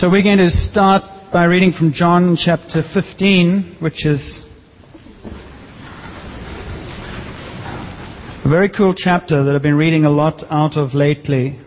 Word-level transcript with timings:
So 0.00 0.08
we're 0.08 0.22
going 0.22 0.38
to 0.38 0.50
start 0.50 1.02
by 1.32 1.46
reading 1.46 1.72
from 1.72 1.92
John 1.92 2.38
chapter 2.40 2.84
15, 2.94 3.78
which 3.80 4.06
is 4.06 4.46
a 8.44 8.48
very 8.48 8.68
cool 8.68 8.94
chapter 8.96 9.42
that 9.42 9.56
I've 9.56 9.62
been 9.62 9.74
reading 9.74 10.04
a 10.04 10.10
lot 10.10 10.44
out 10.50 10.76
of 10.76 10.94
lately. 10.94 11.58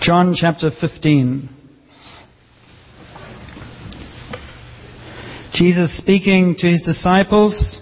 John 0.00 0.32
chapter 0.34 0.70
15. 0.70 1.50
Jesus 5.52 5.94
speaking 5.98 6.54
to 6.56 6.68
his 6.68 6.80
disciples. 6.80 7.81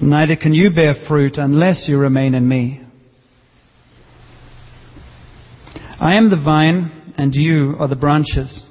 Neither 0.00 0.36
can 0.36 0.54
you 0.54 0.70
bear 0.70 0.94
fruit 1.06 1.36
unless 1.36 1.84
you 1.88 1.98
remain 1.98 2.34
in 2.34 2.48
me. 2.48 2.80
I 6.00 6.16
am 6.16 6.30
the 6.30 6.40
vine, 6.42 6.90
and 7.16 7.32
you 7.34 7.76
are 7.78 7.86
the 7.86 7.94
branches. 7.94 8.64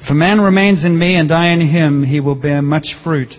If 0.00 0.10
a 0.10 0.14
man 0.14 0.40
remains 0.40 0.84
in 0.84 0.98
me 0.98 1.14
and 1.16 1.32
I 1.32 1.52
in 1.52 1.62
him, 1.62 2.04
he 2.04 2.20
will 2.20 2.34
bear 2.34 2.60
much 2.60 2.88
fruit. 3.02 3.32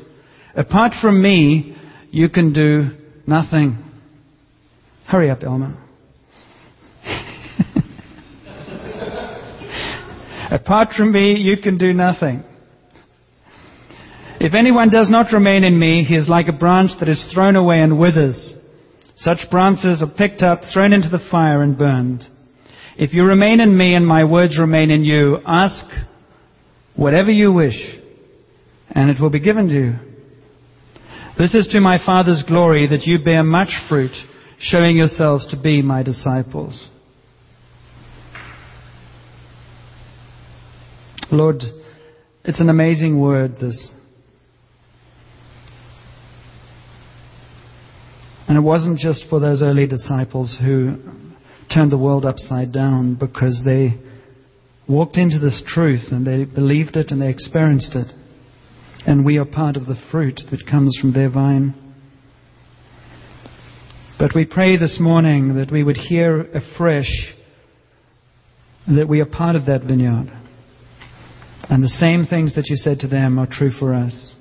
Apart 0.55 0.93
from 0.99 1.21
me, 1.21 1.77
you 2.09 2.27
can 2.29 2.51
do 2.53 2.97
nothing. 3.27 3.77
Hurry 5.07 5.29
up, 5.29 5.43
Elma. 5.43 5.77
Apart 10.49 10.93
from 10.97 11.11
me, 11.11 11.35
you 11.35 11.57
can 11.61 11.77
do 11.77 11.93
nothing. 11.93 12.43
If 14.39 14.53
anyone 14.53 14.89
does 14.89 15.09
not 15.09 15.31
remain 15.31 15.63
in 15.63 15.79
me, 15.79 16.03
he 16.03 16.15
is 16.15 16.27
like 16.29 16.47
a 16.47 16.57
branch 16.57 16.91
that 16.99 17.09
is 17.09 17.31
thrown 17.33 17.55
away 17.55 17.79
and 17.79 17.99
withers. 17.99 18.53
Such 19.15 19.49
branches 19.49 20.03
are 20.03 20.17
picked 20.17 20.41
up, 20.41 20.61
thrown 20.73 20.91
into 20.91 21.09
the 21.09 21.25
fire, 21.31 21.61
and 21.61 21.77
burned. 21.77 22.23
If 22.97 23.13
you 23.13 23.23
remain 23.23 23.59
in 23.59 23.77
me 23.77 23.95
and 23.95 24.05
my 24.05 24.25
words 24.25 24.59
remain 24.59 24.91
in 24.91 25.03
you, 25.03 25.39
ask 25.45 25.85
whatever 26.95 27.31
you 27.31 27.51
wish, 27.51 27.77
and 28.89 29.09
it 29.09 29.19
will 29.21 29.29
be 29.29 29.39
given 29.39 29.67
to 29.67 29.73
you. 29.73 29.93
This 31.37 31.53
is 31.53 31.67
to 31.71 31.79
my 31.81 31.97
Father's 32.05 32.43
glory 32.47 32.87
that 32.87 33.05
you 33.05 33.23
bear 33.23 33.43
much 33.43 33.69
fruit, 33.89 34.11
showing 34.59 34.97
yourselves 34.97 35.47
to 35.51 35.61
be 35.61 35.81
my 35.81 36.03
disciples. 36.03 36.89
Lord, 41.31 41.63
it's 42.43 42.61
an 42.61 42.69
amazing 42.69 43.19
word, 43.19 43.57
this. 43.59 43.91
And 48.47 48.57
it 48.57 48.61
wasn't 48.61 48.99
just 48.99 49.25
for 49.29 49.39
those 49.39 49.61
early 49.61 49.87
disciples 49.87 50.57
who 50.59 50.97
turned 51.73 51.91
the 51.91 51.97
world 51.97 52.25
upside 52.25 52.71
down 52.71 53.15
because 53.15 53.63
they 53.65 53.99
walked 54.87 55.17
into 55.17 55.39
this 55.39 55.63
truth 55.67 56.11
and 56.11 56.25
they 56.25 56.45
believed 56.45 56.95
it 56.95 57.09
and 57.09 57.21
they 57.21 57.29
experienced 57.29 57.95
it. 57.95 58.07
And 59.07 59.25
we 59.25 59.37
are 59.37 59.45
part 59.45 59.75
of 59.77 59.85
the 59.85 59.97
fruit 60.11 60.41
that 60.51 60.67
comes 60.67 60.97
from 60.99 61.13
their 61.13 61.29
vine. 61.29 61.73
But 64.17 64.33
we 64.35 64.45
pray 64.45 64.77
this 64.77 64.99
morning 64.99 65.55
that 65.55 65.71
we 65.71 65.83
would 65.83 65.97
hear 65.97 66.41
afresh 66.41 67.33
that 68.87 69.09
we 69.09 69.19
are 69.19 69.25
part 69.25 69.55
of 69.55 69.65
that 69.65 69.83
vineyard. 69.83 70.31
And 71.69 71.83
the 71.83 71.87
same 71.87 72.25
things 72.25 72.55
that 72.55 72.69
you 72.69 72.75
said 72.75 72.99
to 72.99 73.07
them 73.07 73.39
are 73.39 73.47
true 73.47 73.71
for 73.71 73.93
us. 73.93 74.34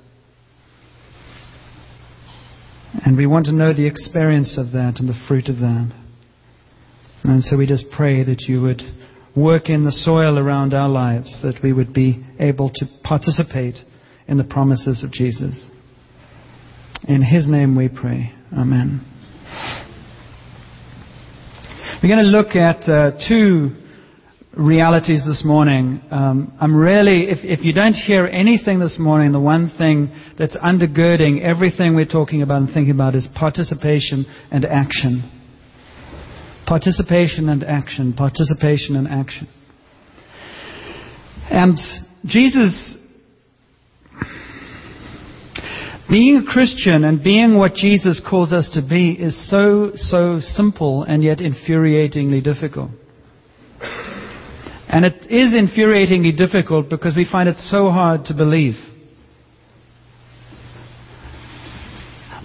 And 3.03 3.17
we 3.17 3.25
want 3.25 3.47
to 3.47 3.51
know 3.51 3.73
the 3.73 3.87
experience 3.87 4.57
of 4.57 4.71
that 4.71 4.99
and 4.99 5.09
the 5.09 5.19
fruit 5.27 5.49
of 5.49 5.57
that. 5.57 5.91
And 7.23 7.43
so 7.43 7.57
we 7.57 7.65
just 7.65 7.85
pray 7.91 8.23
that 8.23 8.43
you 8.47 8.61
would 8.61 8.81
work 9.35 9.69
in 9.69 9.83
the 9.83 9.91
soil 9.91 10.37
around 10.37 10.73
our 10.73 10.87
lives, 10.87 11.41
that 11.43 11.59
we 11.63 11.73
would 11.73 11.93
be 11.93 12.23
able 12.39 12.69
to 12.75 12.85
participate 13.03 13.75
in 14.27 14.37
the 14.37 14.43
promises 14.43 15.03
of 15.03 15.11
Jesus. 15.11 15.65
In 17.07 17.21
His 17.21 17.49
name 17.49 17.75
we 17.75 17.89
pray. 17.89 18.31
Amen. 18.53 19.01
We're 22.01 22.09
going 22.09 22.25
to 22.25 22.31
look 22.31 22.55
at 22.55 22.87
uh, 22.87 23.11
two 23.27 23.75
realities 24.57 25.23
this 25.25 25.43
morning. 25.45 26.01
Um, 26.11 26.53
I'm 26.59 26.75
really, 26.75 27.29
if, 27.29 27.39
if 27.43 27.65
you 27.65 27.73
don't 27.73 27.93
hear 27.93 28.25
anything 28.25 28.79
this 28.79 28.97
morning, 28.99 29.31
the 29.31 29.39
one 29.39 29.71
thing 29.77 30.11
that's 30.37 30.55
undergirding 30.57 31.41
everything 31.41 31.95
we're 31.95 32.05
talking 32.05 32.41
about 32.41 32.61
and 32.61 32.73
thinking 32.73 32.91
about 32.91 33.15
is 33.15 33.27
participation 33.35 34.25
and 34.51 34.65
action. 34.65 35.29
Participation 36.65 37.49
and 37.49 37.63
action. 37.63 38.13
Participation 38.13 38.95
and 38.95 39.07
action. 39.07 39.47
And 41.49 41.77
Jesus, 42.25 42.97
being 46.09 46.37
a 46.37 46.43
Christian 46.43 47.03
and 47.03 47.23
being 47.23 47.57
what 47.57 47.75
Jesus 47.75 48.21
calls 48.27 48.53
us 48.53 48.69
to 48.73 48.81
be 48.81 49.11
is 49.11 49.49
so, 49.49 49.91
so 49.93 50.39
simple 50.39 51.03
and 51.03 51.23
yet 51.23 51.39
infuriatingly 51.39 52.43
difficult. 52.43 52.89
And 54.87 55.03
it 55.03 55.31
is 55.31 55.53
infuriatingly 55.53 56.37
difficult 56.37 56.89
because 56.89 57.15
we 57.15 57.27
find 57.29 57.49
it 57.49 57.57
so 57.57 57.89
hard 57.89 58.25
to 58.25 58.33
believe. 58.33 58.75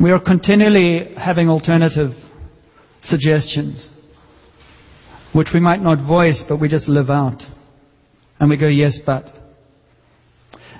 We 0.02 0.12
are 0.12 0.20
continually 0.20 1.14
having 1.16 1.50
alternative 1.50 2.12
suggestions, 3.02 3.90
which 5.34 5.48
we 5.52 5.60
might 5.60 5.82
not 5.82 6.06
voice, 6.06 6.42
but 6.48 6.58
we 6.58 6.68
just 6.68 6.88
live 6.88 7.10
out. 7.10 7.42
And 8.38 8.48
we 8.48 8.56
go, 8.56 8.66
yes, 8.66 8.98
but. 9.04 9.24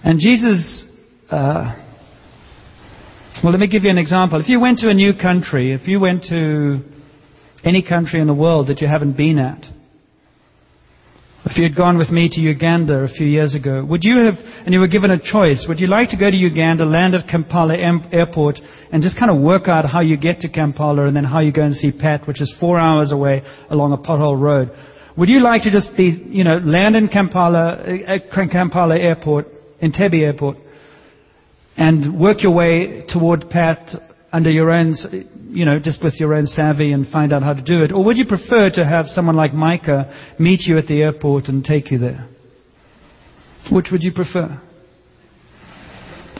And 0.02 0.18
Jesus, 0.18 0.86
uh, 1.30 1.76
well, 3.42 3.52
let 3.52 3.60
me 3.60 3.66
give 3.68 3.84
you 3.84 3.90
an 3.90 3.98
example. 3.98 4.40
If 4.40 4.48
you 4.48 4.58
went 4.58 4.78
to 4.78 4.88
a 4.88 4.94
new 4.94 5.12
country, 5.12 5.72
if 5.72 5.86
you 5.86 6.00
went 6.00 6.24
to 6.30 6.80
any 7.62 7.82
country 7.86 8.20
in 8.20 8.26
the 8.26 8.34
world 8.34 8.68
that 8.68 8.80
you 8.80 8.88
haven't 8.88 9.18
been 9.18 9.38
at, 9.38 9.62
if 11.44 11.56
you 11.56 11.64
had 11.64 11.74
gone 11.74 11.96
with 11.96 12.10
me 12.10 12.28
to 12.28 12.40
Uganda 12.40 13.04
a 13.04 13.08
few 13.08 13.26
years 13.26 13.54
ago, 13.54 13.82
would 13.84 14.04
you 14.04 14.26
have, 14.26 14.34
and 14.64 14.74
you 14.74 14.80
were 14.80 14.88
given 14.88 15.10
a 15.10 15.18
choice, 15.18 15.64
would 15.68 15.80
you 15.80 15.86
like 15.86 16.10
to 16.10 16.18
go 16.18 16.30
to 16.30 16.36
Uganda, 16.36 16.84
land 16.84 17.14
at 17.14 17.28
Kampala 17.28 17.74
Airport, 18.12 18.60
and 18.92 19.02
just 19.02 19.18
kind 19.18 19.30
of 19.30 19.40
work 19.40 19.66
out 19.66 19.88
how 19.88 20.00
you 20.00 20.18
get 20.18 20.40
to 20.40 20.48
Kampala 20.48 21.06
and 21.06 21.16
then 21.16 21.24
how 21.24 21.40
you 21.40 21.52
go 21.52 21.62
and 21.62 21.74
see 21.74 21.92
Pat, 21.92 22.26
which 22.26 22.42
is 22.42 22.54
four 22.60 22.78
hours 22.78 23.10
away 23.10 23.42
along 23.70 23.92
a 23.92 23.96
pothole 23.96 24.38
road? 24.38 24.70
Would 25.16 25.28
you 25.28 25.40
like 25.40 25.62
to 25.62 25.70
just 25.70 25.96
be, 25.96 26.22
you 26.26 26.44
know, 26.44 26.58
land 26.58 26.94
in 26.94 27.08
Kampala, 27.08 27.74
uh, 27.74 28.18
Kampala 28.30 28.98
Airport, 28.98 29.46
Entebbe 29.82 30.22
Airport, 30.22 30.58
and 31.76 32.20
work 32.20 32.42
your 32.42 32.52
way 32.52 33.04
toward 33.08 33.48
Pat 33.48 33.88
under 34.32 34.50
your 34.50 34.70
own, 34.70 34.94
you 35.48 35.64
know, 35.64 35.78
just 35.78 36.02
with 36.02 36.14
your 36.20 36.34
own 36.34 36.46
savvy 36.46 36.92
and 36.92 37.06
find 37.08 37.32
out 37.32 37.42
how 37.42 37.52
to 37.52 37.62
do 37.62 37.82
it? 37.82 37.92
Or 37.92 38.04
would 38.04 38.16
you 38.16 38.26
prefer 38.26 38.70
to 38.70 38.84
have 38.84 39.06
someone 39.06 39.36
like 39.36 39.52
Micah 39.52 40.34
meet 40.38 40.60
you 40.66 40.78
at 40.78 40.86
the 40.86 41.02
airport 41.02 41.46
and 41.46 41.64
take 41.64 41.90
you 41.90 41.98
there? 41.98 42.28
Which 43.70 43.88
would 43.90 44.02
you 44.02 44.12
prefer? 44.12 44.60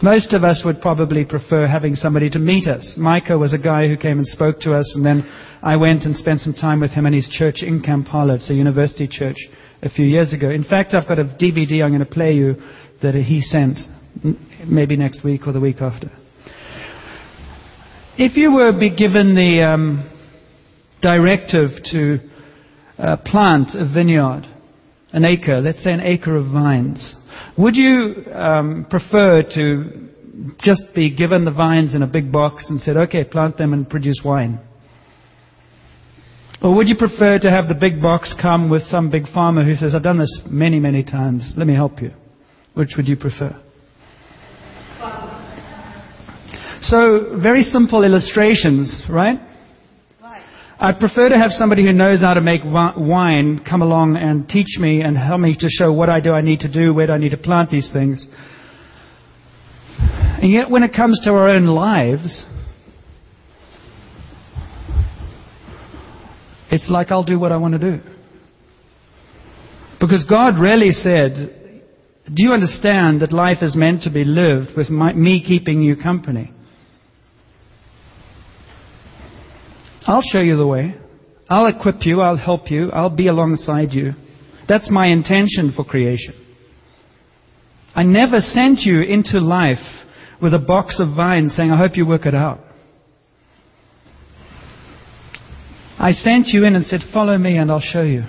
Most 0.03 0.33
of 0.33 0.45
us 0.45 0.63
would 0.65 0.81
probably 0.81 1.27
prefer 1.27 1.67
having 1.67 1.95
somebody 1.95 2.31
to 2.31 2.39
meet 2.39 2.67
us. 2.67 2.95
Micah 2.97 3.37
was 3.37 3.53
a 3.53 3.59
guy 3.59 3.87
who 3.87 3.99
came 3.99 4.17
and 4.17 4.27
spoke 4.27 4.61
to 4.61 4.75
us, 4.75 4.91
and 4.95 5.05
then 5.05 5.29
I 5.63 5.77
went 5.77 6.05
and 6.05 6.17
spent 6.17 6.41
some 6.41 6.55
time 6.55 6.81
with 6.81 6.93
him 6.93 7.05
in 7.05 7.13
his 7.13 7.29
church 7.29 7.63
in 7.63 7.83
Kampala. 7.83 8.37
It's 8.37 8.49
a 8.49 8.55
university 8.55 9.07
church 9.07 9.37
a 9.83 9.91
few 9.91 10.07
years 10.07 10.33
ago. 10.33 10.49
In 10.49 10.65
fact, 10.65 10.95
I've 10.95 11.07
got 11.07 11.19
a 11.19 11.25
DVD 11.25 11.83
I'm 11.83 11.91
going 11.91 11.99
to 11.99 12.07
play 12.07 12.33
you 12.33 12.55
that 13.03 13.15
he 13.15 13.43
sent, 13.43 13.79
maybe 14.67 14.97
next 14.97 15.23
week 15.23 15.47
or 15.47 15.53
the 15.53 15.61
week 15.61 15.83
after. 15.83 16.11
If 18.23 18.37
you 18.37 18.53
were 18.53 18.79
be 18.79 18.95
given 18.95 19.35
the 19.35 19.63
um, 19.63 20.05
directive 21.01 21.71
to 21.91 22.19
uh, 22.99 23.17
plant 23.25 23.71
a 23.73 23.91
vineyard, 23.91 24.43
an 25.15 25.25
acre, 25.25 25.63
let's 25.63 25.83
say 25.83 25.91
an 25.91 26.03
acre 26.03 26.37
of 26.37 26.53
vines, 26.53 27.15
would 27.57 27.77
you 27.77 28.27
um, 28.35 28.87
prefer 28.91 29.43
to 29.55 30.11
just 30.59 30.83
be 30.95 31.17
given 31.17 31.47
the 31.47 31.51
vines 31.51 31.95
in 31.95 32.03
a 32.03 32.07
big 32.07 32.31
box 32.31 32.67
and 32.69 32.79
said, 32.79 32.99
okay, 32.99 33.25
plant 33.25 33.57
them 33.57 33.73
and 33.73 33.89
produce 33.89 34.21
wine? 34.23 34.61
Or 36.61 36.77
would 36.77 36.89
you 36.89 36.97
prefer 36.97 37.39
to 37.39 37.51
have 37.51 37.69
the 37.69 37.75
big 37.75 38.03
box 38.03 38.37
come 38.39 38.69
with 38.69 38.83
some 38.83 39.11
big 39.11 39.33
farmer 39.33 39.65
who 39.65 39.77
says, 39.77 39.95
I've 39.95 40.03
done 40.03 40.19
this 40.19 40.43
many, 40.45 40.79
many 40.79 41.03
times. 41.03 41.55
Let 41.57 41.67
me 41.67 41.75
help 41.75 42.03
you? 42.03 42.11
Which 42.75 42.91
would 42.99 43.09
you 43.09 43.17
prefer? 43.17 43.59
So, 46.83 47.39
very 47.43 47.61
simple 47.61 48.05
illustrations, 48.05 49.05
right? 49.11 49.39
I'd 50.83 50.99
prefer 50.99 51.29
to 51.29 51.37
have 51.37 51.51
somebody 51.51 51.85
who 51.85 51.93
knows 51.93 52.23
how 52.23 52.33
to 52.33 52.41
make 52.41 52.63
wine 52.65 53.63
come 53.69 53.83
along 53.83 54.17
and 54.17 54.49
teach 54.49 54.79
me 54.79 55.03
and 55.03 55.15
help 55.15 55.41
me 55.41 55.55
to 55.61 55.69
show 55.69 55.93
what 55.93 56.09
I 56.09 56.21
do 56.21 56.33
I 56.33 56.41
need 56.41 56.61
to 56.61 56.73
do, 56.73 56.95
where 56.95 57.07
do 57.07 57.13
I 57.13 57.19
need 57.19 57.33
to 57.33 57.37
plant 57.37 57.71
these 57.71 57.93
things. 57.93 58.27
And 59.99 60.51
yet, 60.51 60.71
when 60.71 60.83
it 60.83 60.95
comes 60.95 61.21
to 61.25 61.33
our 61.33 61.51
own 61.51 61.67
lives, 61.67 62.47
it's 66.71 66.89
like 66.89 67.11
I'll 67.11 67.25
do 67.25 67.39
what 67.39 67.53
I 67.53 67.59
want 67.59 67.79
to 67.79 67.79
do. 67.79 68.03
Because 70.01 70.25
God 70.25 70.59
really 70.59 70.93
said, 70.93 71.85
Do 72.25 72.37
you 72.39 72.53
understand 72.53 73.21
that 73.21 73.35
life 73.35 73.59
is 73.61 73.77
meant 73.77 74.05
to 74.05 74.11
be 74.11 74.25
lived 74.25 74.71
with 74.75 74.89
my, 74.89 75.13
me 75.13 75.45
keeping 75.47 75.83
you 75.83 75.95
company? 75.95 76.55
I'll 80.07 80.23
show 80.23 80.41
you 80.41 80.57
the 80.57 80.67
way. 80.67 80.95
I'll 81.49 81.67
equip 81.67 82.07
you. 82.07 82.21
I'll 82.21 82.37
help 82.37 82.71
you. 82.71 82.91
I'll 82.91 83.15
be 83.15 83.29
alongside 83.29 83.93
you. 83.93 84.13
That's 84.69 84.91
my 84.91 85.09
intention 85.09 85.73
for 85.75 85.85
creation. 85.85 86.35
I 87.95 88.05
never 88.05 88.39
sent 88.39 88.81
you 88.81 89.03
into 89.03 89.41
life 89.41 89.79
with 90.41 90.55
a 90.55 90.59
box 90.59 91.01
of 91.01 91.17
vines 91.17 91.55
saying, 91.57 91.71
I 91.71 91.77
hope 91.77 91.97
you 91.97 92.07
work 92.07 92.25
it 92.25 92.35
out. 92.35 92.61
I 95.99 96.13
sent 96.13 96.47
you 96.49 96.65
in 96.65 96.77
and 96.77 96.85
said, 96.85 97.01
Follow 97.13 97.37
me 97.37 97.59
and 97.59 97.71
I'll 97.71 97.81
show 97.81 98.03
you. 98.03 98.23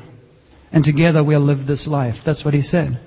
And 0.74 0.84
together 0.84 1.24
we'll 1.24 1.46
live 1.46 1.68
this 1.68 1.88
life. 1.88 2.16
That's 2.26 2.44
what 2.44 2.54
he 2.54 2.62
said. 2.62 3.00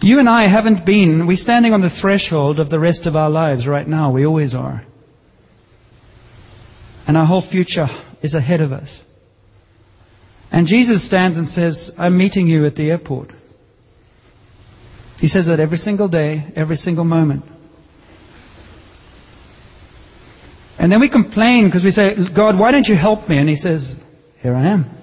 You 0.00 0.18
and 0.18 0.28
I 0.28 0.48
haven't 0.48 0.84
been, 0.84 1.26
we're 1.26 1.36
standing 1.36 1.72
on 1.72 1.80
the 1.80 1.96
threshold 2.00 2.58
of 2.58 2.70
the 2.70 2.78
rest 2.80 3.06
of 3.06 3.16
our 3.16 3.30
lives 3.30 3.66
right 3.66 3.86
now. 3.86 4.12
We 4.12 4.26
always 4.26 4.54
are. 4.54 4.84
And 7.06 7.16
our 7.16 7.26
whole 7.26 7.46
future 7.48 7.86
is 8.22 8.34
ahead 8.34 8.60
of 8.60 8.72
us. 8.72 8.88
And 10.50 10.66
Jesus 10.66 11.06
stands 11.06 11.36
and 11.36 11.48
says, 11.48 11.92
I'm 11.98 12.16
meeting 12.16 12.46
you 12.46 12.66
at 12.66 12.76
the 12.76 12.90
airport. 12.90 13.32
He 15.18 15.28
says 15.28 15.46
that 15.46 15.60
every 15.60 15.78
single 15.78 16.08
day, 16.08 16.52
every 16.54 16.76
single 16.76 17.04
moment. 17.04 17.44
And 20.78 20.92
then 20.92 21.00
we 21.00 21.08
complain 21.08 21.66
because 21.66 21.84
we 21.84 21.90
say, 21.90 22.14
God, 22.34 22.58
why 22.58 22.70
don't 22.70 22.86
you 22.86 22.96
help 22.96 23.28
me? 23.28 23.38
And 23.38 23.48
He 23.48 23.56
says, 23.56 23.94
Here 24.42 24.54
I 24.54 24.72
am. 24.72 24.96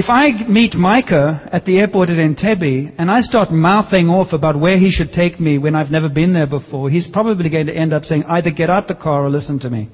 If 0.00 0.08
I 0.08 0.48
meet 0.48 0.72
Micah 0.72 1.46
at 1.52 1.66
the 1.66 1.78
airport 1.78 2.08
at 2.08 2.16
Entebbe 2.16 2.94
and 2.96 3.10
I 3.10 3.20
start 3.20 3.50
mouthing 3.50 4.08
off 4.08 4.32
about 4.32 4.58
where 4.58 4.78
he 4.78 4.90
should 4.90 5.12
take 5.12 5.38
me 5.38 5.58
when 5.58 5.74
I've 5.74 5.90
never 5.90 6.08
been 6.08 6.32
there 6.32 6.46
before, 6.46 6.88
he's 6.88 7.06
probably 7.06 7.50
going 7.50 7.66
to 7.66 7.76
end 7.76 7.92
up 7.92 8.04
saying, 8.04 8.24
either 8.24 8.50
get 8.50 8.70
out 8.70 8.88
the 8.88 8.94
car 8.94 9.26
or 9.26 9.28
listen 9.28 9.60
to 9.60 9.68
me. 9.68 9.90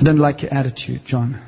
I 0.00 0.02
don't 0.02 0.18
like 0.18 0.42
your 0.42 0.52
attitude, 0.52 1.02
John. 1.06 1.40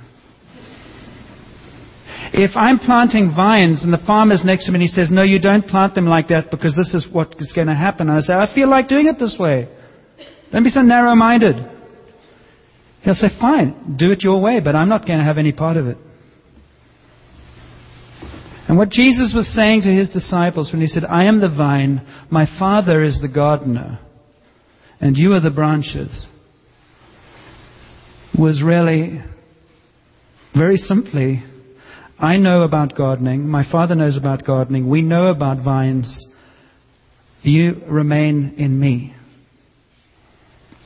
If 2.33 2.53
I'm 2.55 2.79
planting 2.79 3.33
vines 3.35 3.83
and 3.83 3.93
the 3.93 4.03
farmer's 4.07 4.45
next 4.45 4.67
to 4.67 4.71
me 4.71 4.77
and 4.77 4.83
he 4.83 4.89
says, 4.89 5.11
No, 5.11 5.25
you 5.25 5.41
don't 5.41 5.67
plant 5.67 5.97
them 5.97 6.07
like 6.07 6.29
that 6.29 6.53
because 6.53 6.77
this 6.77 6.95
is 6.95 7.13
what 7.13 7.35
is 7.41 7.53
going 7.53 7.67
to 7.67 7.75
happen, 7.75 8.09
and 8.09 8.19
I 8.19 8.21
say, 8.21 8.35
I 8.35 8.55
feel 8.55 8.71
like 8.71 8.87
doing 8.87 9.09
it 9.09 9.19
this 9.19 9.37
way. 9.41 9.69
Don't 10.53 10.63
be 10.63 10.71
so 10.71 10.83
narrow 10.83 11.17
minded. 11.17 11.57
He'll 13.03 13.15
say, 13.15 13.29
Fine, 13.41 13.97
do 13.99 14.11
it 14.11 14.23
your 14.23 14.41
way, 14.41 14.61
but 14.61 14.77
I'm 14.77 14.89
not 14.89 15.07
going 15.07 15.19
to 15.19 15.25
have 15.25 15.39
any 15.39 15.53
part 15.53 15.77
of 15.77 15.87
it. 15.87 15.97
And 18.69 18.79
what 18.79 18.91
Jesus 18.91 19.33
was 19.35 19.53
saying 19.53 19.83
to 19.83 19.89
his 19.89 20.11
disciples 20.11 20.71
when 20.71 20.81
he 20.81 20.87
said, 20.87 21.05
I 21.05 21.25
am 21.25 21.41
the 21.41 21.49
vine, 21.49 22.07
my 22.31 22.47
Father 22.59 23.03
is 23.03 23.21
the 23.21 23.33
gardener, 23.33 23.99
and 25.01 25.17
you 25.17 25.33
are 25.33 25.41
the 25.41 25.51
branches, 25.51 26.27
was 28.39 28.63
really, 28.65 29.21
very 30.55 30.77
simply, 30.77 31.43
I 32.21 32.37
know 32.37 32.63
about 32.63 32.95
gardening. 32.95 33.49
My 33.49 33.65
father 33.71 33.95
knows 33.95 34.19
about 34.19 34.45
gardening. 34.45 34.91
We 34.91 35.01
know 35.01 35.29
about 35.29 35.65
vines. 35.65 36.27
You 37.43 37.83
remain 37.89 38.55
in 38.59 38.79
me. 38.79 39.15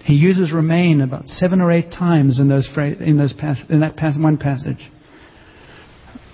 He 0.05 0.15
uses 0.15 0.53
remain 0.53 1.01
about 1.01 1.29
seven 1.29 1.63
or 1.63 1.73
eight 1.73 1.91
times 1.91 2.39
in, 2.39 2.49
those, 2.49 2.69
in, 2.77 3.17
those 3.17 3.35
in 3.71 3.81
that 3.81 3.97
one 4.19 4.37
passage. 4.37 4.91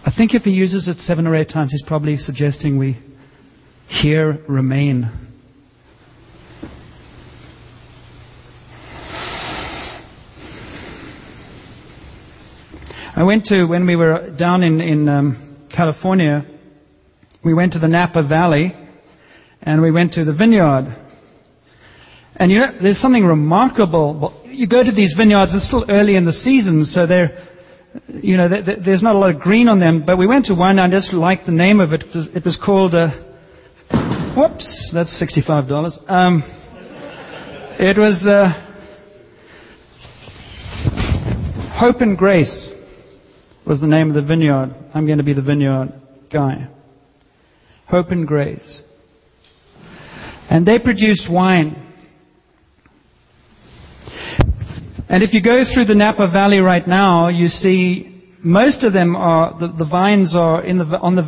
I 0.04 0.10
think 0.16 0.34
if 0.34 0.42
he 0.42 0.50
uses 0.50 0.88
it 0.88 0.96
seven 0.98 1.26
or 1.26 1.36
eight 1.36 1.50
times, 1.50 1.70
he's 1.70 1.84
probably 1.86 2.16
suggesting 2.16 2.78
we 2.78 2.98
here 3.86 4.38
remain. 4.48 5.08
I 13.14 13.22
went 13.22 13.44
to, 13.46 13.66
when 13.66 13.86
we 13.86 13.94
were 13.94 14.34
down 14.36 14.64
in, 14.64 14.80
in 14.80 15.08
um, 15.08 15.68
California, 15.74 16.44
we 17.44 17.54
went 17.54 17.74
to 17.74 17.78
the 17.78 17.88
Napa 17.88 18.26
Valley 18.26 18.74
and 19.62 19.80
we 19.80 19.92
went 19.92 20.14
to 20.14 20.24
the 20.24 20.32
vineyard. 20.32 21.09
And 22.40 22.50
you 22.50 22.58
know, 22.58 22.72
there's 22.82 22.98
something 23.02 23.22
remarkable. 23.22 24.42
You 24.46 24.66
go 24.66 24.82
to 24.82 24.90
these 24.90 25.14
vineyards, 25.14 25.54
it's 25.54 25.66
still 25.66 25.84
early 25.90 26.16
in 26.16 26.24
the 26.24 26.32
season, 26.32 26.84
so 26.84 27.06
they're, 27.06 27.46
you 28.08 28.38
know, 28.38 28.48
there's 28.48 29.02
not 29.02 29.14
a 29.14 29.18
lot 29.18 29.34
of 29.34 29.42
green 29.42 29.68
on 29.68 29.78
them. 29.78 30.04
But 30.06 30.16
we 30.16 30.26
went 30.26 30.46
to 30.46 30.54
one, 30.54 30.78
I 30.78 30.90
just 30.90 31.12
liked 31.12 31.44
the 31.44 31.52
name 31.52 31.80
of 31.80 31.92
it. 31.92 32.02
It 32.14 32.42
was 32.42 32.58
called, 32.64 32.94
uh, 32.94 33.10
whoops, 34.34 34.90
that's 34.94 35.22
$65. 35.22 36.10
Um, 36.10 36.42
it 37.78 37.98
was 37.98 38.26
uh, 38.26 38.68
Hope 41.78 42.00
and 42.00 42.16
Grace 42.16 42.72
was 43.66 43.82
the 43.82 43.86
name 43.86 44.08
of 44.08 44.14
the 44.14 44.22
vineyard. 44.26 44.74
I'm 44.94 45.04
going 45.04 45.18
to 45.18 45.24
be 45.24 45.34
the 45.34 45.42
vineyard 45.42 45.92
guy. 46.32 46.68
Hope 47.86 48.08
and 48.08 48.26
Grace. 48.26 48.80
And 50.48 50.64
they 50.64 50.78
produced 50.78 51.28
wine. 51.30 51.88
And 55.10 55.24
if 55.24 55.34
you 55.34 55.42
go 55.42 55.64
through 55.64 55.86
the 55.86 55.96
Napa 55.96 56.30
Valley 56.30 56.60
right 56.60 56.86
now, 56.86 57.26
you 57.26 57.48
see 57.48 58.22
most 58.44 58.84
of 58.84 58.92
them 58.92 59.16
are, 59.16 59.58
the, 59.58 59.66
the 59.66 59.84
vines 59.84 60.36
are 60.36 60.62
in 60.62 60.78
the, 60.78 60.84
on 60.84 61.16
the, 61.16 61.22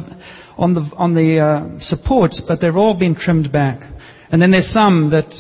on 0.57 0.75
the, 0.75 0.83
on 0.97 1.15
the 1.15 1.41
uh, 1.41 1.81
supports, 1.81 2.41
but 2.47 2.61
they've 2.61 2.77
all 2.77 2.97
been 2.97 3.17
trimmed 3.17 3.51
back. 3.51 3.81
And 4.31 4.41
then 4.41 4.53
there's 4.53 4.73
some 4.73 5.11
that 5.11 5.35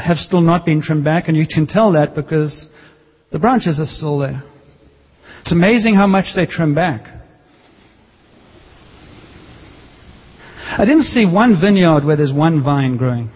have 0.00 0.16
still 0.16 0.40
not 0.40 0.64
been 0.64 0.80
trimmed 0.80 1.02
back, 1.02 1.26
and 1.26 1.36
you 1.36 1.44
can 1.52 1.66
tell 1.66 1.94
that 1.94 2.14
because 2.14 2.70
the 3.32 3.40
branches 3.40 3.80
are 3.80 3.84
still 3.84 4.20
there. 4.20 4.44
It's 5.40 5.50
amazing 5.50 5.96
how 5.96 6.06
much 6.06 6.26
they 6.36 6.46
trim 6.46 6.76
back. 6.76 7.02
I 10.70 10.84
didn't 10.84 11.02
see 11.02 11.26
one 11.26 11.60
vineyard 11.60 12.04
where 12.04 12.14
there's 12.14 12.32
one 12.32 12.62
vine 12.62 12.96
growing. 12.96 13.32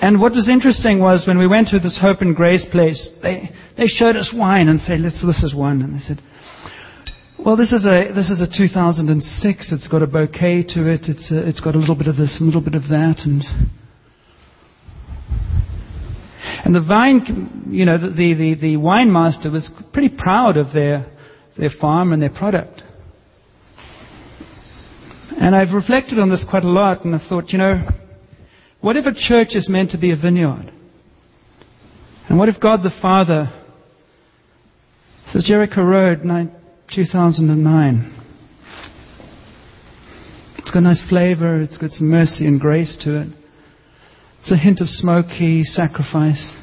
And 0.00 0.20
what 0.20 0.32
was 0.32 0.48
interesting 0.48 1.00
was 1.00 1.26
when 1.26 1.38
we 1.38 1.48
went 1.48 1.68
to 1.68 1.78
this 1.78 1.98
Hope 2.00 2.20
and 2.20 2.34
Grace 2.34 2.66
place, 2.70 3.08
they, 3.22 3.50
they 3.76 3.86
showed 3.86 4.16
us 4.16 4.32
wine 4.34 4.68
and 4.68 4.78
said, 4.78 5.00
Let's, 5.00 5.20
this 5.24 5.42
is 5.42 5.54
one. 5.54 5.82
And 5.82 5.94
they 5.94 5.98
said, 5.98 6.20
well, 7.44 7.56
this 7.56 7.72
is 7.72 7.86
a 7.86 8.12
this 8.12 8.30
is 8.30 8.40
a 8.40 8.48
2006. 8.50 9.72
It's 9.72 9.86
got 9.86 10.02
a 10.02 10.08
bouquet 10.08 10.64
to 10.74 10.90
it. 10.90 11.02
It's 11.04 11.30
a, 11.30 11.48
it's 11.48 11.60
got 11.60 11.76
a 11.76 11.78
little 11.78 11.94
bit 11.94 12.08
of 12.08 12.16
this, 12.16 12.36
and 12.40 12.42
a 12.42 12.46
little 12.46 12.64
bit 12.64 12.74
of 12.74 12.88
that, 12.88 13.22
and 13.24 13.44
and 16.64 16.74
the 16.74 16.80
vine, 16.80 17.68
you 17.70 17.84
know, 17.84 17.96
the, 17.96 18.34
the, 18.34 18.56
the 18.60 18.76
wine 18.76 19.12
master 19.12 19.50
was 19.50 19.70
pretty 19.92 20.08
proud 20.08 20.56
of 20.56 20.72
their 20.72 21.06
their 21.56 21.70
farm 21.80 22.12
and 22.12 22.20
their 22.20 22.32
product. 22.32 22.82
And 25.40 25.54
I've 25.54 25.72
reflected 25.72 26.18
on 26.18 26.30
this 26.30 26.44
quite 26.48 26.64
a 26.64 26.68
lot, 26.68 27.04
and 27.04 27.14
I 27.14 27.26
thought, 27.28 27.50
you 27.50 27.58
know, 27.58 27.86
what 28.80 28.96
if 28.96 29.06
a 29.06 29.14
church 29.14 29.56
is 29.56 29.68
meant 29.68 29.90
to 29.90 29.98
be 29.98 30.12
a 30.12 30.16
vineyard? 30.16 30.72
And 32.28 32.38
what 32.38 32.48
if 32.48 32.60
God 32.60 32.82
the 32.82 32.92
Father 33.02 33.52
says, 35.32 35.44
Jericho 35.44 35.82
Road, 35.82 36.20
2009. 36.94 38.14
It's 40.56 40.70
got 40.70 40.78
a 40.78 40.82
nice 40.82 41.04
flavor, 41.08 41.60
it's 41.60 41.76
got 41.76 41.90
some 41.90 42.08
mercy 42.08 42.46
and 42.46 42.58
grace 42.58 42.98
to 43.04 43.22
it. 43.22 43.28
It's 44.40 44.52
a 44.52 44.56
hint 44.56 44.80
of 44.80 44.88
smoky 44.88 45.64
sacrifice. 45.64 46.54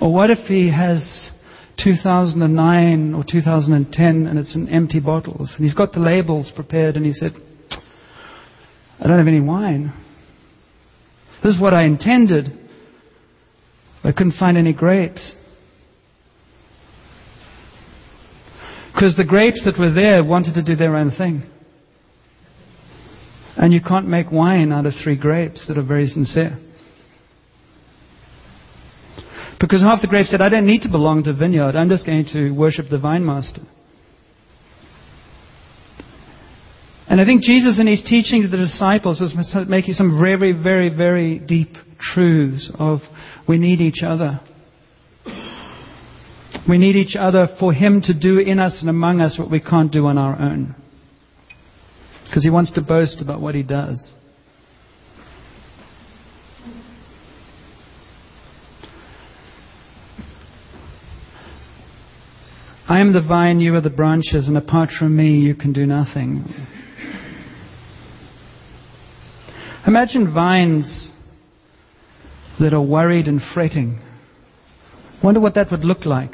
Or 0.00 0.12
what 0.12 0.30
if 0.30 0.46
he 0.46 0.70
has 0.70 1.27
2009 1.94 3.14
or 3.14 3.24
2010 3.24 4.26
and 4.26 4.38
it's 4.38 4.54
in 4.54 4.68
empty 4.68 5.00
bottles? 5.00 5.54
And 5.56 5.64
he's 5.64 5.74
got 5.74 5.92
the 5.92 6.00
labels 6.00 6.52
prepared 6.54 6.96
and 6.96 7.06
he 7.06 7.12
said, 7.12 7.32
I 9.00 9.06
don't 9.06 9.18
have 9.18 9.26
any 9.26 9.40
wine. 9.40 9.92
This 11.42 11.54
is 11.54 11.60
what 11.60 11.72
I 11.72 11.84
intended. 11.84 12.46
I 14.04 14.12
couldn't 14.12 14.34
find 14.38 14.58
any 14.58 14.72
grapes. 14.72 15.34
Because 18.92 19.16
the 19.16 19.24
grapes 19.24 19.64
that 19.64 19.78
were 19.78 19.92
there 19.92 20.22
wanted 20.24 20.54
to 20.54 20.62
do 20.62 20.74
their 20.74 20.96
own 20.96 21.10
thing. 21.10 21.42
And 23.56 23.72
you 23.72 23.80
can't 23.80 24.08
make 24.08 24.30
wine 24.30 24.72
out 24.72 24.86
of 24.86 24.92
three 25.02 25.16
grapes 25.16 25.66
that 25.68 25.78
are 25.78 25.84
very 25.84 26.06
sincere. 26.06 26.58
Because 29.60 29.82
half 29.82 30.00
the 30.00 30.08
grapes 30.08 30.30
said, 30.30 30.40
I 30.40 30.48
don't 30.48 30.66
need 30.66 30.82
to 30.82 30.88
belong 30.88 31.24
to 31.24 31.30
a 31.30 31.34
vineyard. 31.34 31.74
I'm 31.74 31.88
just 31.88 32.06
going 32.06 32.26
to 32.32 32.50
worship 32.50 32.86
the 32.90 32.98
vine 32.98 33.24
master. 33.24 33.62
And 37.08 37.20
I 37.20 37.24
think 37.24 37.42
Jesus 37.42 37.80
in 37.80 37.86
his 37.86 38.02
teaching 38.02 38.42
to 38.42 38.48
the 38.48 38.58
disciples 38.58 39.20
was 39.20 39.34
making 39.68 39.94
some 39.94 40.20
very, 40.20 40.52
very, 40.52 40.90
very 40.90 41.38
deep 41.38 41.70
truths 41.98 42.70
of 42.78 43.00
we 43.48 43.58
need 43.58 43.80
each 43.80 44.02
other. 44.04 44.40
We 46.68 46.76
need 46.76 46.96
each 46.96 47.16
other 47.18 47.48
for 47.58 47.72
him 47.72 48.02
to 48.02 48.18
do 48.18 48.38
in 48.38 48.60
us 48.60 48.78
and 48.82 48.90
among 48.90 49.22
us 49.22 49.38
what 49.38 49.50
we 49.50 49.58
can't 49.58 49.90
do 49.90 50.06
on 50.06 50.18
our 50.18 50.38
own. 50.38 50.76
Because 52.26 52.44
he 52.44 52.50
wants 52.50 52.72
to 52.74 52.82
boast 52.82 53.22
about 53.22 53.40
what 53.40 53.54
he 53.54 53.62
does. 53.62 54.10
I 62.88 63.00
am 63.00 63.12
the 63.12 63.20
vine, 63.20 63.60
you 63.60 63.74
are 63.74 63.82
the 63.82 63.90
branches, 63.90 64.48
and 64.48 64.56
apart 64.56 64.88
from 64.98 65.14
me, 65.14 65.40
you 65.40 65.54
can 65.54 65.74
do 65.74 65.84
nothing. 65.84 66.46
Imagine 69.86 70.32
vines 70.32 71.12
that 72.58 72.72
are 72.72 72.80
worried 72.80 73.28
and 73.28 73.42
fretting. 73.52 74.00
Wonder 75.22 75.38
what 75.38 75.54
that 75.56 75.70
would 75.70 75.84
look 75.84 76.06
like. 76.06 76.32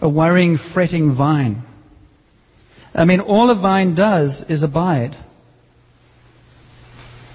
A 0.00 0.08
worrying, 0.08 0.58
fretting 0.74 1.16
vine. 1.16 1.62
I 2.92 3.04
mean, 3.04 3.20
all 3.20 3.50
a 3.50 3.60
vine 3.60 3.94
does 3.94 4.44
is 4.48 4.64
abide. 4.64 5.14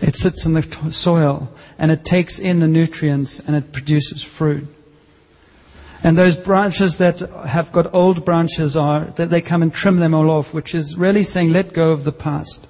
It 0.01 0.15
sits 0.15 0.45
in 0.45 0.53
the 0.53 0.63
soil 0.91 1.55
and 1.79 1.89
it 1.89 2.03
takes 2.03 2.37
in 2.37 2.59
the 2.59 2.67
nutrients 2.67 3.41
and 3.47 3.55
it 3.55 3.71
produces 3.71 4.27
fruit. 4.37 4.67
And 6.05 6.15
those 6.15 6.35
branches 6.45 6.97
that 6.99 7.15
have 7.49 7.73
got 7.73 7.91
old 7.91 8.25
branches 8.25 8.77
are 8.79 9.11
that 9.17 9.31
they 9.31 9.41
come 9.41 9.63
and 9.63 9.73
trim 9.73 9.99
them 9.99 10.13
all 10.13 10.29
off, 10.29 10.53
which 10.53 10.75
is 10.75 10.95
really 10.99 11.23
saying, 11.23 11.49
let 11.49 11.73
go 11.73 11.93
of 11.93 12.03
the 12.03 12.11
past. 12.11 12.67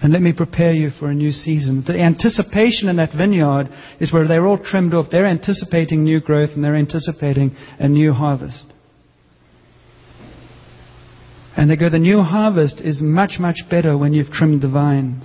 And 0.00 0.14
let 0.14 0.22
me 0.22 0.32
prepare 0.32 0.72
you 0.72 0.88
for 0.98 1.10
a 1.10 1.14
new 1.14 1.30
season. 1.30 1.84
The 1.86 2.00
anticipation 2.00 2.88
in 2.88 2.96
that 2.96 3.14
vineyard 3.14 3.68
is 4.00 4.14
where 4.14 4.26
they're 4.26 4.46
all 4.46 4.56
trimmed 4.56 4.94
off. 4.94 5.10
They're 5.10 5.26
anticipating 5.26 6.04
new 6.04 6.20
growth 6.20 6.52
and 6.54 6.64
they're 6.64 6.74
anticipating 6.74 7.54
a 7.78 7.86
new 7.86 8.14
harvest. 8.14 8.64
And 11.54 11.70
they 11.70 11.76
go, 11.76 11.90
the 11.90 11.98
new 11.98 12.22
harvest 12.22 12.80
is 12.80 13.02
much, 13.02 13.32
much 13.38 13.58
better 13.68 13.98
when 13.98 14.14
you've 14.14 14.30
trimmed 14.30 14.62
the 14.62 14.70
vines. 14.70 15.22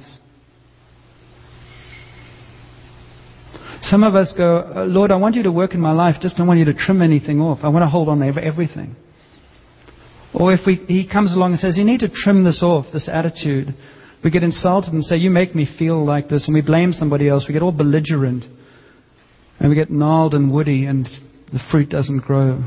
Some 3.84 4.04
of 4.04 4.16
us 4.16 4.34
go, 4.36 4.58
uh, 4.58 4.86
Lord, 4.86 5.12
I 5.12 5.16
want 5.16 5.36
you 5.36 5.44
to 5.44 5.52
work 5.52 5.74
in 5.74 5.80
my 5.80 5.94
life, 5.94 6.16
just 6.22 6.38
don't 6.38 6.48
want 6.48 6.60
you 6.60 6.66
to 6.66 6.74
trim 6.74 7.02
anything 7.02 7.40
off. 7.40 7.60
I 7.64 7.70
want 7.70 7.84
to 7.84 7.88
hold 7.88 8.10
on 8.10 8.20
to 8.20 8.44
everything. 8.44 8.96
Or 10.34 10.54
if 10.54 10.62
we, 10.66 10.76
he 10.76 11.08
comes 11.08 11.34
along 11.34 11.52
and 11.52 11.60
says, 11.60 11.78
You 11.78 11.84
need 11.84 12.02
to 12.02 12.10
trim 12.10 12.44
this 12.44 12.62
off, 12.62 12.86
this 12.94 13.10
attitude, 13.12 13.74
we 14.24 14.32
get 14.32 14.44
insulted 14.44 14.94
and 14.94 15.04
say, 15.04 15.16
You 15.16 15.30
make 15.30 15.56
me 15.56 15.68
feel 15.78 16.06
like 16.06 16.30
this, 16.30 16.48
and 16.48 16.54
we 16.54 16.62
blame 16.62 16.94
somebody 16.94 17.30
else. 17.30 17.46
We 17.48 17.54
get 17.54 17.64
all 17.64 17.72
belligerent, 17.72 18.44
and 19.60 19.70
we 19.70 19.76
get 19.76 19.90
gnarled 19.90 20.34
and 20.34 20.54
woody, 20.54 20.86
and 20.86 21.06
the 21.52 21.60
fruit 21.72 21.90
doesn't 21.90 22.20
grow. 22.20 22.64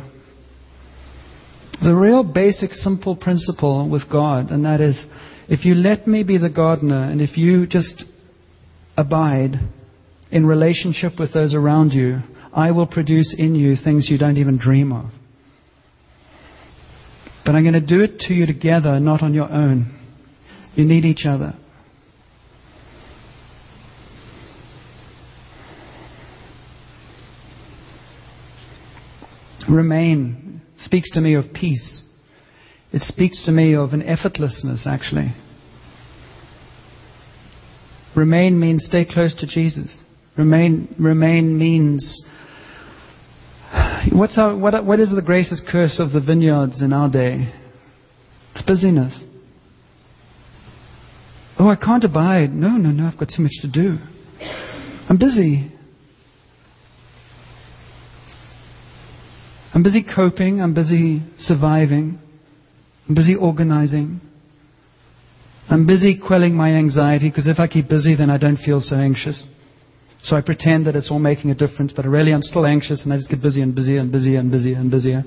There's 1.75 1.93
a 1.93 1.95
real 1.95 2.25
basic, 2.25 2.73
simple 2.73 3.17
principle 3.17 3.89
with 3.91 4.11
God, 4.11 4.51
and 4.51 4.65
that 4.65 4.81
is 4.81 5.05
if 5.49 5.65
you 5.65 5.75
let 5.75 6.07
me 6.07 6.23
be 6.23 6.39
the 6.39 6.51
gardener, 6.51 7.05
and 7.05 7.21
if 7.21 7.37
you 7.37 7.67
just 7.67 8.05
abide, 8.97 9.57
in 10.33 10.47
relationship 10.47 11.19
with 11.19 11.33
those 11.35 11.55
around 11.55 11.93
you, 11.93 12.21
I 12.55 12.71
will 12.71 12.87
produce 12.87 13.35
in 13.39 13.55
you 13.55 13.77
things 13.77 14.09
you 14.11 14.19
don't 14.19 14.39
even 14.39 14.59
dream 14.59 14.91
of. 14.93 15.11
But 17.45 17.55
I'm 17.55 17.63
going 17.63 17.75
to 17.75 17.81
do 17.81 18.01
it 18.01 18.19
to 18.21 18.35
you 18.35 18.47
together, 18.47 18.99
not 18.99 19.23
on 19.23 19.35
your 19.35 19.51
own. 19.51 19.99
You 20.75 20.85
need 20.85 21.05
each 21.05 21.27
other. 21.27 21.55
Remain 29.69 30.63
speaks 30.77 31.11
to 31.13 31.21
me 31.21 31.35
of 31.35 31.45
peace. 31.55 32.03
It 32.93 33.03
speaks 33.03 33.45
to 33.47 33.53
me 33.53 33.75
of 33.75 33.93
an 33.93 34.03
effortlessness, 34.03 34.87
actually. 34.87 35.35
Remain 38.17 38.59
means 38.59 38.85
stay 38.85 39.07
close 39.11 39.35
to 39.37 39.47
Jesus. 39.47 40.03
Remain, 40.37 40.95
remain 40.99 41.59
means. 41.59 42.25
What's 44.13 44.39
our, 44.39 44.57
what, 44.57 44.85
what 44.85 45.01
is 45.01 45.13
the 45.15 45.23
greatest 45.23 45.63
curse 45.71 46.01
of 46.01 46.13
the 46.13 46.21
vineyards 46.21 46.83
in 46.83 46.93
our 46.93 47.11
day? 47.11 47.53
It's 48.55 48.63
busyness. 48.63 49.19
Oh, 51.59 51.69
I 51.69 51.77
can't 51.77 52.03
abide. 52.03 52.51
No, 52.51 52.71
no, 52.71 52.91
no, 52.91 53.07
I've 53.07 53.19
got 53.19 53.31
so 53.31 53.43
much 53.43 53.53
to 53.61 53.71
do. 53.71 53.99
I'm 55.09 55.19
busy. 55.19 55.71
I'm 59.75 59.83
busy 59.83 60.03
coping. 60.03 60.61
I'm 60.61 60.75
busy 60.75 61.23
surviving. 61.39 62.19
I'm 63.09 63.15
busy 63.15 63.35
organizing. 63.35 64.21
I'm 65.69 65.87
busy 65.87 66.19
quelling 66.19 66.55
my 66.55 66.71
anxiety 66.71 67.29
because 67.31 67.47
if 67.47 67.59
I 67.59 67.69
keep 67.69 67.89
busy, 67.89 68.17
then 68.17 68.31
I 68.31 68.39
don't 68.39 68.57
feel 68.57 68.81
so 68.81 68.97
anxious. 68.97 69.43
So 70.23 70.37
I 70.37 70.41
pretend 70.41 70.87
that 70.87 70.95
it's 70.95 71.11
all 71.11 71.19
making 71.19 71.51
a 71.51 71.55
difference, 71.55 71.93
but 71.95 72.05
really 72.07 72.33
I'm 72.33 72.43
still 72.43 72.65
anxious 72.65 73.03
and 73.03 73.13
I 73.13 73.17
just 73.17 73.29
get 73.29 73.43
busier 73.43 73.65
and 73.65 73.75
busier 73.75 73.99
and 73.99 74.13
busier 74.13 74.39
and 74.39 74.51
busier 74.51 74.77
and 74.77 74.91
busier. 74.91 75.23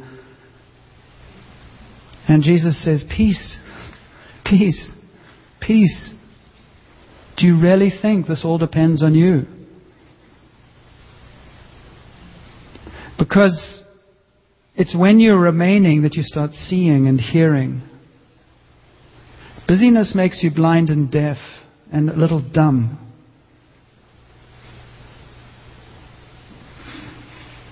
And 2.27 2.41
Jesus 2.41 2.83
says, 2.83 3.03
Peace, 3.15 3.59
peace, 4.45 4.93
peace. 5.61 6.13
Do 7.37 7.45
you 7.45 7.61
really 7.61 7.91
think 8.01 8.27
this 8.27 8.43
all 8.45 8.57
depends 8.57 9.03
on 9.03 9.13
you? 9.13 9.43
Because 13.19 13.83
it's 14.75 14.95
when 14.97 15.19
you're 15.19 15.39
remaining 15.39 16.03
that 16.03 16.15
you 16.15 16.23
start 16.23 16.51
seeing 16.51 17.07
and 17.07 17.19
hearing. 17.19 17.81
Busyness 19.67 20.13
makes 20.15 20.41
you 20.41 20.51
blind 20.55 20.89
and 20.89 21.11
deaf 21.11 21.37
and 21.91 22.09
a 22.09 22.15
little 22.15 22.41
dumb. 22.53 23.04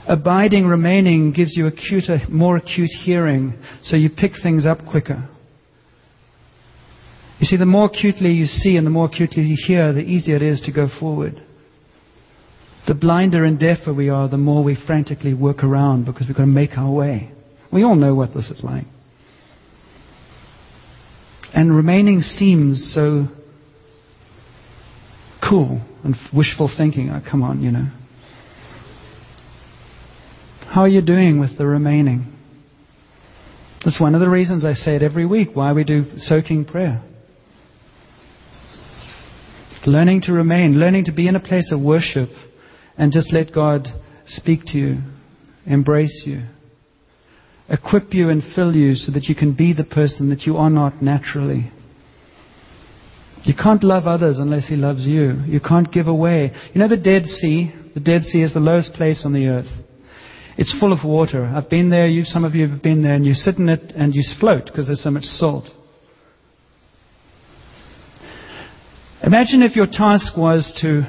Abiding, 0.07 0.65
remaining 0.67 1.31
gives 1.31 1.55
you 1.55 1.67
acute, 1.67 2.09
uh, 2.09 2.17
more 2.29 2.57
acute 2.57 2.89
hearing, 3.03 3.53
so 3.83 3.95
you 3.95 4.09
pick 4.09 4.33
things 4.41 4.65
up 4.65 4.79
quicker. 4.89 5.29
You 7.39 7.45
see, 7.45 7.57
the 7.57 7.65
more 7.65 7.85
acutely 7.85 8.31
you 8.31 8.45
see 8.45 8.77
and 8.77 8.85
the 8.85 8.91
more 8.91 9.05
acutely 9.05 9.43
you 9.43 9.57
hear, 9.67 9.93
the 9.93 10.01
easier 10.01 10.35
it 10.35 10.41
is 10.41 10.61
to 10.61 10.73
go 10.73 10.87
forward. 10.99 11.41
The 12.87 12.93
blinder 12.93 13.45
and 13.45 13.57
deafer 13.57 13.93
we 13.93 14.09
are, 14.09 14.27
the 14.27 14.37
more 14.37 14.63
we 14.63 14.77
frantically 14.87 15.33
work 15.33 15.63
around 15.63 16.05
because 16.05 16.27
we've 16.27 16.35
got 16.35 16.43
to 16.43 16.47
make 16.47 16.77
our 16.77 16.91
way. 16.91 17.31
We 17.71 17.83
all 17.83 17.95
know 17.95 18.13
what 18.13 18.33
this 18.33 18.49
is 18.49 18.61
like. 18.63 18.85
And 21.53 21.75
remaining 21.75 22.21
seems 22.21 22.93
so 22.93 23.27
cool 25.47 25.81
and 26.03 26.15
wishful 26.35 26.69
thinking. 26.77 27.09
Oh, 27.09 27.21
come 27.29 27.41
on, 27.41 27.61
you 27.61 27.71
know. 27.71 27.85
How 30.73 30.81
are 30.81 30.87
you 30.87 31.03
doing 31.03 31.39
with 31.39 31.55
the 31.55 31.67
remaining? 31.67 32.33
That's 33.85 34.01
one 34.01 34.15
of 34.15 34.21
the 34.21 34.29
reasons 34.29 34.65
I 34.65 34.73
say 34.73 34.95
it 34.95 35.03
every 35.03 35.23
week 35.23 35.49
why 35.53 35.71
we 35.71 35.83
do 35.83 36.05
soaking 36.17 36.65
prayer. 36.65 37.03
Learning 39.85 40.19
to 40.21 40.33
remain, 40.33 40.79
learning 40.79 41.05
to 41.05 41.11
be 41.11 41.27
in 41.27 41.35
a 41.35 41.39
place 41.39 41.71
of 41.71 41.79
worship 41.79 42.29
and 42.97 43.11
just 43.11 43.31
let 43.31 43.53
God 43.53 43.87
speak 44.25 44.61
to 44.69 44.79
you, 44.79 44.97
embrace 45.67 46.23
you, 46.25 46.41
equip 47.69 48.11
you 48.11 48.29
and 48.29 48.41
fill 48.55 48.75
you 48.75 48.95
so 48.95 49.11
that 49.11 49.25
you 49.25 49.35
can 49.35 49.53
be 49.53 49.73
the 49.73 49.83
person 49.83 50.31
that 50.31 50.47
you 50.47 50.57
are 50.57 50.71
not 50.71 51.03
naturally. 51.03 51.71
You 53.43 53.53
can't 53.53 53.83
love 53.83 54.07
others 54.07 54.39
unless 54.39 54.69
He 54.69 54.75
loves 54.75 55.05
you. 55.05 55.39
You 55.45 55.59
can't 55.59 55.93
give 55.93 56.07
away. 56.07 56.51
You 56.73 56.81
know 56.81 56.89
the 56.89 56.97
Dead 56.97 57.27
Sea? 57.27 57.71
The 57.93 57.99
Dead 57.99 58.23
Sea 58.23 58.41
is 58.41 58.55
the 58.55 58.59
lowest 58.59 58.93
place 58.93 59.21
on 59.23 59.33
the 59.33 59.45
earth. 59.49 59.82
It's 60.57 60.75
full 60.79 60.93
of 60.93 60.99
water. 61.03 61.45
I've 61.45 61.69
been 61.69 61.89
there. 61.89 62.07
You, 62.07 62.23
some 62.23 62.45
of 62.45 62.53
you 62.53 62.67
have 62.67 62.83
been 62.83 63.01
there, 63.01 63.15
and 63.15 63.25
you 63.25 63.33
sit 63.33 63.57
in 63.57 63.69
it 63.69 63.93
and 63.95 64.13
you 64.13 64.21
float 64.39 64.65
because 64.65 64.85
there's 64.87 65.03
so 65.03 65.11
much 65.11 65.23
salt. 65.23 65.65
Imagine 69.23 69.63
if 69.63 69.75
your 69.75 69.87
task 69.87 70.37
was 70.37 70.77
to 70.81 71.03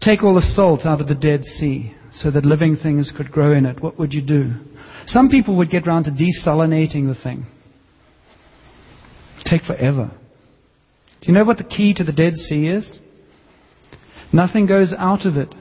take 0.00 0.22
all 0.22 0.34
the 0.34 0.42
salt 0.42 0.80
out 0.84 1.00
of 1.00 1.08
the 1.08 1.14
Dead 1.14 1.44
Sea 1.44 1.94
so 2.12 2.30
that 2.30 2.44
living 2.44 2.76
things 2.76 3.12
could 3.16 3.30
grow 3.30 3.52
in 3.52 3.64
it. 3.64 3.80
What 3.80 3.98
would 3.98 4.12
you 4.12 4.20
do? 4.20 4.52
Some 5.06 5.28
people 5.28 5.56
would 5.56 5.70
get 5.70 5.86
round 5.86 6.06
to 6.06 6.10
desalinating 6.10 7.06
the 7.06 7.18
thing. 7.20 7.46
Take 9.44 9.62
forever. 9.62 10.10
Do 11.20 11.26
you 11.28 11.34
know 11.34 11.44
what 11.44 11.58
the 11.58 11.64
key 11.64 11.94
to 11.94 12.04
the 12.04 12.12
Dead 12.12 12.34
Sea 12.34 12.68
is? 12.68 12.98
Nothing 14.32 14.66
goes 14.66 14.92
out 14.96 15.24
of 15.24 15.36
it. 15.36 15.54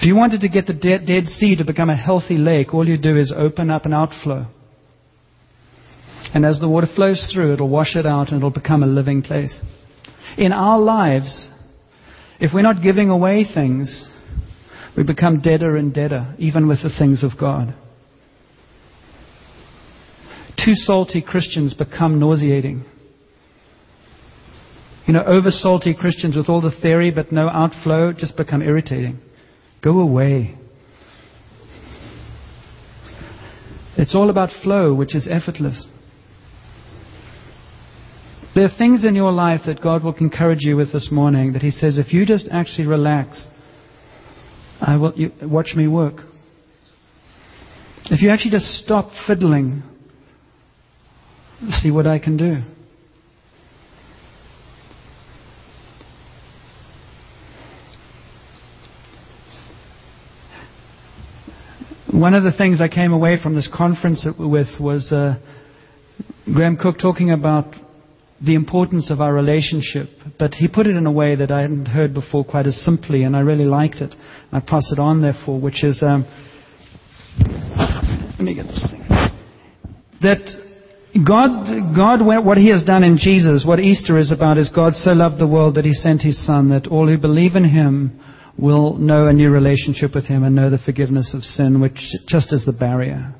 If 0.00 0.06
you 0.06 0.16
wanted 0.16 0.40
to 0.40 0.48
get 0.48 0.66
the 0.66 0.72
Dead, 0.72 1.04
Dead 1.04 1.26
Sea 1.26 1.56
to 1.56 1.64
become 1.66 1.90
a 1.90 1.96
healthy 1.96 2.38
lake, 2.38 2.72
all 2.72 2.88
you 2.88 2.96
do 2.96 3.18
is 3.18 3.34
open 3.36 3.68
up 3.68 3.84
an 3.84 3.92
outflow. 3.92 4.46
And 6.32 6.46
as 6.46 6.58
the 6.58 6.70
water 6.70 6.86
flows 6.96 7.30
through, 7.30 7.52
it'll 7.52 7.68
wash 7.68 7.96
it 7.96 8.06
out 8.06 8.28
and 8.28 8.38
it'll 8.38 8.48
become 8.48 8.82
a 8.82 8.86
living 8.86 9.20
place. 9.20 9.60
In 10.38 10.52
our 10.52 10.78
lives, 10.78 11.50
if 12.40 12.52
we're 12.54 12.62
not 12.62 12.82
giving 12.82 13.10
away 13.10 13.44
things, 13.44 14.08
we 14.96 15.02
become 15.02 15.42
deader 15.42 15.76
and 15.76 15.92
deader, 15.92 16.34
even 16.38 16.66
with 16.66 16.82
the 16.82 16.88
things 16.98 17.22
of 17.22 17.32
God. 17.38 17.74
Too 20.64 20.72
salty 20.72 21.20
Christians 21.20 21.74
become 21.74 22.18
nauseating. 22.18 22.86
You 25.06 25.12
know, 25.12 25.24
over 25.24 25.50
salty 25.50 25.94
Christians 25.94 26.36
with 26.36 26.48
all 26.48 26.62
the 26.62 26.74
theory 26.80 27.10
but 27.10 27.32
no 27.32 27.50
outflow 27.50 28.14
just 28.14 28.38
become 28.38 28.62
irritating. 28.62 29.20
Go 29.82 30.00
away. 30.00 30.56
It's 33.96 34.14
all 34.14 34.30
about 34.30 34.50
flow, 34.62 34.94
which 34.94 35.14
is 35.14 35.28
effortless. 35.30 35.86
There 38.54 38.64
are 38.64 38.76
things 38.76 39.04
in 39.04 39.14
your 39.14 39.30
life 39.30 39.62
that 39.66 39.80
God 39.80 40.02
will 40.02 40.14
encourage 40.14 40.62
you 40.62 40.76
with 40.76 40.92
this 40.92 41.08
morning 41.10 41.52
that 41.52 41.62
He 41.62 41.70
says, 41.70 41.98
if 41.98 42.12
you 42.12 42.26
just 42.26 42.48
actually 42.50 42.86
relax, 42.86 43.46
I 44.80 44.96
will 44.96 45.12
you, 45.14 45.32
watch 45.42 45.74
me 45.76 45.86
work. 45.86 46.22
If 48.06 48.22
you 48.22 48.30
actually 48.30 48.50
just 48.50 48.66
stop 48.66 49.10
fiddling, 49.26 49.82
see 51.68 51.90
what 51.90 52.06
I 52.06 52.18
can 52.18 52.36
do. 52.36 52.62
One 62.20 62.34
of 62.34 62.44
the 62.44 62.52
things 62.52 62.82
I 62.82 62.88
came 62.88 63.14
away 63.14 63.38
from 63.42 63.54
this 63.54 63.66
conference 63.74 64.28
with 64.38 64.68
was 64.78 65.10
uh, 65.10 65.38
Graham 66.44 66.76
Cooke 66.76 66.98
talking 66.98 67.30
about 67.30 67.74
the 68.44 68.56
importance 68.56 69.10
of 69.10 69.22
our 69.22 69.32
relationship, 69.32 70.10
but 70.38 70.52
he 70.52 70.68
put 70.68 70.86
it 70.86 70.96
in 70.96 71.06
a 71.06 71.10
way 71.10 71.34
that 71.36 71.50
I 71.50 71.62
hadn't 71.62 71.86
heard 71.86 72.12
before 72.12 72.44
quite 72.44 72.66
as 72.66 72.76
simply, 72.84 73.22
and 73.22 73.34
I 73.34 73.40
really 73.40 73.64
liked 73.64 74.02
it. 74.02 74.14
I 74.52 74.60
pass 74.60 74.92
it 74.92 74.98
on, 74.98 75.22
therefore, 75.22 75.58
which 75.62 75.82
is 75.82 76.02
um, 76.02 76.26
let 77.38 78.40
me 78.40 78.54
get 78.54 78.66
this 78.66 78.86
thing. 78.90 79.00
That 80.20 80.44
God, 81.26 81.96
God, 81.96 82.44
what 82.44 82.58
He 82.58 82.68
has 82.68 82.84
done 82.84 83.02
in 83.02 83.16
Jesus, 83.16 83.64
what 83.66 83.80
Easter 83.80 84.18
is 84.18 84.30
about, 84.30 84.58
is 84.58 84.68
God 84.68 84.92
so 84.92 85.12
loved 85.12 85.40
the 85.40 85.48
world 85.48 85.76
that 85.76 85.86
He 85.86 85.94
sent 85.94 86.20
His 86.20 86.44
Son, 86.44 86.68
that 86.68 86.86
all 86.86 87.08
who 87.08 87.16
believe 87.16 87.54
in 87.54 87.64
Him 87.64 88.20
will 88.60 88.96
know 88.96 89.26
a 89.26 89.32
new 89.32 89.50
relationship 89.50 90.14
with 90.14 90.26
Him 90.26 90.42
and 90.42 90.54
know 90.54 90.70
the 90.70 90.78
forgiveness 90.78 91.32
of 91.34 91.42
sin, 91.42 91.80
which 91.80 91.98
just 92.28 92.52
is 92.52 92.64
the 92.64 92.72
barrier. 92.72 93.34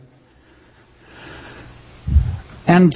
And 2.67 2.93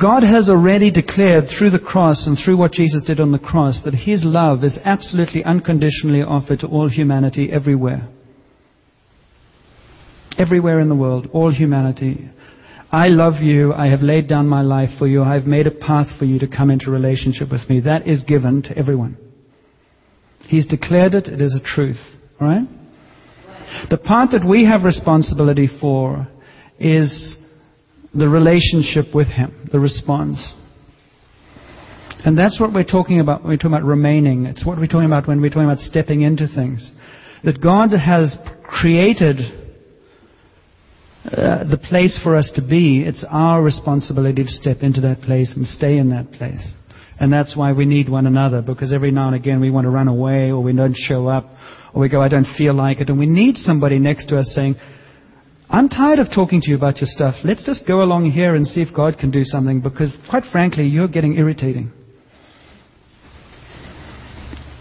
God 0.00 0.22
has 0.22 0.48
already 0.48 0.90
declared 0.90 1.44
through 1.46 1.70
the 1.70 1.78
cross 1.78 2.26
and 2.26 2.38
through 2.42 2.56
what 2.56 2.72
Jesus 2.72 3.02
did 3.02 3.20
on 3.20 3.32
the 3.32 3.38
cross 3.38 3.82
that 3.84 3.94
His 3.94 4.22
love 4.24 4.64
is 4.64 4.78
absolutely 4.84 5.44
unconditionally 5.44 6.22
offered 6.22 6.60
to 6.60 6.66
all 6.66 6.88
humanity 6.88 7.50
everywhere. 7.52 8.08
Everywhere 10.38 10.80
in 10.80 10.88
the 10.88 10.94
world, 10.94 11.28
all 11.32 11.52
humanity. 11.52 12.30
I 12.90 13.08
love 13.08 13.42
you. 13.42 13.72
I 13.74 13.88
have 13.88 14.00
laid 14.00 14.28
down 14.28 14.48
my 14.48 14.62
life 14.62 14.90
for 14.98 15.06
you. 15.06 15.22
I 15.22 15.34
have 15.34 15.46
made 15.46 15.66
a 15.66 15.70
path 15.70 16.06
for 16.18 16.24
you 16.24 16.38
to 16.38 16.46
come 16.46 16.70
into 16.70 16.90
relationship 16.90 17.50
with 17.50 17.68
me. 17.68 17.80
That 17.80 18.08
is 18.08 18.24
given 18.24 18.62
to 18.62 18.78
everyone. 18.78 19.18
He's 20.48 20.66
declared 20.66 21.14
it. 21.14 21.26
It 21.26 21.40
is 21.40 21.54
a 21.54 21.64
truth. 21.64 22.00
Right? 22.40 22.66
The 23.90 23.98
part 23.98 24.30
that 24.32 24.46
we 24.46 24.64
have 24.66 24.84
responsibility 24.84 25.68
for 25.80 26.28
is 26.78 27.38
the 28.12 28.28
relationship 28.28 29.14
with 29.14 29.28
Him, 29.28 29.68
the 29.72 29.80
response. 29.80 30.52
And 32.24 32.38
that's 32.38 32.58
what 32.58 32.72
we're 32.72 32.84
talking 32.84 33.20
about 33.20 33.42
when 33.42 33.50
we're 33.50 33.56
talking 33.56 33.72
about 33.76 33.84
remaining. 33.84 34.46
It's 34.46 34.64
what 34.64 34.78
we're 34.78 34.86
talking 34.86 35.06
about 35.06 35.28
when 35.28 35.40
we're 35.40 35.50
talking 35.50 35.64
about 35.64 35.78
stepping 35.78 36.22
into 36.22 36.46
things. 36.46 36.92
That 37.44 37.60
God 37.60 37.90
has 37.90 38.36
created 38.64 39.36
uh, 41.26 41.64
the 41.64 41.78
place 41.78 42.18
for 42.22 42.36
us 42.36 42.50
to 42.54 42.62
be. 42.62 43.02
It's 43.02 43.24
our 43.30 43.62
responsibility 43.62 44.44
to 44.44 44.48
step 44.48 44.78
into 44.80 45.02
that 45.02 45.20
place 45.20 45.52
and 45.54 45.66
stay 45.66 45.98
in 45.98 46.10
that 46.10 46.32
place. 46.32 46.66
And 47.18 47.32
that's 47.32 47.56
why 47.56 47.72
we 47.72 47.84
need 47.86 48.08
one 48.08 48.26
another, 48.26 48.60
because 48.60 48.92
every 48.92 49.10
now 49.10 49.28
and 49.28 49.36
again 49.36 49.60
we 49.60 49.70
want 49.70 49.84
to 49.84 49.90
run 49.90 50.08
away, 50.08 50.50
or 50.50 50.60
we 50.62 50.72
don't 50.72 50.96
show 50.96 51.28
up, 51.28 51.46
or 51.92 52.00
we 52.02 52.08
go, 52.08 52.20
I 52.20 52.28
don't 52.28 52.46
feel 52.58 52.74
like 52.74 53.00
it, 53.00 53.08
and 53.08 53.18
we 53.18 53.26
need 53.26 53.56
somebody 53.56 53.98
next 53.98 54.26
to 54.26 54.38
us 54.38 54.52
saying, 54.54 54.74
I'm 55.70 55.88
tired 55.88 56.18
of 56.18 56.28
talking 56.34 56.60
to 56.60 56.70
you 56.70 56.76
about 56.76 56.98
your 56.98 57.08
stuff. 57.08 57.36
Let's 57.44 57.64
just 57.64 57.86
go 57.86 58.02
along 58.02 58.30
here 58.30 58.54
and 58.54 58.66
see 58.66 58.82
if 58.82 58.94
God 58.94 59.18
can 59.18 59.30
do 59.30 59.44
something, 59.44 59.80
because 59.80 60.12
quite 60.28 60.44
frankly, 60.50 60.84
you're 60.84 61.08
getting 61.08 61.34
irritating. 61.34 61.92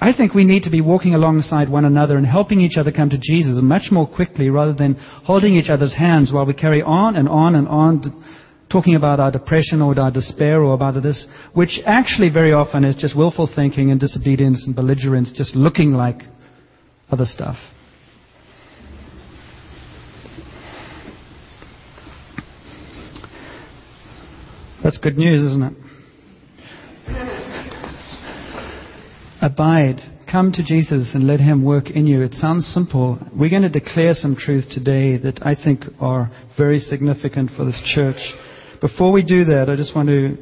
I 0.02 0.12
think 0.12 0.34
we 0.34 0.44
need 0.44 0.64
to 0.64 0.70
be 0.70 0.82
walking 0.82 1.14
alongside 1.14 1.70
one 1.70 1.86
another 1.86 2.18
and 2.18 2.26
helping 2.26 2.60
each 2.60 2.78
other 2.78 2.92
come 2.92 3.10
to 3.12 3.18
Jesus 3.18 3.60
much 3.62 3.84
more 3.90 4.06
quickly 4.06 4.50
rather 4.50 4.74
than 4.74 4.96
holding 4.96 5.56
each 5.56 5.70
other's 5.70 5.96
hands 5.96 6.30
while 6.34 6.46
we 6.46 6.54
carry 6.54 6.82
on 6.82 7.16
and 7.16 7.30
on 7.30 7.56
and 7.56 7.70
on 7.70 8.02
talking 8.74 8.96
about 8.96 9.20
our 9.20 9.32
depression 9.32 9.84
or 9.84 9.98
our 10.00 10.10
despair 10.10 10.64
or 10.64 10.74
about 10.74 10.96
this, 11.04 11.28
which 11.54 11.80
actually 11.86 12.32
very 12.32 12.52
often 12.52 12.84
is 12.84 12.96
just 12.96 13.16
willful 13.16 13.48
thinking 13.56 13.92
and 13.92 14.00
disobedience 14.00 14.64
and 14.66 14.76
belligerence, 14.76 15.32
just 15.32 15.56
looking 15.56 15.94
like 15.94 16.24
other 17.12 17.26
stuff. 17.26 17.56
That's 24.84 24.98
good 24.98 25.18
news, 25.18 25.42
isn't 25.42 25.64
it? 25.64 25.74
Abide. 29.42 30.02
Come 30.30 30.52
to 30.54 30.64
Jesus 30.64 31.12
and 31.14 31.28
let 31.28 31.40
Him 31.40 31.64
work 31.64 31.92
in 31.92 32.08
you. 32.08 32.24
It 32.24 32.34
sounds 32.34 32.66
simple. 32.66 33.20
We're 33.38 33.52
going 33.52 33.62
to 33.62 33.70
declare 33.70 34.16
some 34.16 34.36
truths 34.36 34.74
today 34.74 35.18
that 35.18 35.46
I 35.46 35.54
think 35.54 35.84
are 36.00 36.32
very 36.58 36.80
significant 36.80 37.52
for 37.56 37.66
this 37.66 37.80
church. 37.94 38.18
Before 38.84 39.14
we 39.14 39.24
do 39.24 39.46
that, 39.46 39.70
I 39.70 39.78
just 39.78 39.96
want 39.96 40.10
to 40.10 40.36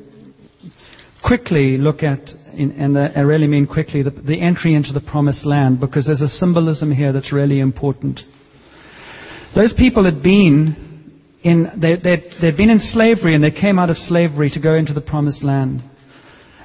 quickly 1.23 1.77
look 1.77 2.01
at, 2.01 2.21
and 2.57 2.97
uh, 2.97 3.09
I 3.15 3.19
really 3.19 3.45
mean 3.45 3.67
quickly, 3.67 4.01
the, 4.01 4.41
entry 4.41 4.73
into 4.73 4.93
the 4.93 4.99
promised 4.99 5.45
land, 5.45 5.79
because 5.79 6.07
there's 6.07 6.21
a 6.21 6.27
symbolism 6.27 6.91
here 6.91 7.13
that's 7.13 7.31
really 7.31 7.59
important. 7.59 8.19
Those 9.53 9.75
people 9.77 10.05
had 10.05 10.23
been 10.23 11.21
in, 11.43 11.69
they, 11.79 11.97
they'd 11.97 12.57
been 12.57 12.71
in 12.71 12.79
slavery 12.79 13.35
and 13.35 13.43
they 13.43 13.51
came 13.51 13.77
out 13.77 13.91
of 13.91 13.97
slavery 13.97 14.49
to 14.55 14.59
go 14.59 14.73
into 14.73 14.95
the 14.95 15.01
promised 15.01 15.43
land. 15.43 15.83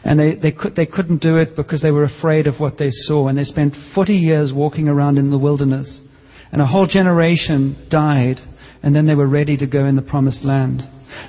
And 0.03 0.19
they, 0.19 0.35
they, 0.35 0.53
could, 0.53 0.77
they 0.77 0.87
couldn't 0.87 1.21
do 1.21 1.37
it 1.37 1.57
because 1.57 1.83
they 1.83 1.91
were 1.91 2.05
afraid 2.05 2.47
of 2.47 2.55
what 2.59 2.79
they 2.79 2.89
saw. 2.91 3.29
And 3.29 3.37
they 3.37 3.45
spent 3.45 3.75
40 3.95 4.15
years 4.15 4.51
walking 4.51 4.89
around 4.89 5.19
in 5.19 5.31
the 5.31 5.39
wilderness. 5.39 6.01
And 6.53 6.62
a 6.62 6.67
whole 6.67 6.87
generation 6.87 7.87
died. 7.91 8.41
And 8.83 8.97
then 8.97 9.07
they 9.07 9.15
were 9.15 9.29
ready 9.29 9.59
to 9.59 9.67
go 9.67 9.85
in 9.85 9.97
the 9.97 10.01
promised 10.01 10.43
land. 10.43 10.83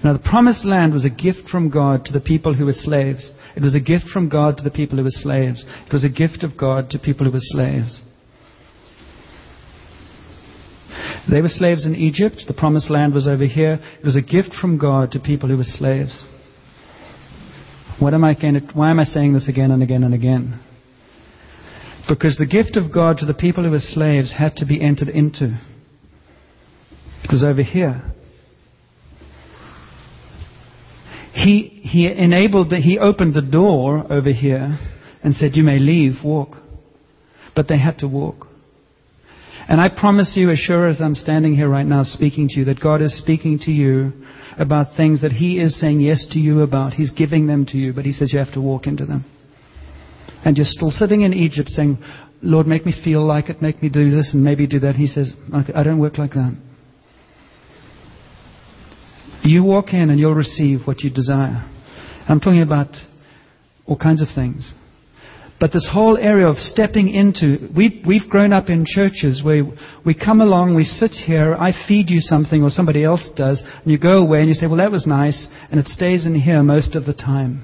Now, 0.03 0.13
the 0.13 0.19
promised 0.19 0.65
land 0.65 0.93
was 0.93 1.05
a 1.05 1.09
gift 1.09 1.49
from 1.49 1.69
God 1.69 2.05
to 2.05 2.13
the 2.13 2.19
people 2.19 2.53
who 2.53 2.65
were 2.65 2.73
slaves. 2.73 3.31
It 3.55 3.63
was 3.63 3.75
a 3.75 3.79
gift 3.79 4.05
from 4.13 4.29
God 4.29 4.57
to 4.57 4.63
the 4.63 4.71
people 4.71 4.97
who 4.97 5.03
were 5.03 5.09
slaves. 5.09 5.65
It 5.87 5.93
was 5.93 6.03
a 6.03 6.09
gift 6.09 6.43
of 6.43 6.57
God 6.57 6.89
to 6.91 6.99
people 6.99 7.25
who 7.25 7.31
were 7.31 7.39
slaves. 7.39 7.99
They 11.29 11.41
were 11.41 11.49
slaves 11.49 11.85
in 11.85 11.95
Egypt. 11.95 12.43
The 12.47 12.53
promised 12.53 12.89
land 12.89 13.13
was 13.13 13.27
over 13.27 13.45
here. 13.45 13.79
It 13.99 14.05
was 14.05 14.15
a 14.15 14.21
gift 14.21 14.55
from 14.59 14.77
God 14.77 15.11
to 15.11 15.19
people 15.19 15.49
who 15.49 15.57
were 15.57 15.63
slaves. 15.63 16.25
What 17.99 18.13
am 18.13 18.23
I 18.23 18.35
to, 18.35 18.59
why 18.73 18.91
am 18.91 18.99
I 18.99 19.03
saying 19.03 19.33
this 19.33 19.49
again 19.49 19.71
and 19.71 19.81
again 19.81 20.03
and 20.03 20.13
again? 20.13 20.59
Because 22.07 22.37
the 22.37 22.45
gift 22.45 22.77
of 22.77 22.93
God 22.93 23.17
to 23.17 23.25
the 23.25 23.33
people 23.33 23.63
who 23.63 23.71
were 23.71 23.79
slaves 23.79 24.33
had 24.37 24.55
to 24.57 24.65
be 24.65 24.81
entered 24.81 25.09
into. 25.09 25.59
It 27.23 27.31
was 27.31 27.43
over 27.43 27.63
here. 27.63 28.13
He, 31.37 31.81
he 31.83 32.07
enabled, 32.07 32.71
the, 32.71 32.77
he 32.77 32.97
opened 32.97 33.35
the 33.35 33.43
door 33.43 34.11
over 34.11 34.33
here 34.33 34.79
and 35.21 35.35
said, 35.35 35.55
You 35.55 35.61
may 35.61 35.77
leave, 35.77 36.23
walk. 36.23 36.57
But 37.55 37.67
they 37.67 37.77
had 37.77 37.99
to 37.99 38.07
walk. 38.07 38.47
And 39.69 39.79
I 39.79 39.89
promise 39.89 40.33
you, 40.35 40.49
as 40.49 40.57
sure 40.57 40.87
as 40.87 40.99
I'm 40.99 41.13
standing 41.13 41.55
here 41.55 41.69
right 41.69 41.85
now 41.85 42.01
speaking 42.03 42.47
to 42.49 42.59
you, 42.59 42.65
that 42.65 42.79
God 42.79 43.03
is 43.03 43.15
speaking 43.19 43.59
to 43.59 43.71
you 43.71 44.13
about 44.57 44.97
things 44.97 45.21
that 45.21 45.31
He 45.31 45.59
is 45.59 45.79
saying 45.79 46.01
yes 46.01 46.25
to 46.31 46.39
you 46.39 46.61
about. 46.61 46.93
He's 46.93 47.11
giving 47.11 47.45
them 47.45 47.67
to 47.67 47.77
you, 47.77 47.93
but 47.93 48.05
He 48.05 48.13
says 48.13 48.33
you 48.33 48.39
have 48.39 48.53
to 48.53 48.61
walk 48.61 48.87
into 48.87 49.05
them. 49.05 49.23
And 50.43 50.57
you're 50.57 50.65
still 50.65 50.89
sitting 50.89 51.21
in 51.21 51.35
Egypt 51.35 51.69
saying, 51.69 51.99
Lord, 52.41 52.65
make 52.65 52.83
me 52.83 52.93
feel 53.03 53.23
like 53.23 53.49
it, 53.49 53.61
make 53.61 53.83
me 53.83 53.89
do 53.89 54.09
this 54.09 54.31
and 54.33 54.43
maybe 54.43 54.65
do 54.65 54.79
that. 54.79 54.95
He 54.95 55.05
says, 55.05 55.33
I 55.53 55.83
don't 55.83 55.99
work 55.99 56.17
like 56.17 56.31
that. 56.31 56.57
You 59.47 59.63
walk 59.63 59.93
in 59.93 60.09
and 60.09 60.19
you'll 60.19 60.35
receive 60.35 60.81
what 60.85 61.01
you 61.01 61.09
desire. 61.09 61.63
I'm 62.27 62.39
talking 62.39 62.61
about 62.61 62.87
all 63.85 63.97
kinds 63.97 64.21
of 64.21 64.27
things. 64.35 64.71
But 65.59 65.71
this 65.71 65.89
whole 65.91 66.17
area 66.17 66.47
of 66.47 66.57
stepping 66.57 67.09
into, 67.09 67.69
we, 67.75 68.03
we've 68.05 68.29
grown 68.29 68.53
up 68.53 68.69
in 68.69 68.85
churches 68.85 69.41
where 69.43 69.63
we 70.05 70.13
come 70.13 70.39
along, 70.39 70.75
we 70.75 70.83
sit 70.83 71.11
here, 71.11 71.55
I 71.55 71.71
feed 71.87 72.09
you 72.09 72.19
something 72.19 72.61
or 72.61 72.69
somebody 72.69 73.03
else 73.03 73.31
does, 73.35 73.63
and 73.65 73.91
you 73.91 73.97
go 73.97 74.19
away 74.19 74.39
and 74.39 74.47
you 74.47 74.53
say, 74.53 74.67
well, 74.67 74.77
that 74.77 74.91
was 74.91 75.07
nice, 75.07 75.47
and 75.71 75.79
it 75.79 75.87
stays 75.87 76.27
in 76.27 76.35
here 76.35 76.61
most 76.61 76.95
of 76.95 77.05
the 77.05 77.13
time. 77.13 77.63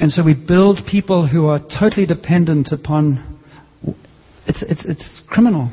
And 0.00 0.10
so 0.10 0.24
we 0.24 0.34
build 0.34 0.80
people 0.90 1.28
who 1.28 1.46
are 1.46 1.60
totally 1.60 2.06
dependent 2.06 2.70
upon, 2.72 3.40
it's, 4.46 4.62
it's, 4.62 4.84
it's 4.86 5.22
criminal. 5.28 5.70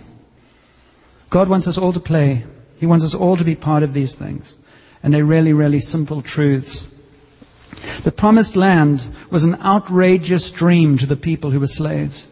God 1.31 1.49
wants 1.49 1.67
us 1.67 1.79
all 1.81 1.93
to 1.93 1.99
play. 1.99 2.45
He 2.77 2.85
wants 2.85 3.05
us 3.05 3.15
all 3.17 3.37
to 3.37 3.43
be 3.43 3.55
part 3.55 3.83
of 3.83 3.93
these 3.93 4.15
things. 4.17 4.53
And 5.01 5.13
they're 5.13 5.25
really, 5.25 5.53
really 5.53 5.79
simple 5.79 6.21
truths. 6.21 6.87
The 8.03 8.11
promised 8.11 8.55
land 8.55 8.99
was 9.31 9.43
an 9.43 9.55
outrageous 9.55 10.51
dream 10.57 10.97
to 10.99 11.05
the 11.05 11.15
people 11.15 11.51
who 11.51 11.59
were 11.59 11.67
slaves. 11.67 12.25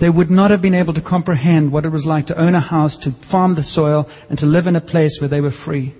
They 0.00 0.10
would 0.10 0.30
not 0.30 0.50
have 0.50 0.62
been 0.62 0.74
able 0.74 0.94
to 0.94 1.02
comprehend 1.02 1.72
what 1.72 1.84
it 1.84 1.90
was 1.90 2.04
like 2.06 2.26
to 2.26 2.40
own 2.40 2.54
a 2.54 2.60
house, 2.60 2.96
to 3.02 3.12
farm 3.30 3.54
the 3.54 3.62
soil, 3.62 4.10
and 4.28 4.38
to 4.38 4.46
live 4.46 4.66
in 4.66 4.76
a 4.76 4.80
place 4.80 5.18
where 5.20 5.28
they 5.28 5.40
were 5.40 5.52
free. 5.64 5.94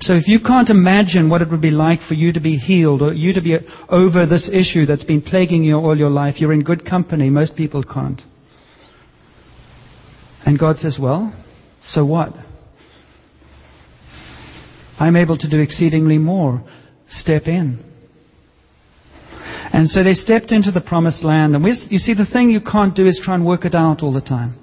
So 0.00 0.14
if 0.14 0.28
you 0.28 0.38
can't 0.40 0.70
imagine 0.70 1.28
what 1.28 1.42
it 1.42 1.50
would 1.50 1.60
be 1.60 1.70
like 1.70 2.00
for 2.06 2.14
you 2.14 2.32
to 2.32 2.40
be 2.40 2.56
healed 2.56 3.02
or 3.02 3.12
you 3.12 3.32
to 3.34 3.42
be 3.42 3.56
over 3.88 4.26
this 4.26 4.48
issue 4.52 4.86
that's 4.86 5.04
been 5.04 5.22
plaguing 5.22 5.64
you 5.64 5.76
all 5.76 5.96
your 5.96 6.10
life, 6.10 6.36
you're 6.38 6.52
in 6.52 6.62
good 6.62 6.84
company. 6.84 7.30
Most 7.30 7.56
people 7.56 7.82
can't. 7.82 8.20
And 10.48 10.58
God 10.58 10.78
says, 10.78 10.98
well, 10.98 11.30
so 11.90 12.06
what? 12.06 12.32
I'm 14.98 15.14
able 15.14 15.36
to 15.36 15.46
do 15.46 15.60
exceedingly 15.60 16.16
more. 16.16 16.64
Step 17.06 17.42
in. 17.44 17.84
And 19.74 19.90
so 19.90 20.02
they 20.02 20.14
stepped 20.14 20.50
into 20.50 20.70
the 20.70 20.80
promised 20.80 21.22
land. 21.22 21.54
And 21.54 21.62
you 21.90 21.98
see, 21.98 22.14
the 22.14 22.24
thing 22.24 22.48
you 22.48 22.62
can't 22.62 22.96
do 22.96 23.06
is 23.06 23.20
try 23.22 23.34
and 23.34 23.44
work 23.44 23.66
it 23.66 23.74
out 23.74 24.02
all 24.02 24.10
the 24.10 24.22
time. 24.22 24.58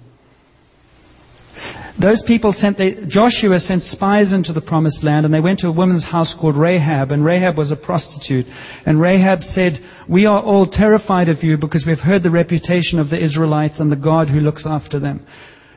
Those 2.02 2.24
people 2.26 2.52
sent, 2.52 2.80
they, 2.80 2.96
Joshua 3.08 3.60
sent 3.60 3.84
spies 3.84 4.34
into 4.34 4.54
the 4.54 4.62
promised 4.62 5.04
land, 5.04 5.24
and 5.24 5.34
they 5.34 5.40
went 5.40 5.60
to 5.60 5.68
a 5.68 5.72
woman's 5.72 6.04
house 6.04 6.34
called 6.42 6.56
Rahab, 6.56 7.12
and 7.12 7.24
Rahab 7.24 7.60
was 7.60 7.72
a 7.72 7.76
prostitute. 7.76 8.48
And 8.88 9.00
Rahab 9.00 9.44
said, 9.44 9.74
We 10.10 10.26
are 10.26 10.42
all 10.42 10.66
terrified 10.66 11.30
of 11.30 11.44
you 11.44 11.58
because 11.58 11.86
we've 11.86 12.00
heard 12.00 12.24
the 12.24 12.32
reputation 12.32 12.98
of 12.98 13.12
the 13.12 13.24
Israelites 13.24 13.80
and 13.80 13.92
the 13.92 13.96
God 13.96 14.30
who 14.30 14.40
looks 14.40 14.64
after 14.66 15.00
them. 15.00 15.28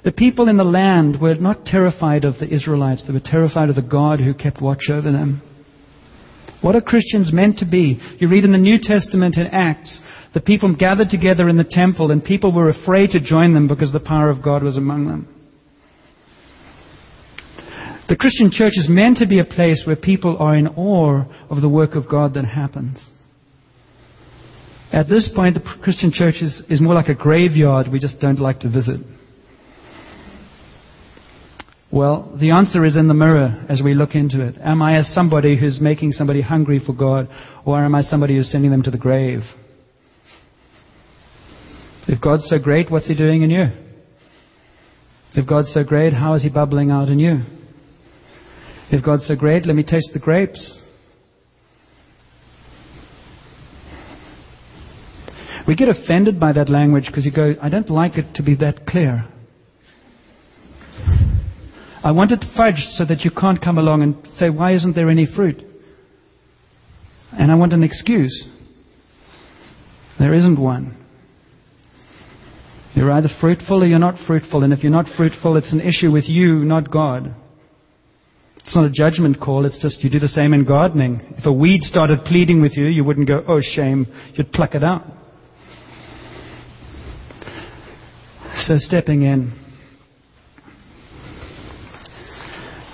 The 0.05 0.13
people 0.13 0.49
in 0.49 0.57
the 0.57 0.65
land 0.65 1.21
were 1.21 1.35
not 1.35 1.65
terrified 1.65 2.25
of 2.25 2.39
the 2.39 2.53
Israelites, 2.53 3.05
they 3.07 3.13
were 3.13 3.21
terrified 3.23 3.69
of 3.69 3.77
the 3.77 3.83
God 3.83 4.21
who 4.21 4.35
kept 4.35 4.63
watch 4.63 4.89
over 4.91 5.11
them. 5.11 5.43
What 6.61 6.75
are 6.75 6.81
Christians 6.81 7.33
meant 7.33 7.59
to 7.59 7.67
be? 7.71 8.01
You 8.19 8.29
read 8.29 8.45
in 8.45 8.53
the 8.53 8.59
New 8.59 8.79
Testament 8.81 9.37
in 9.37 9.47
Acts, 9.47 10.01
the 10.35 10.41
people 10.41 10.75
gathered 10.75 11.09
together 11.09 11.49
in 11.49 11.57
the 11.57 11.65
temple 11.65 12.11
and 12.11 12.23
people 12.23 12.53
were 12.53 12.69
afraid 12.69 13.11
to 13.11 13.21
join 13.21 13.55
them 13.55 13.69
because 13.69 13.93
the 13.93 14.01
power 14.01 14.29
of 14.29 14.43
God 14.43 14.63
was 14.63 14.77
among 14.77 15.07
them. 15.07 15.35
The 18.09 18.17
Christian 18.17 18.51
church 18.51 18.73
is 18.77 18.89
meant 18.89 19.19
to 19.19 19.27
be 19.27 19.39
a 19.39 19.45
place 19.45 19.85
where 19.87 19.97
people 19.97 20.39
are 20.39 20.57
in 20.57 20.67
awe 20.67 21.25
of 21.51 21.61
the 21.61 21.69
work 21.69 21.95
of 21.95 22.09
God 22.09 22.35
that 22.35 22.47
happens. 22.47 23.05
At 24.91 25.09
this 25.09 25.31
point, 25.35 25.55
the 25.55 25.79
Christian 25.83 26.11
church 26.11 26.37
is, 26.41 26.63
is 26.71 26.81
more 26.81 26.95
like 26.95 27.09
a 27.09 27.15
graveyard 27.15 27.89
we 27.89 27.99
just 27.99 28.19
don't 28.21 28.41
like 28.41 28.61
to 28.61 28.71
visit. 28.71 29.01
Well, 31.91 32.37
the 32.39 32.51
answer 32.51 32.85
is 32.85 32.97
in 32.97 33.09
the 33.09 33.15
mirror 33.15 33.65
as 33.69 33.81
we 33.83 33.95
look 33.95 34.15
into 34.15 34.47
it. 34.47 34.57
Am 34.61 34.83
I 34.83 34.99
as 34.99 35.13
somebody 35.15 35.59
who's 35.59 35.81
making 35.81 36.13
somebody 36.13 36.43
hungry 36.43 36.81
for 36.85 36.93
God, 36.93 37.29
or 37.65 37.83
am 37.83 37.95
I 37.95 38.03
somebody 38.03 38.37
who's 38.37 38.51
sending 38.51 38.71
them 38.71 38.83
to 38.83 38.91
the 38.91 38.99
grave? 38.99 39.41
If 42.07 42.21
God's 42.21 42.47
so 42.49 42.59
great, 42.59 42.91
what's 42.91 43.07
He 43.07 43.15
doing 43.15 43.43
in 43.43 43.51
you? 43.51 43.67
If 45.35 45.47
God's 45.47 45.73
so 45.73 45.83
great, 45.83 46.13
how 46.13 46.35
is 46.35 46.43
He 46.43 46.51
bubbling 46.51 46.91
out 46.91 47.09
in 47.09 47.19
you? 47.19 47.41
If 48.91 49.05
God's 49.05 49.27
so 49.27 49.35
great, 49.35 49.67
let 49.67 49.77
me 49.77 49.83
taste 49.83 50.11
the 50.13 50.19
grapes. 50.19 50.79
We 55.67 55.77
get 55.77 55.89
offended 55.91 56.41
by 56.41 56.53
that 56.53 56.71
language 56.71 57.05
because 57.07 57.27
you 57.27 57.33
go, 57.33 57.55
I 57.63 57.69
don't 57.69 57.91
like 57.91 58.17
it 58.17 58.35
to 58.37 58.43
be 58.43 58.57
that 58.57 58.87
clear. 58.87 59.27
I 62.09 62.11
want 62.11 62.33
it 62.33 62.43
fudged 62.57 62.97
so 62.97 63.05
that 63.05 63.21
you 63.21 63.31
can't 63.31 63.61
come 63.61 63.77
along 63.77 64.01
and 64.01 64.17
say, 64.39 64.49
Why 64.49 64.73
isn't 64.73 64.95
there 64.95 65.11
any 65.11 65.27
fruit? 65.27 65.63
And 67.33 67.53
I 67.53 67.55
want 67.55 67.75
an 67.75 67.83
excuse. 67.83 68.49
There 70.19 70.33
isn't 70.33 70.59
one. 70.59 70.97
You're 72.95 73.13
either 73.13 73.29
fruitful 73.43 73.83
or 73.83 73.87
you're 73.87 73.99
not 73.99 74.15
fruitful. 74.27 74.65
And 74.65 74.73
if 74.73 74.83
you're 74.83 74.91
not 74.91 75.05
fruitful, 75.19 75.59
it's 75.59 75.71
an 75.71 75.83
issue 75.83 76.11
with 76.11 76.25
you, 76.27 76.65
not 76.65 76.91
God. 76.91 77.35
It's 78.57 78.75
not 78.75 78.87
a 78.87 78.91
judgment 78.91 79.39
call, 79.39 79.67
it's 79.67 79.79
just 79.79 80.03
you 80.03 80.09
do 80.09 80.19
the 80.19 80.29
same 80.29 80.55
in 80.55 80.65
gardening. 80.65 81.35
If 81.37 81.45
a 81.45 81.53
weed 81.53 81.83
started 81.83 82.21
pleading 82.25 82.63
with 82.63 82.75
you, 82.75 82.87
you 82.87 83.05
wouldn't 83.05 83.29
go, 83.29 83.45
oh, 83.47 83.61
shame. 83.61 84.07
You'd 84.33 84.51
pluck 84.53 84.75
it 84.75 84.83
out. 84.83 85.05
So 88.57 88.79
stepping 88.79 89.25
in. 89.25 89.68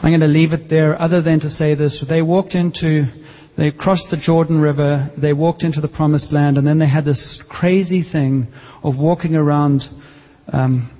I'm 0.05 0.11
going 0.11 0.21
to 0.21 0.27
leave 0.27 0.53
it 0.53 0.69
there 0.69 1.01
other 1.01 1.23
than 1.23 1.41
to 1.41 1.49
say 1.49 1.75
this. 1.75 2.05
They 2.07 2.21
walked 2.21 2.55
into, 2.55 3.07
they 3.57 3.71
crossed 3.71 4.09
the 4.11 4.19
Jordan 4.19 4.61
River, 4.61 5.11
they 5.17 5.33
walked 5.33 5.63
into 5.63 5.81
the 5.81 5.89
promised 5.89 6.31
land, 6.31 6.59
and 6.59 6.67
then 6.67 6.79
they 6.79 6.87
had 6.87 7.07
this 7.07 7.43
crazy 7.49 8.03
thing 8.03 8.49
of 8.83 8.99
walking 8.99 9.35
around. 9.35 9.81
Um, 10.53 10.91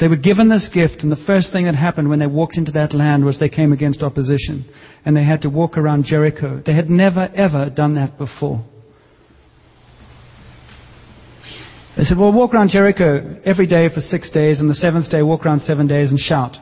they 0.00 0.08
were 0.08 0.16
given 0.16 0.48
this 0.48 0.68
gift, 0.74 1.04
and 1.04 1.12
the 1.12 1.24
first 1.24 1.52
thing 1.52 1.66
that 1.66 1.76
happened 1.76 2.08
when 2.08 2.18
they 2.18 2.26
walked 2.26 2.56
into 2.56 2.72
that 2.72 2.92
land 2.92 3.24
was 3.24 3.38
they 3.38 3.48
came 3.48 3.72
against 3.72 4.02
opposition. 4.02 4.68
And 5.04 5.16
they 5.16 5.22
had 5.22 5.42
to 5.42 5.48
walk 5.48 5.78
around 5.78 6.06
Jericho. 6.06 6.60
They 6.66 6.74
had 6.74 6.90
never, 6.90 7.30
ever 7.36 7.70
done 7.70 7.94
that 7.94 8.18
before. 8.18 8.64
They 11.96 12.02
said, 12.02 12.18
well, 12.18 12.32
walk 12.32 12.54
around 12.54 12.70
Jericho 12.70 13.40
every 13.44 13.68
day 13.68 13.88
for 13.88 14.00
six 14.00 14.32
days, 14.32 14.58
and 14.58 14.68
the 14.68 14.74
seventh 14.74 15.12
day 15.12 15.22
walk 15.22 15.46
around 15.46 15.60
seven 15.60 15.86
days 15.86 16.10
and 16.10 16.18
shout. 16.18 16.56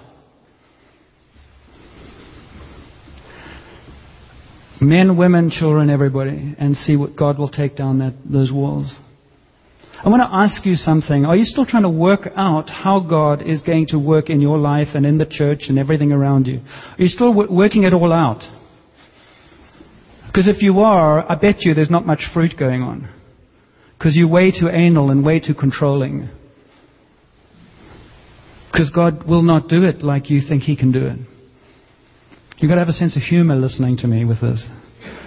Men, 4.86 5.16
women, 5.16 5.50
children, 5.50 5.90
everybody, 5.90 6.54
and 6.58 6.76
see 6.76 6.96
what 6.96 7.16
God 7.16 7.38
will 7.38 7.48
take 7.48 7.74
down 7.74 7.98
that, 7.98 8.14
those 8.24 8.52
walls. 8.52 8.96
I 10.04 10.08
want 10.08 10.22
to 10.22 10.28
ask 10.32 10.64
you 10.64 10.76
something. 10.76 11.24
Are 11.24 11.36
you 11.36 11.42
still 11.42 11.66
trying 11.66 11.82
to 11.82 11.90
work 11.90 12.28
out 12.36 12.70
how 12.70 13.00
God 13.00 13.42
is 13.42 13.62
going 13.62 13.88
to 13.88 13.98
work 13.98 14.30
in 14.30 14.40
your 14.40 14.58
life 14.58 14.88
and 14.94 15.04
in 15.04 15.18
the 15.18 15.26
church 15.26 15.64
and 15.68 15.76
everything 15.76 16.12
around 16.12 16.46
you? 16.46 16.58
Are 16.58 17.02
you 17.02 17.08
still 17.08 17.34
working 17.34 17.82
it 17.82 17.92
all 17.92 18.12
out? 18.12 18.44
Because 20.28 20.46
if 20.46 20.62
you 20.62 20.78
are, 20.80 21.28
I 21.28 21.34
bet 21.34 21.56
you 21.60 21.74
there's 21.74 21.90
not 21.90 22.06
much 22.06 22.20
fruit 22.32 22.52
going 22.56 22.82
on. 22.82 23.08
Because 23.98 24.14
you're 24.14 24.30
way 24.30 24.52
too 24.52 24.68
anal 24.68 25.10
and 25.10 25.26
way 25.26 25.40
too 25.40 25.54
controlling. 25.54 26.28
Because 28.70 28.92
God 28.94 29.26
will 29.26 29.42
not 29.42 29.66
do 29.66 29.82
it 29.82 30.02
like 30.02 30.30
you 30.30 30.40
think 30.46 30.62
He 30.62 30.76
can 30.76 30.92
do 30.92 31.06
it. 31.06 31.35
You've 32.58 32.70
got 32.70 32.76
to 32.76 32.80
have 32.80 32.88
a 32.88 32.92
sense 32.92 33.16
of 33.16 33.22
humor 33.22 33.54
listening 33.54 33.98
to 33.98 34.06
me 34.06 34.24
with 34.24 34.40
this. 34.40 34.66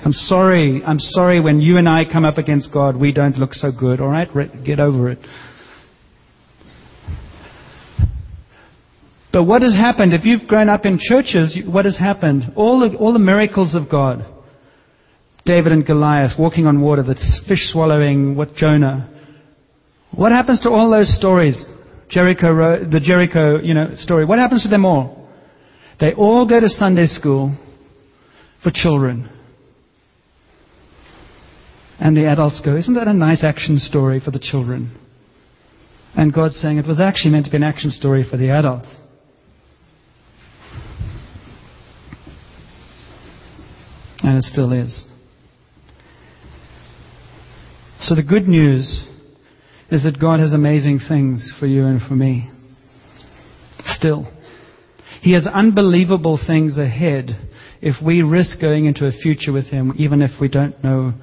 I'm 0.04 0.14
sorry. 0.14 0.82
I'm 0.84 0.98
sorry 0.98 1.40
when 1.40 1.62
you 1.62 1.78
and 1.78 1.88
I 1.88 2.04
come 2.12 2.26
up 2.26 2.38
against 2.38 2.74
God, 2.74 2.98
we 2.98 3.14
don't 3.14 3.38
look 3.38 3.54
so 3.54 3.72
good. 3.72 4.02
All 4.02 4.08
right? 4.08 4.28
Get 4.66 4.80
over 4.80 5.12
it. 5.12 5.20
But 9.32 9.44
what 9.44 9.62
has 9.62 9.76
happened? 9.76 10.14
If 10.14 10.26
you've 10.26 10.48
grown 10.48 10.70
up 10.70 10.86
in 10.86 10.98
churches, 11.00 11.56
what 11.68 11.86
has 11.86 11.98
happened? 11.98 12.54
All 12.56 12.80
the, 12.80 12.98
all 12.98 13.14
the 13.14 13.20
miracles 13.20 13.76
of 13.76 13.90
God. 13.92 14.26
David 15.46 15.72
and 15.72 15.86
Goliath 15.86 16.32
walking 16.38 16.66
on 16.66 16.82
water, 16.82 17.04
the 17.04 17.16
fish 17.48 17.72
swallowing, 17.72 18.36
what 18.36 18.56
Jonah. 18.56 19.10
What 20.12 20.32
happens 20.32 20.62
to 20.62 20.70
all 20.70 20.90
those 20.90 21.16
stories? 21.16 21.64
Jericho, 22.10 22.90
the 22.90 23.00
Jericho, 23.00 23.60
you 23.60 23.76
know, 23.76 23.92
story. 23.96 24.26
What 24.26 24.40
happens 24.40 24.64
to 24.64 24.70
them 24.70 24.84
all? 24.84 25.19
They 26.00 26.14
all 26.14 26.48
go 26.48 26.60
to 26.60 26.70
Sunday 26.70 27.08
school 27.08 27.58
for 28.64 28.72
children. 28.74 29.30
And 32.00 32.16
the 32.16 32.28
adults 32.28 32.62
go, 32.64 32.78
Isn't 32.78 32.94
that 32.94 33.08
a 33.08 33.14
nice 33.14 33.44
action 33.44 33.78
story 33.78 34.22
for 34.24 34.32
the 34.32 34.40
children? 34.40 34.98
And 36.16 36.34
God's 36.34 36.56
saying 36.56 36.78
it 36.78 36.88
was 36.88 37.02
actually 37.02 37.32
meant 37.32 37.46
to 37.46 37.52
be 37.52 37.58
an 37.58 37.64
action 37.64 37.92
story 37.92 38.26
for 38.30 38.38
the 38.38 38.50
adults. 38.50 38.88
And 44.24 44.38
it 44.38 44.44
still 44.44 44.72
is. 44.72 45.04
So 48.00 48.16
the 48.16 48.24
good 48.24 48.48
news 48.48 49.06
is 49.92 50.04
that 50.04 50.20
God 50.20 50.40
has 50.40 50.54
amazing 50.54 51.00
things 51.08 51.54
for 51.60 51.68
you 51.68 51.86
and 51.86 52.02
for 52.02 52.16
me. 52.16 52.50
Still. 53.86 54.28
He 55.22 55.34
has 55.34 55.46
unbelievable 55.46 56.40
things 56.46 56.78
ahead 56.78 57.32
if 57.82 57.96
we 58.04 58.22
risk 58.22 58.62
going 58.62 58.86
into 58.86 59.06
a 59.06 59.12
future 59.12 59.52
with 59.52 59.68
Him, 59.68 59.94
even 59.98 60.22
if 60.22 60.32
we 60.40 60.48
don't 60.48 60.82
know 60.84 61.14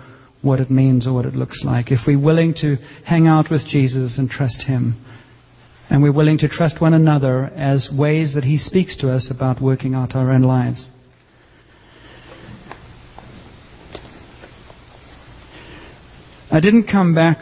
what 0.42 0.60
it 0.60 0.70
means 0.70 1.06
or 1.06 1.14
what 1.14 1.24
it 1.24 1.34
looks 1.34 1.62
like. 1.64 1.90
If 1.90 2.00
we're 2.06 2.18
willing 2.18 2.54
to 2.60 2.76
hang 3.04 3.26
out 3.26 3.50
with 3.50 3.66
Jesus 3.66 4.18
and 4.18 4.28
trust 4.28 4.64
Him, 4.66 5.02
and 5.88 6.02
we're 6.02 6.12
willing 6.12 6.38
to 6.38 6.48
trust 6.48 6.80
one 6.80 6.94
another 6.94 7.44
as 7.44 7.88
ways 7.96 8.32
that 8.34 8.44
He 8.44 8.58
speaks 8.58 8.96
to 8.98 9.12
us 9.12 9.30
about 9.34 9.62
working 9.62 9.94
out 9.94 10.14
our 10.14 10.32
own 10.32 10.42
lives. 10.42 10.90
I 16.50 16.60
didn't 16.60 16.86
come 16.90 17.14
back 17.14 17.38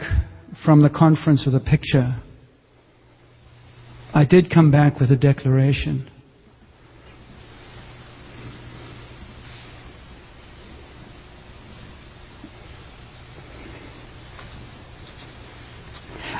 from 0.65 0.81
the 0.81 0.89
conference 0.89 1.43
with 1.45 1.55
a 1.55 1.59
picture. 1.59 2.15
I 4.13 4.25
did 4.25 4.51
come 4.51 4.71
back 4.71 4.99
with 4.99 5.11
a 5.11 5.15
declaration. 5.15 6.09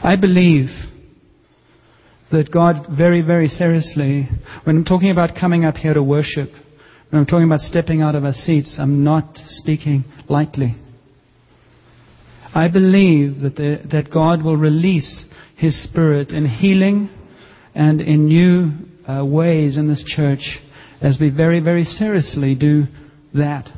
I 0.06 0.18
believe 0.18 0.68
that 2.32 2.52
God 2.52 2.96
very, 2.96 3.24
very 3.24 3.48
seriously, 3.48 4.30
when 4.64 4.78
I'm 4.78 4.86
talking 4.86 5.10
about 5.10 5.32
coming 5.36 5.66
up 5.66 5.78
here 5.78 5.96
to 5.96 6.04
worship, 6.04 6.50
when 7.10 7.20
I'm 7.20 7.26
talking 7.26 7.48
about 7.48 7.62
stepping 7.62 8.04
out 8.04 8.14
of 8.14 8.24
our 8.24 8.32
seats, 8.32 8.78
I'm 8.80 9.04
not 9.04 9.36
speaking 9.48 10.06
lightly. 10.30 10.76
I 12.54 12.68
believe 12.68 13.40
that, 13.40 13.56
the, 13.56 13.78
that 13.92 14.14
God 14.14 14.44
will 14.44 14.58
release 14.58 15.26
His 15.58 15.84
Spirit 15.90 16.30
in 16.30 16.46
healing 16.46 17.10
and 17.74 18.00
in 18.00 18.28
new 18.28 18.74
uh, 19.12 19.26
ways 19.26 19.76
in 19.76 19.88
this 19.88 20.04
church 20.06 20.60
as 21.02 21.18
we 21.20 21.32
very, 21.32 21.62
very 21.62 21.84
seriously 21.84 22.54
do 22.54 22.84
that. 23.34 23.72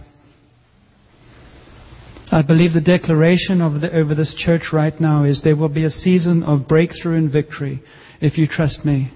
I 2.30 2.42
believe 2.42 2.74
the 2.74 2.82
declaration 2.82 3.62
over 3.62 4.14
this 4.14 4.36
church 4.38 4.74
right 4.74 5.00
now 5.00 5.24
is 5.24 5.42
there 5.44 5.56
will 5.56 5.70
be 5.70 5.86
a 5.86 5.90
season 5.90 6.44
of 6.44 6.68
breakthrough 6.68 7.18
and 7.18 7.32
victory 7.32 7.82
if 8.20 8.38
you 8.38 8.48
trust 8.48 8.84
me 8.84 9.12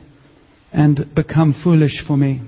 and 0.71 1.13
become 1.13 1.53
foolish 1.61 2.03
for 2.07 2.15
me. 2.15 2.41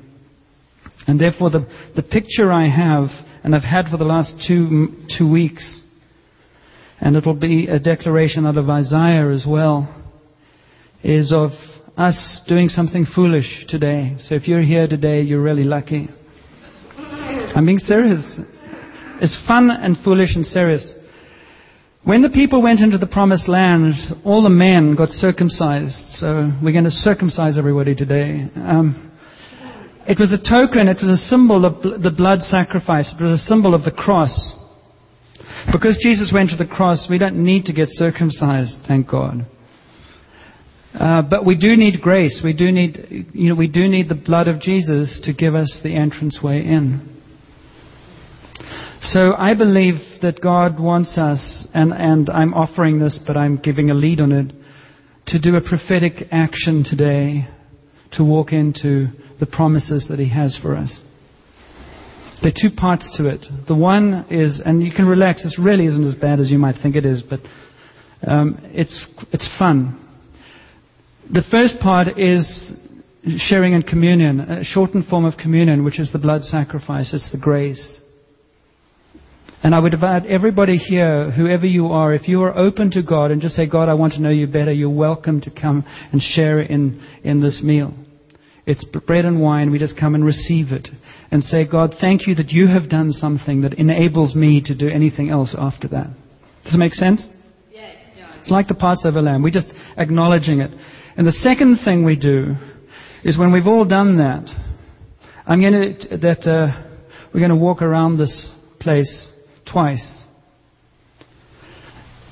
And 1.05 1.19
therefore, 1.19 1.49
the, 1.49 1.67
the 1.97 2.03
picture 2.03 2.49
I 2.49 2.69
have, 2.69 3.09
and 3.43 3.53
I've 3.53 3.63
had 3.63 3.87
for 3.91 3.97
the 3.97 4.05
last 4.05 4.33
two, 4.47 4.87
two 5.17 5.29
weeks, 5.29 5.81
and 7.01 7.17
it 7.17 7.25
will 7.25 7.33
be 7.33 7.67
a 7.67 7.79
declaration 7.79 8.45
out 8.45 8.57
of 8.57 8.69
Isaiah 8.69 9.29
as 9.31 9.45
well, 9.45 9.93
is 11.03 11.33
of 11.35 11.51
us 11.97 12.41
doing 12.47 12.69
something 12.69 13.05
foolish 13.13 13.65
today. 13.67 14.15
So 14.19 14.35
if 14.35 14.47
you're 14.47 14.61
here 14.61 14.87
today, 14.87 15.21
you're 15.21 15.41
really 15.41 15.65
lucky. 15.65 16.07
I'm 16.95 17.65
being 17.65 17.79
serious. 17.79 18.39
It's 19.23 19.41
fun 19.47 19.71
and 19.71 19.95
foolish 20.03 20.35
and 20.35 20.45
serious. 20.45 20.93
When 22.03 22.21
the 22.21 22.29
people 22.29 22.61
went 22.61 22.81
into 22.81 22.97
the 22.97 23.07
promised 23.07 23.47
land, 23.47 23.93
all 24.25 24.43
the 24.43 24.49
men 24.49 24.95
got 24.97 25.07
circumcised. 25.07 25.95
So 26.19 26.51
we're 26.61 26.73
going 26.73 26.83
to 26.83 26.91
circumcise 26.91 27.57
everybody 27.57 27.95
today. 27.95 28.49
Um, 28.53 29.17
it 30.05 30.19
was 30.19 30.33
a 30.33 30.37
token, 30.37 30.89
it 30.89 30.97
was 31.01 31.09
a 31.09 31.15
symbol 31.15 31.63
of 31.63 31.81
the 32.03 32.11
blood 32.11 32.41
sacrifice, 32.41 33.15
it 33.17 33.23
was 33.23 33.39
a 33.39 33.43
symbol 33.45 33.73
of 33.73 33.85
the 33.85 33.91
cross. 33.91 34.51
Because 35.71 35.97
Jesus 36.03 36.33
went 36.33 36.49
to 36.49 36.57
the 36.57 36.67
cross, 36.67 37.07
we 37.09 37.17
don't 37.17 37.41
need 37.41 37.63
to 37.67 37.73
get 37.73 37.87
circumcised, 37.91 38.75
thank 38.89 39.09
God. 39.09 39.45
Uh, 40.93 41.21
but 41.21 41.45
we 41.45 41.55
do 41.55 41.77
need 41.77 42.01
grace. 42.01 42.41
We 42.43 42.51
do 42.51 42.73
need, 42.73 43.29
you 43.31 43.47
know, 43.47 43.55
we 43.55 43.69
do 43.69 43.87
need 43.87 44.09
the 44.09 44.15
blood 44.15 44.49
of 44.49 44.59
Jesus 44.59 45.21
to 45.23 45.33
give 45.33 45.55
us 45.55 45.79
the 45.81 45.95
entrance 45.95 46.41
way 46.43 46.57
in. 46.57 47.12
So 49.03 49.33
I 49.37 49.53
believe 49.53 49.95
that 50.21 50.39
God 50.39 50.79
wants 50.79 51.17
us, 51.17 51.67
and, 51.73 51.91
and 51.91 52.29
I'm 52.29 52.53
offering 52.53 52.99
this, 52.99 53.19
but 53.27 53.35
I'm 53.35 53.57
giving 53.57 53.89
a 53.89 53.93
lead 53.93 54.21
on 54.21 54.31
it, 54.31 54.53
to 55.27 55.39
do 55.39 55.57
a 55.57 55.61
prophetic 55.61 56.29
action 56.31 56.85
today 56.89 57.45
to 58.13 58.23
walk 58.23 58.53
into 58.53 59.07
the 59.41 59.45
promises 59.45 60.07
that 60.09 60.19
He 60.19 60.29
has 60.29 60.57
for 60.61 60.77
us. 60.77 61.01
There 62.41 62.51
are 62.51 62.69
two 62.69 62.73
parts 62.73 63.13
to 63.17 63.27
it. 63.27 63.45
The 63.67 63.75
one 63.75 64.25
is, 64.29 64.61
and 64.63 64.81
you 64.81 64.91
can 64.93 65.05
relax, 65.05 65.43
this 65.43 65.59
really 65.59 65.85
isn't 65.85 66.07
as 66.07 66.15
bad 66.15 66.39
as 66.39 66.49
you 66.49 66.57
might 66.57 66.75
think 66.81 66.95
it 66.95 67.05
is, 67.05 67.21
but 67.21 67.41
um, 68.25 68.57
it's, 68.71 69.05
it's 69.33 69.49
fun. 69.59 69.99
The 71.29 71.43
first 71.51 71.75
part 71.81 72.17
is 72.17 72.73
sharing 73.35 73.73
in 73.73 73.81
communion, 73.81 74.39
a 74.39 74.63
shortened 74.63 75.07
form 75.07 75.25
of 75.25 75.35
communion, 75.35 75.83
which 75.83 75.99
is 75.99 76.09
the 76.13 76.19
blood 76.19 76.43
sacrifice, 76.43 77.13
it's 77.13 77.29
the 77.33 77.37
grace. 77.37 77.99
And 79.63 79.73
I 79.73 79.79
would 79.79 79.93
invite 79.93 80.25
everybody 80.25 80.75
here, 80.75 81.31
whoever 81.31 81.65
you 81.65 81.87
are, 81.87 82.13
if 82.13 82.27
you 82.27 82.41
are 82.41 82.55
open 82.55 82.91
to 82.91 83.01
God 83.01 83.31
and 83.31 83.41
just 83.41 83.55
say, 83.55 83.65
God, 83.65 83.87
I 83.87 83.93
want 83.93 84.11
to 84.13 84.21
know 84.21 84.29
you 84.29 84.45
better, 84.45 84.73
you're 84.73 84.89
welcome 84.89 85.39
to 85.39 85.49
come 85.49 85.85
and 86.11 86.21
share 86.21 86.59
in, 86.59 87.01
in 87.23 87.39
this 87.39 87.61
meal. 87.63 87.93
It's 88.65 88.83
bread 89.07 89.23
and 89.23 89.41
wine. 89.41 89.71
We 89.71 89.79
just 89.79 89.97
come 89.97 90.15
and 90.15 90.25
receive 90.25 90.73
it 90.73 90.89
and 91.31 91.41
say, 91.41 91.65
God, 91.65 91.95
thank 92.01 92.27
you 92.27 92.35
that 92.35 92.49
you 92.49 92.67
have 92.67 92.89
done 92.89 93.13
something 93.13 93.61
that 93.61 93.75
enables 93.75 94.35
me 94.35 94.61
to 94.65 94.75
do 94.75 94.89
anything 94.89 95.29
else 95.29 95.55
after 95.57 95.87
that. 95.89 96.07
Does 96.65 96.75
it 96.75 96.77
make 96.77 96.93
sense? 96.93 97.25
Yeah, 97.71 97.93
yeah. 98.17 98.41
It's 98.41 98.51
like 98.51 98.67
the 98.67 98.75
Passover 98.75 99.21
lamb. 99.21 99.43
We're 99.43 99.51
just 99.51 99.73
acknowledging 99.95 100.59
it. 100.59 100.71
And 101.15 101.25
the 101.25 101.31
second 101.31 101.79
thing 101.85 102.03
we 102.03 102.17
do 102.17 102.55
is 103.23 103.37
when 103.37 103.53
we've 103.53 103.67
all 103.67 103.85
done 103.85 104.17
that, 104.17 104.49
I'm 105.45 105.61
going 105.61 105.95
to, 105.99 106.17
that, 106.17 106.45
uh, 106.45 106.83
we're 107.33 107.39
going 107.39 107.49
to 107.49 107.55
walk 107.55 107.81
around 107.81 108.17
this 108.17 108.53
place 108.81 109.29
twice. 109.73 110.23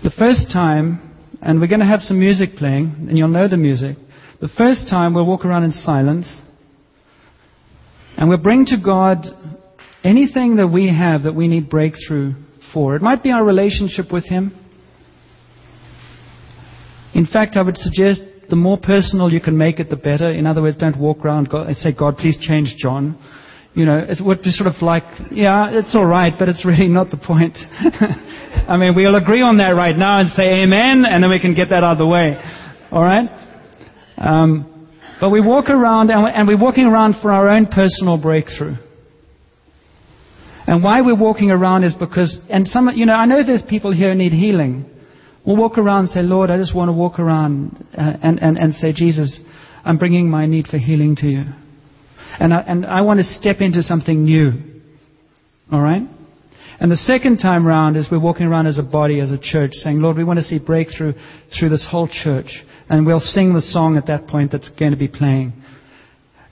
The 0.03 0.11
first 0.11 0.51
time, 0.53 1.17
and 1.41 1.59
we're 1.59 1.67
going 1.67 1.81
to 1.81 1.87
have 1.87 2.01
some 2.01 2.19
music 2.19 2.51
playing, 2.57 3.07
and 3.09 3.17
you'll 3.17 3.29
know 3.29 3.47
the 3.47 3.57
music. 3.57 3.97
The 4.39 4.49
first 4.57 4.87
time 4.89 5.15
we'll 5.15 5.25
walk 5.25 5.43
around 5.43 5.63
in 5.63 5.71
silence, 5.71 6.39
and 8.17 8.29
we'll 8.29 8.37
bring 8.37 8.65
to 8.67 8.77
God 8.77 9.25
anything 10.03 10.57
that 10.57 10.67
we 10.67 10.87
have 10.87 11.23
that 11.23 11.33
we 11.33 11.47
need 11.47 11.69
breakthrough 11.69 12.33
for. 12.73 12.95
It 12.95 13.01
might 13.01 13.23
be 13.23 13.31
our 13.31 13.43
relationship 13.43 14.11
with 14.13 14.27
Him. 14.29 14.57
In 17.13 17.25
fact, 17.25 17.57
I 17.57 17.63
would 17.63 17.77
suggest 17.77 18.21
the 18.49 18.55
more 18.55 18.77
personal 18.77 19.31
you 19.31 19.41
can 19.41 19.57
make 19.57 19.79
it, 19.79 19.89
the 19.89 19.95
better. 19.95 20.29
In 20.29 20.45
other 20.45 20.61
words, 20.61 20.77
don't 20.77 20.97
walk 20.97 21.25
around 21.25 21.51
and 21.51 21.75
say, 21.77 21.91
God, 21.97 22.17
please 22.17 22.37
change 22.39 22.75
John 22.77 23.19
you 23.73 23.85
know, 23.85 23.97
it 23.97 24.19
would 24.19 24.41
be 24.41 24.51
sort 24.51 24.67
of 24.67 24.81
like, 24.81 25.03
yeah, 25.31 25.69
it's 25.71 25.95
all 25.95 26.05
right, 26.05 26.33
but 26.37 26.49
it's 26.49 26.65
really 26.65 26.89
not 26.89 27.09
the 27.09 27.17
point. 27.17 27.57
I 28.67 28.75
mean, 28.75 28.95
we'll 28.95 29.15
agree 29.15 29.41
on 29.41 29.57
that 29.57 29.69
right 29.69 29.97
now 29.97 30.19
and 30.19 30.29
say 30.29 30.63
amen, 30.63 31.05
and 31.05 31.23
then 31.23 31.29
we 31.29 31.39
can 31.39 31.55
get 31.55 31.69
that 31.69 31.83
out 31.83 31.93
of 31.93 31.97
the 31.97 32.07
way. 32.07 32.35
All 32.91 33.01
right? 33.01 33.29
Um, 34.17 34.89
but 35.21 35.29
we 35.29 35.39
walk 35.39 35.69
around, 35.69 36.09
and 36.09 36.47
we're 36.47 36.59
walking 36.59 36.85
around 36.85 37.15
for 37.21 37.31
our 37.31 37.47
own 37.47 37.67
personal 37.67 38.21
breakthrough. 38.21 38.75
And 40.67 40.83
why 40.83 41.01
we're 41.01 41.15
walking 41.15 41.49
around 41.49 41.83
is 41.83 41.93
because, 41.93 42.39
and 42.49 42.67
some, 42.67 42.89
you 42.93 43.05
know, 43.05 43.13
I 43.13 43.25
know 43.25 43.43
there's 43.45 43.63
people 43.69 43.93
here 43.93 44.09
who 44.09 44.15
need 44.15 44.33
healing. 44.33 44.85
We'll 45.45 45.57
walk 45.57 45.77
around 45.77 46.01
and 46.01 46.09
say, 46.09 46.21
Lord, 46.21 46.49
I 46.49 46.57
just 46.57 46.75
want 46.75 46.89
to 46.89 46.93
walk 46.93 47.19
around 47.19 47.85
uh, 47.97 48.13
and, 48.21 48.39
and, 48.39 48.57
and 48.57 48.75
say, 48.75 48.93
Jesus, 48.93 49.39
I'm 49.83 49.97
bringing 49.97 50.29
my 50.29 50.45
need 50.45 50.67
for 50.67 50.77
healing 50.77 51.15
to 51.17 51.27
you. 51.27 51.43
And 52.39 52.53
I, 52.53 52.61
and 52.61 52.85
I 52.85 53.01
want 53.01 53.19
to 53.19 53.23
step 53.23 53.57
into 53.59 53.81
something 53.81 54.23
new. 54.23 54.53
All 55.71 55.81
right? 55.81 56.03
And 56.79 56.91
the 56.91 56.97
second 56.97 57.37
time 57.37 57.65
round 57.65 57.95
is 57.95 58.07
we're 58.11 58.19
walking 58.19 58.47
around 58.47 58.65
as 58.65 58.79
a 58.79 58.83
body, 58.83 59.19
as 59.19 59.31
a 59.31 59.37
church, 59.37 59.73
saying, 59.73 59.99
Lord, 59.99 60.17
we 60.17 60.23
want 60.23 60.39
to 60.39 60.43
see 60.43 60.59
breakthrough 60.59 61.13
through 61.57 61.69
this 61.69 61.87
whole 61.89 62.07
church. 62.07 62.63
And 62.89 63.05
we'll 63.05 63.19
sing 63.19 63.53
the 63.53 63.61
song 63.61 63.97
at 63.97 64.07
that 64.07 64.27
point 64.27 64.51
that's 64.51 64.69
going 64.79 64.91
to 64.91 64.97
be 64.97 65.07
playing. 65.07 65.53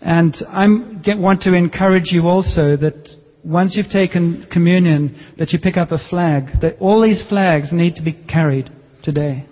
And 0.02 0.36
I 0.48 0.68
want 1.16 1.42
to 1.42 1.56
encourage 1.56 2.12
you 2.12 2.28
also 2.28 2.78
that 2.78 3.10
once 3.44 3.76
you've 3.76 3.92
taken 3.92 4.48
communion, 4.52 5.34
that 5.38 5.52
you 5.52 5.60
pick 5.60 5.78
up 5.78 5.92
a 5.92 5.98
flag. 6.10 6.62
That 6.62 6.78
all 6.80 7.02
these 7.02 7.24
flags 7.28 7.70
need 7.72 7.96
to 7.96 8.04
be 8.04 8.14
carried 8.14 8.70
today. 9.04 9.46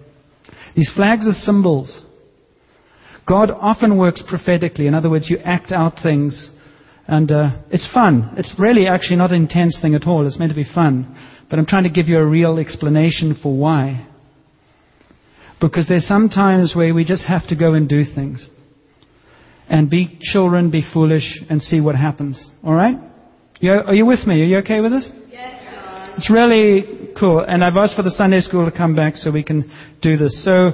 These 0.75 0.91
flags 0.95 1.27
are 1.27 1.33
symbols. 1.33 2.03
God 3.27 3.51
often 3.51 3.97
works 3.97 4.23
prophetically. 4.27 4.87
In 4.87 4.93
other 4.93 5.09
words, 5.09 5.29
you 5.29 5.37
act 5.39 5.71
out 5.71 5.95
things 6.01 6.49
And 7.07 7.31
uh, 7.31 7.49
it's 7.69 7.89
fun. 7.93 8.33
It's 8.37 8.53
really 8.59 8.85
actually 8.87 9.15
not 9.15 9.31
an 9.31 9.41
intense 9.41 9.79
thing 9.81 9.95
at 9.95 10.05
all. 10.05 10.27
It's 10.27 10.37
meant 10.37 10.51
to 10.51 10.55
be 10.55 10.65
fun. 10.65 11.15
But 11.49 11.57
I'm 11.57 11.65
trying 11.65 11.83
to 11.83 11.89
give 11.89 12.07
you 12.07 12.17
a 12.17 12.25
real 12.25 12.57
explanation 12.59 13.39
for 13.41 13.57
why. 13.57 14.07
Because 15.61 15.87
there's 15.87 16.05
some 16.05 16.27
times 16.27 16.73
where 16.75 16.93
we 16.93 17.05
just 17.05 17.25
have 17.25 17.47
to 17.47 17.55
go 17.55 17.73
and 17.73 17.87
do 17.87 18.03
things. 18.03 18.49
And 19.69 19.89
be 19.89 20.19
children, 20.21 20.69
be 20.69 20.83
foolish, 20.93 21.41
and 21.49 21.61
see 21.61 21.79
what 21.79 21.95
happens. 21.95 22.45
Alright? 22.63 22.97
Are 23.63 23.95
you 23.95 24.05
with 24.05 24.27
me? 24.27 24.41
Are 24.41 24.45
you 24.45 24.57
okay 24.57 24.81
with 24.81 24.91
this? 24.91 25.11
Yes. 25.29 26.15
It's 26.17 26.31
really 26.31 27.09
cool. 27.17 27.39
And 27.39 27.63
I've 27.63 27.75
asked 27.77 27.95
for 27.95 28.03
the 28.03 28.11
Sunday 28.11 28.39
school 28.41 28.69
to 28.69 28.75
come 28.75 28.95
back 28.95 29.15
so 29.15 29.31
we 29.31 29.43
can 29.43 29.71
do 30.01 30.17
this. 30.17 30.43
So, 30.43 30.71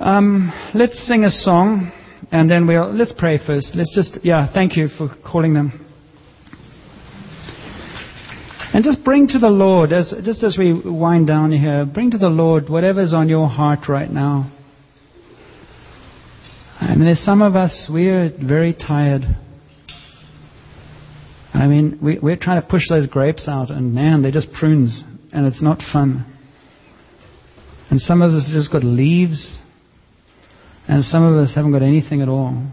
um, 0.00 0.52
let's 0.74 1.06
sing 1.06 1.24
a 1.24 1.30
song. 1.30 1.92
And 2.30 2.50
then 2.50 2.66
we'll, 2.66 2.92
let's 2.94 3.14
pray 3.16 3.38
first. 3.38 3.74
Let's 3.74 3.94
just, 3.94 4.18
yeah, 4.22 4.52
thank 4.52 4.76
you 4.76 4.88
for 4.88 5.08
calling 5.24 5.54
them. 5.54 5.86
And 8.74 8.84
just 8.84 9.02
bring 9.02 9.28
to 9.28 9.38
the 9.38 9.48
Lord, 9.48 9.94
as, 9.94 10.14
just 10.24 10.42
as 10.44 10.56
we 10.58 10.74
wind 10.74 11.26
down 11.26 11.52
here, 11.52 11.86
bring 11.86 12.10
to 12.10 12.18
the 12.18 12.28
Lord 12.28 12.68
whatever's 12.68 13.14
on 13.14 13.30
your 13.30 13.48
heart 13.48 13.88
right 13.88 14.10
now. 14.10 14.52
I 16.78 16.94
mean, 16.94 17.06
there's 17.06 17.24
some 17.24 17.40
of 17.40 17.56
us, 17.56 17.90
we're 17.90 18.30
very 18.30 18.74
tired. 18.74 19.22
I 21.54 21.66
mean, 21.66 21.98
we, 22.02 22.18
we're 22.18 22.36
trying 22.36 22.60
to 22.60 22.68
push 22.68 22.82
those 22.90 23.06
grapes 23.06 23.48
out, 23.48 23.70
and 23.70 23.94
man, 23.94 24.20
they're 24.20 24.30
just 24.30 24.52
prunes, 24.52 25.00
and 25.32 25.46
it's 25.46 25.62
not 25.62 25.78
fun. 25.92 26.26
And 27.90 28.00
some 28.00 28.20
of 28.20 28.32
us 28.32 28.46
have 28.48 28.54
just 28.54 28.70
got 28.70 28.84
leaves, 28.84 29.58
and 30.88 31.04
some 31.04 31.22
of 31.22 31.36
us 31.36 31.54
haven't 31.54 31.72
got 31.72 31.82
anything 31.82 32.22
at 32.22 32.28
all. 32.28 32.72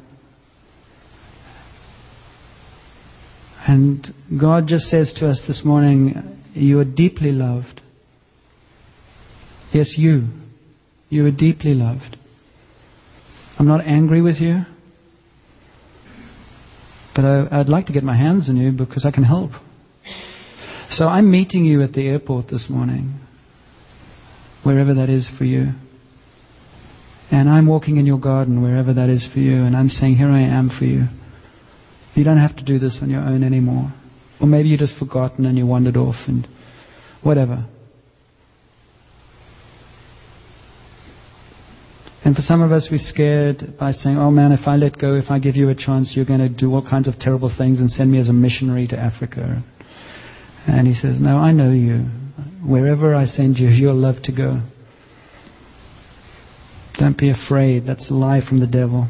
And 3.67 4.07
God 4.39 4.67
just 4.67 4.85
says 4.85 5.13
to 5.19 5.29
us 5.29 5.41
this 5.47 5.63
morning, 5.65 6.39
You 6.53 6.79
are 6.79 6.85
deeply 6.85 7.31
loved. 7.31 7.81
Yes, 9.73 9.95
you. 9.97 10.27
You 11.09 11.25
are 11.25 11.31
deeply 11.31 11.73
loved. 11.73 12.17
I'm 13.59 13.67
not 13.67 13.85
angry 13.85 14.21
with 14.21 14.37
you. 14.37 14.61
But 17.15 17.25
I, 17.25 17.57
would 17.57 17.69
like 17.69 17.87
to 17.87 17.93
get 17.93 18.03
my 18.03 18.15
hands 18.15 18.49
on 18.49 18.57
you 18.57 18.71
because 18.71 19.05
I 19.05 19.11
can 19.11 19.23
help. 19.23 19.51
So 20.89 21.07
I'm 21.07 21.31
meeting 21.31 21.65
you 21.65 21.81
at 21.81 21.93
the 21.93 22.07
airport 22.07 22.47
this 22.49 22.67
morning, 22.69 23.19
wherever 24.63 24.93
that 24.93 25.09
is 25.09 25.29
for 25.37 25.43
you. 25.43 25.71
And 27.31 27.49
I'm 27.49 27.67
walking 27.67 27.97
in 27.97 28.05
your 28.05 28.19
garden, 28.19 28.61
wherever 28.61 28.93
that 28.93 29.09
is 29.09 29.27
for 29.33 29.39
you, 29.39 29.63
and 29.63 29.75
I'm 29.75 29.89
saying, 29.89 30.15
Here 30.15 30.29
I 30.29 30.41
am 30.41 30.69
for 30.77 30.85
you. 30.85 31.05
You 32.13 32.23
don't 32.23 32.37
have 32.37 32.55
to 32.57 32.63
do 32.63 32.79
this 32.79 32.99
on 33.01 33.09
your 33.09 33.21
own 33.21 33.43
anymore. 33.43 33.93
Or 34.39 34.47
maybe 34.47 34.69
you've 34.69 34.79
just 34.79 34.97
forgotten 34.97 35.45
and 35.45 35.57
you 35.57 35.65
wandered 35.65 35.97
off 35.97 36.15
and 36.27 36.47
whatever. 37.23 37.65
And 42.23 42.35
for 42.35 42.41
some 42.41 42.61
of 42.61 42.71
us, 42.71 42.87
we're 42.89 42.97
scared 42.97 43.77
by 43.79 43.91
saying, 43.91 44.17
oh 44.17 44.31
man, 44.31 44.51
if 44.51 44.67
I 44.67 44.77
let 44.77 44.97
go, 44.97 45.15
if 45.15 45.29
I 45.29 45.37
give 45.37 45.55
you 45.55 45.69
a 45.69 45.75
chance, 45.75 46.13
you're 46.15 46.25
going 46.25 46.39
to 46.39 46.49
do 46.49 46.73
all 46.73 46.81
kinds 46.81 47.07
of 47.07 47.19
terrible 47.19 47.53
things 47.55 47.79
and 47.79 47.89
send 47.89 48.11
me 48.11 48.17
as 48.17 48.29
a 48.29 48.33
missionary 48.33 48.87
to 48.87 48.97
Africa. 48.97 49.63
And 50.65 50.87
he 50.87 50.93
says, 50.93 51.19
no, 51.19 51.37
I 51.37 51.51
know 51.51 51.71
you. 51.71 52.05
Wherever 52.65 53.13
I 53.13 53.25
send 53.25 53.57
you, 53.57 53.67
you'll 53.69 53.95
love 53.95 54.15
to 54.23 54.31
go. 54.31 54.61
Don't 56.97 57.17
be 57.17 57.29
afraid. 57.29 57.85
That's 57.85 58.09
a 58.09 58.13
lie 58.13 58.41
from 58.47 58.59
the 58.59 58.67
devil. 58.67 59.09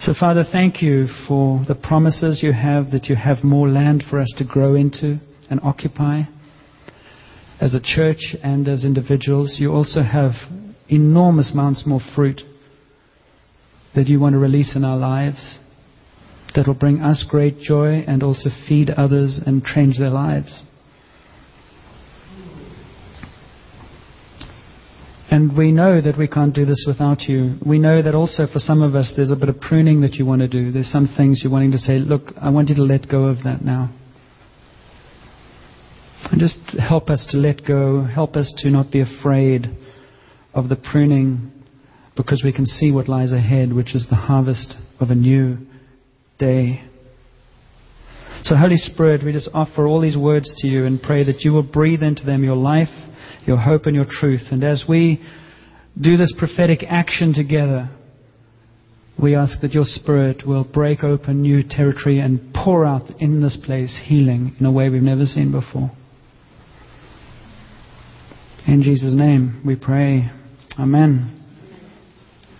So, 0.00 0.14
Father, 0.18 0.44
thank 0.50 0.80
you 0.82 1.06
for 1.28 1.62
the 1.68 1.74
promises 1.74 2.42
you 2.42 2.52
have 2.52 2.90
that 2.90 3.06
you 3.06 3.16
have 3.16 3.44
more 3.44 3.68
land 3.68 4.02
for 4.08 4.18
us 4.18 4.32
to 4.38 4.44
grow 4.44 4.74
into 4.74 5.18
and 5.50 5.60
occupy. 5.62 6.22
As 7.60 7.74
a 7.74 7.80
church 7.80 8.34
and 8.42 8.66
as 8.66 8.84
individuals, 8.84 9.56
you 9.60 9.70
also 9.70 10.02
have 10.02 10.32
enormous 10.88 11.52
amounts 11.52 11.86
more 11.86 12.00
fruit 12.14 12.40
that 13.94 14.08
you 14.08 14.18
want 14.18 14.32
to 14.32 14.38
release 14.38 14.74
in 14.74 14.84
our 14.84 14.96
lives 14.96 15.58
that 16.54 16.66
will 16.66 16.74
bring 16.74 17.02
us 17.02 17.24
great 17.28 17.60
joy 17.60 18.02
and 18.06 18.22
also 18.22 18.48
feed 18.68 18.90
others 18.90 19.40
and 19.44 19.64
change 19.64 19.98
their 19.98 20.10
lives. 20.10 20.62
And 25.30 25.56
we 25.56 25.70
know 25.70 26.00
that 26.00 26.18
we 26.18 26.26
can't 26.26 26.52
do 26.52 26.64
this 26.64 26.84
without 26.88 27.22
you. 27.22 27.56
We 27.64 27.78
know 27.78 28.02
that 28.02 28.16
also 28.16 28.48
for 28.52 28.58
some 28.58 28.82
of 28.82 28.96
us, 28.96 29.12
there's 29.16 29.30
a 29.30 29.36
bit 29.36 29.48
of 29.48 29.60
pruning 29.60 30.00
that 30.00 30.14
you 30.14 30.26
want 30.26 30.40
to 30.40 30.48
do. 30.48 30.72
There's 30.72 30.90
some 30.90 31.08
things 31.16 31.42
you're 31.44 31.52
wanting 31.52 31.70
to 31.70 31.78
say, 31.78 31.98
look, 31.98 32.32
I 32.40 32.50
want 32.50 32.68
you 32.68 32.74
to 32.74 32.82
let 32.82 33.08
go 33.08 33.26
of 33.26 33.44
that 33.44 33.62
now. 33.62 33.90
And 36.32 36.40
just 36.40 36.58
help 36.80 37.10
us 37.10 37.24
to 37.30 37.36
let 37.36 37.64
go. 37.64 38.02
Help 38.02 38.34
us 38.34 38.52
to 38.58 38.70
not 38.70 38.90
be 38.90 39.00
afraid 39.00 39.68
of 40.52 40.68
the 40.68 40.76
pruning 40.76 41.52
because 42.16 42.42
we 42.44 42.52
can 42.52 42.66
see 42.66 42.90
what 42.90 43.08
lies 43.08 43.30
ahead, 43.30 43.72
which 43.72 43.94
is 43.94 44.06
the 44.10 44.16
harvest 44.16 44.74
of 44.98 45.10
a 45.10 45.14
new 45.14 45.58
day. 46.40 46.82
So, 48.42 48.56
Holy 48.56 48.76
Spirit, 48.76 49.24
we 49.24 49.32
just 49.32 49.48
offer 49.54 49.86
all 49.86 50.00
these 50.00 50.16
words 50.16 50.52
to 50.58 50.66
you 50.66 50.86
and 50.86 51.00
pray 51.00 51.22
that 51.22 51.42
you 51.42 51.52
will 51.52 51.62
breathe 51.62 52.02
into 52.02 52.24
them 52.24 52.42
your 52.42 52.56
life 52.56 52.88
your 53.50 53.58
hope 53.58 53.86
and 53.86 53.96
your 53.96 54.06
truth. 54.08 54.42
And 54.52 54.62
as 54.62 54.84
we 54.88 55.20
do 56.00 56.16
this 56.16 56.32
prophetic 56.38 56.84
action 56.88 57.34
together, 57.34 57.90
we 59.20 59.34
ask 59.34 59.60
that 59.62 59.72
your 59.72 59.84
Spirit 59.84 60.46
will 60.46 60.62
break 60.62 61.02
open 61.02 61.42
new 61.42 61.64
territory 61.68 62.20
and 62.20 62.54
pour 62.54 62.86
out 62.86 63.10
in 63.18 63.42
this 63.42 63.58
place 63.66 64.00
healing 64.04 64.54
in 64.60 64.66
a 64.66 64.70
way 64.70 64.88
we've 64.88 65.02
never 65.02 65.24
seen 65.24 65.50
before. 65.50 65.90
In 68.68 68.82
Jesus' 68.84 69.14
name 69.14 69.62
we 69.66 69.74
pray. 69.74 70.30
Amen. 70.78 71.36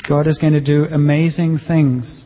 God 0.09 0.27
is 0.27 0.39
going 0.39 0.55
to 0.55 0.61
do 0.61 0.87
amazing 0.87 1.61
things. 1.69 2.25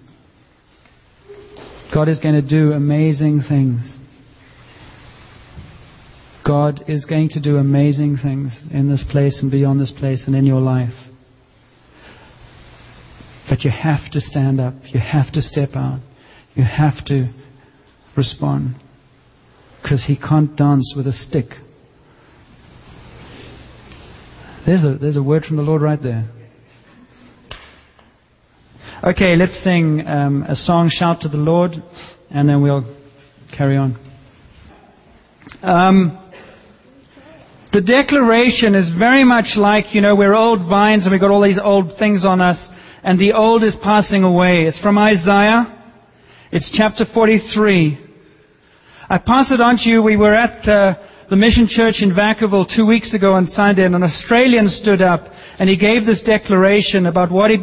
God 1.92 2.08
is 2.08 2.18
going 2.18 2.34
to 2.34 2.48
do 2.48 2.72
amazing 2.72 3.42
things. 3.46 3.98
God 6.46 6.84
is 6.88 7.04
going 7.06 7.30
to 7.30 7.40
do 7.40 7.56
amazing 7.56 8.18
things 8.22 8.56
in 8.70 8.90
this 8.90 9.04
place 9.10 9.40
and 9.42 9.50
beyond 9.50 9.80
this 9.80 9.92
place 9.98 10.24
and 10.26 10.36
in 10.36 10.44
your 10.44 10.60
life. 10.60 10.92
But 13.48 13.62
you 13.62 13.70
have 13.70 14.10
to 14.12 14.20
stand 14.20 14.60
up. 14.60 14.74
You 14.86 15.00
have 15.00 15.32
to 15.32 15.40
step 15.40 15.70
out. 15.74 16.00
You 16.54 16.64
have 16.64 17.04
to 17.06 17.32
respond. 18.16 18.76
Because 19.82 20.04
he 20.06 20.16
can't 20.16 20.54
dance 20.56 20.94
with 20.96 21.06
a 21.06 21.12
stick. 21.12 21.46
There's 24.66 24.84
a, 24.84 24.96
there's 24.98 25.16
a 25.16 25.22
word 25.22 25.44
from 25.44 25.56
the 25.56 25.62
Lord 25.62 25.82
right 25.82 26.02
there. 26.02 26.30
Okay, 29.02 29.36
let's 29.36 29.62
sing 29.62 30.06
um, 30.06 30.44
a 30.44 30.54
song, 30.54 30.88
Shout 30.90 31.20
to 31.22 31.28
the 31.28 31.36
Lord, 31.36 31.72
and 32.30 32.48
then 32.48 32.62
we'll 32.62 32.96
carry 33.54 33.76
on. 33.76 33.98
Um, 35.62 36.23
the 37.74 37.80
declaration 37.80 38.76
is 38.76 38.88
very 38.96 39.24
much 39.24 39.58
like, 39.58 39.96
you 39.96 40.00
know, 40.00 40.14
we're 40.14 40.32
old 40.32 40.60
vines 40.70 41.04
and 41.04 41.10
we've 41.10 41.20
got 41.20 41.32
all 41.32 41.42
these 41.42 41.58
old 41.60 41.98
things 41.98 42.24
on 42.24 42.40
us 42.40 42.68
and 43.02 43.18
the 43.18 43.32
old 43.32 43.64
is 43.64 43.76
passing 43.82 44.22
away. 44.22 44.62
It's 44.62 44.80
from 44.80 44.96
Isaiah. 44.96 45.74
It's 46.52 46.70
chapter 46.72 47.04
43. 47.04 47.98
I 49.10 49.18
pass 49.18 49.50
it 49.50 49.60
on 49.60 49.76
to 49.78 49.88
you. 49.90 50.04
We 50.04 50.16
were 50.16 50.32
at 50.32 50.68
uh, 50.68 50.94
the 51.28 51.34
Mission 51.34 51.66
Church 51.68 51.96
in 51.98 52.14
Vacaville 52.14 52.70
two 52.76 52.86
weeks 52.86 53.12
ago 53.12 53.32
on 53.32 53.44
Sunday 53.44 53.84
and 53.84 53.96
an 53.96 54.04
Australian 54.04 54.68
stood 54.68 55.02
up 55.02 55.22
and 55.58 55.68
he 55.68 55.76
gave 55.76 56.06
this 56.06 56.22
declaration 56.22 57.06
about 57.06 57.32
what 57.32 57.50
he, 57.50 57.58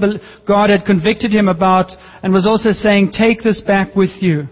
God 0.46 0.72
had 0.72 0.84
convicted 0.86 1.32
him 1.32 1.48
about 1.48 1.90
and 2.22 2.34
was 2.34 2.46
also 2.46 2.72
saying, 2.72 3.14
take 3.18 3.44
this 3.44 3.62
back 3.62 3.96
with 3.96 4.12
you. 4.20 4.50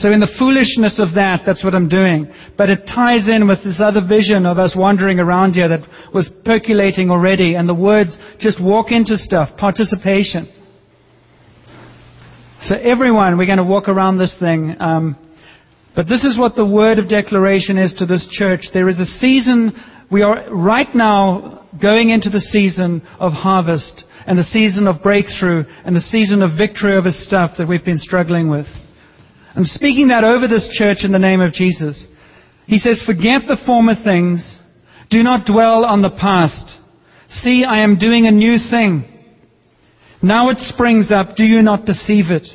So 0.00 0.10
in 0.10 0.20
the 0.20 0.34
foolishness 0.38 0.98
of 0.98 1.12
that, 1.16 1.42
that's 1.44 1.62
what 1.62 1.74
I'm 1.74 1.90
doing. 1.90 2.32
But 2.56 2.70
it 2.70 2.86
ties 2.86 3.28
in 3.28 3.46
with 3.46 3.62
this 3.62 3.82
other 3.84 4.00
vision 4.00 4.46
of 4.46 4.56
us 4.56 4.74
wandering 4.74 5.20
around 5.20 5.52
here 5.52 5.68
that 5.68 5.80
was 6.14 6.32
percolating 6.42 7.10
already, 7.10 7.54
and 7.54 7.68
the 7.68 7.74
words 7.74 8.16
just 8.38 8.62
walk 8.62 8.92
into 8.92 9.18
stuff, 9.18 9.50
participation. 9.58 10.50
So 12.62 12.76
everyone, 12.76 13.36
we're 13.36 13.44
going 13.44 13.58
to 13.58 13.64
walk 13.64 13.88
around 13.88 14.16
this 14.16 14.34
thing. 14.40 14.74
Um, 14.80 15.18
but 15.94 16.08
this 16.08 16.24
is 16.24 16.38
what 16.38 16.56
the 16.56 16.64
word 16.64 16.98
of 16.98 17.10
declaration 17.10 17.76
is 17.76 17.92
to 17.98 18.06
this 18.06 18.26
church. 18.30 18.68
There 18.72 18.88
is 18.88 18.98
a 18.98 19.04
season, 19.04 19.72
we 20.10 20.22
are 20.22 20.50
right 20.50 20.94
now 20.94 21.66
going 21.80 22.08
into 22.08 22.30
the 22.30 22.40
season 22.40 23.02
of 23.18 23.32
harvest 23.32 24.04
and 24.26 24.38
the 24.38 24.44
season 24.44 24.86
of 24.86 25.02
breakthrough 25.02 25.64
and 25.84 25.94
the 25.94 26.00
season 26.00 26.40
of 26.40 26.56
victory 26.56 26.96
over 26.96 27.10
stuff 27.10 27.52
that 27.58 27.68
we've 27.68 27.84
been 27.84 27.98
struggling 27.98 28.48
with. 28.48 28.66
I'm 29.56 29.64
speaking 29.64 30.08
that 30.08 30.24
over 30.24 30.46
this 30.46 30.68
church 30.72 30.98
in 31.02 31.12
the 31.12 31.18
name 31.18 31.40
of 31.40 31.52
Jesus. 31.52 32.06
He 32.66 32.78
says, 32.78 33.02
Forget 33.04 33.42
the 33.48 33.60
former 33.66 33.94
things. 34.02 34.58
Do 35.10 35.22
not 35.22 35.46
dwell 35.46 35.84
on 35.84 36.02
the 36.02 36.10
past. 36.10 36.78
See, 37.28 37.64
I 37.64 37.80
am 37.80 37.98
doing 37.98 38.26
a 38.26 38.30
new 38.30 38.58
thing. 38.70 39.04
Now 40.22 40.50
it 40.50 40.58
springs 40.60 41.10
up. 41.10 41.36
Do 41.36 41.44
you 41.44 41.62
not 41.62 41.86
perceive 41.86 42.26
it? 42.30 42.46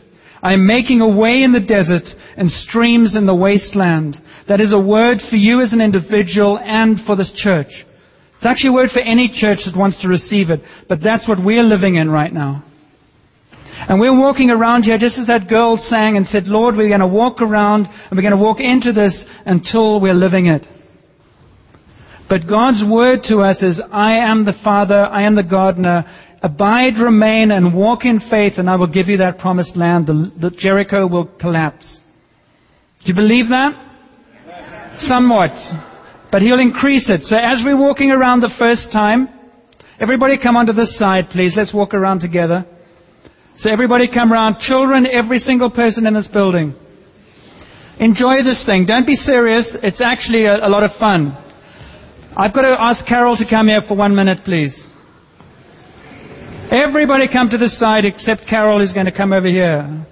I 0.42 0.54
am 0.54 0.68
making 0.68 1.02
a 1.02 1.18
way 1.18 1.42
in 1.42 1.54
the 1.54 1.60
desert 1.60 2.04
and 2.38 2.50
streams 2.50 3.16
in 3.16 3.26
the 3.26 3.36
wasteland. 3.36 4.16
That 4.48 4.62
is 4.62 4.74
a 4.74 4.80
word 4.80 5.18
for 5.28 5.36
you 5.36 5.62
as 5.62 5.74
an 5.74 5.82
individual 5.82 6.60
and 6.62 7.00
for 7.06 7.16
this 7.16 7.34
church. 7.36 7.86
It's 8.36 8.46
actually 8.46 8.70
a 8.70 8.74
word 8.74 8.90
for 8.94 9.00
any 9.00 9.32
church 9.34 9.60
that 9.66 9.78
wants 9.78 10.02
to 10.02 10.08
receive 10.08 10.50
it, 10.50 10.60
but 10.88 11.00
that's 11.02 11.28
what 11.28 11.44
we're 11.44 11.64
living 11.64 11.96
in 11.96 12.10
right 12.10 12.32
now. 12.32 12.64
And 13.78 14.00
we're 14.00 14.18
walking 14.18 14.50
around 14.50 14.84
here 14.84 14.98
just 14.98 15.18
as 15.18 15.28
that 15.28 15.48
girl 15.48 15.78
sang 15.78 16.18
and 16.18 16.26
said, 16.26 16.46
Lord, 16.46 16.76
we're 16.76 16.88
going 16.88 17.02
to 17.02 17.08
walk 17.08 17.42
around 17.42 17.86
and 17.86 18.12
we're 18.12 18.22
going 18.22 18.32
to 18.32 18.38
walk 18.38 18.60
into 18.60 18.94
this 18.94 19.26
until 19.46 20.00
we're 20.00 20.14
living 20.14 20.48
it. 20.48 20.66
But 22.28 22.48
God's 22.48 22.84
word 22.90 23.20
to 23.26 23.40
us 23.40 23.62
is, 23.62 23.82
I 23.92 24.18
am 24.18 24.46
the 24.46 24.56
Father, 24.64 25.06
I 25.06 25.28
am 25.28 25.36
the 25.36 25.44
gardener. 25.44 26.06
Abide, 26.42 26.98
remain, 27.02 27.52
and 27.52 27.76
walk 27.76 28.06
in 28.06 28.20
faith, 28.30 28.54
and 28.58 28.70
I 28.70 28.76
will 28.76 28.88
give 28.88 29.08
you 29.08 29.18
that 29.18 29.40
promised 29.40 29.76
land. 29.76 30.08
The, 30.08 30.32
the 30.40 30.52
Jericho 30.52 31.08
will 31.08 31.26
collapse. 31.26 31.98
Do 33.02 33.08
you 33.08 33.16
believe 33.16 33.50
that? 33.50 34.98
Somewhat. 35.00 35.52
But 36.32 36.42
He'll 36.42 36.60
increase 36.60 37.10
it. 37.10 37.24
So 37.24 37.36
as 37.36 37.62
we're 37.64 37.80
walking 37.80 38.12
around 38.12 38.42
the 38.42 38.54
first 38.58 38.92
time, 38.92 39.28
everybody 40.00 40.38
come 40.42 40.56
onto 40.56 40.74
this 40.74 40.98
side, 40.98 41.26
please. 41.32 41.54
Let's 41.56 41.74
walk 41.74 41.94
around 41.94 42.22
together. 42.22 42.66
So 43.58 43.72
everybody 43.72 44.08
come 44.12 44.34
around. 44.34 44.60
Children, 44.60 45.08
every 45.08 45.40
single 45.40 45.72
person 45.72 46.06
in 46.06 46.14
this 46.14 46.28
building. 46.28 46.76
Enjoy 48.00 48.44
this 48.44 48.66
thing. 48.66 48.86
Don't 48.86 49.08
be 49.08 49.16
serious. 49.16 49.78
It's 49.82 50.02
actually 50.02 50.46
a, 50.46 50.58
a 50.58 50.70
lot 50.70 50.84
of 50.84 50.92
fun. 51.00 51.32
I've 52.38 52.54
got 52.54 52.64
to 52.64 52.76
ask 52.78 53.06
Carol 53.06 53.38
to 53.38 53.46
come 53.50 53.68
here 53.68 53.82
for 53.88 53.96
one 53.96 54.14
minute, 54.14 54.40
please. 54.44 54.78
Everybody 56.70 57.30
come 57.32 57.50
to 57.50 57.58
this 57.58 57.80
side 57.80 58.04
except 58.04 58.42
Carol 58.50 58.82
is 58.82 58.92
going 58.92 59.06
to 59.06 59.12
come 59.12 59.32
over 59.32 59.48
here. 59.48 60.06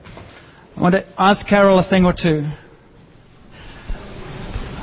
I 0.75 0.81
want 0.81 0.95
to 0.95 1.05
ask 1.17 1.45
Carol 1.45 1.79
a 1.79 1.89
thing 1.89 2.05
or 2.05 2.13
two. 2.13 2.47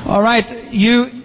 All 0.05 0.21
right, 0.21 0.73
you 0.73 1.23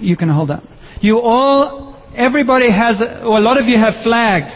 you 0.00 0.16
can 0.16 0.28
hold 0.28 0.50
up. 0.50 0.62
You 1.00 1.18
all, 1.20 2.02
everybody 2.16 2.70
has, 2.70 3.00
or 3.00 3.36
a 3.36 3.40
lot 3.40 3.60
of 3.60 3.66
you 3.66 3.78
have 3.78 4.02
flags. 4.02 4.54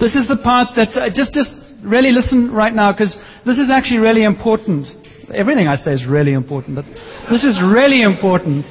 This 0.00 0.14
is 0.14 0.26
the 0.28 0.40
part 0.42 0.76
that 0.76 0.96
uh, 0.96 1.10
just 1.14 1.34
just 1.34 1.52
really 1.84 2.10
listen 2.10 2.52
right 2.52 2.72
now 2.72 2.90
because 2.90 3.16
this 3.44 3.58
is 3.58 3.70
actually 3.70 3.98
really 3.98 4.24
important. 4.24 4.86
Everything 5.32 5.68
I 5.68 5.76
say 5.76 5.92
is 5.92 6.06
really 6.08 6.32
important, 6.32 6.76
but 6.76 6.86
this 7.30 7.44
is 7.44 7.60
really 7.62 8.02
important. 8.02 8.64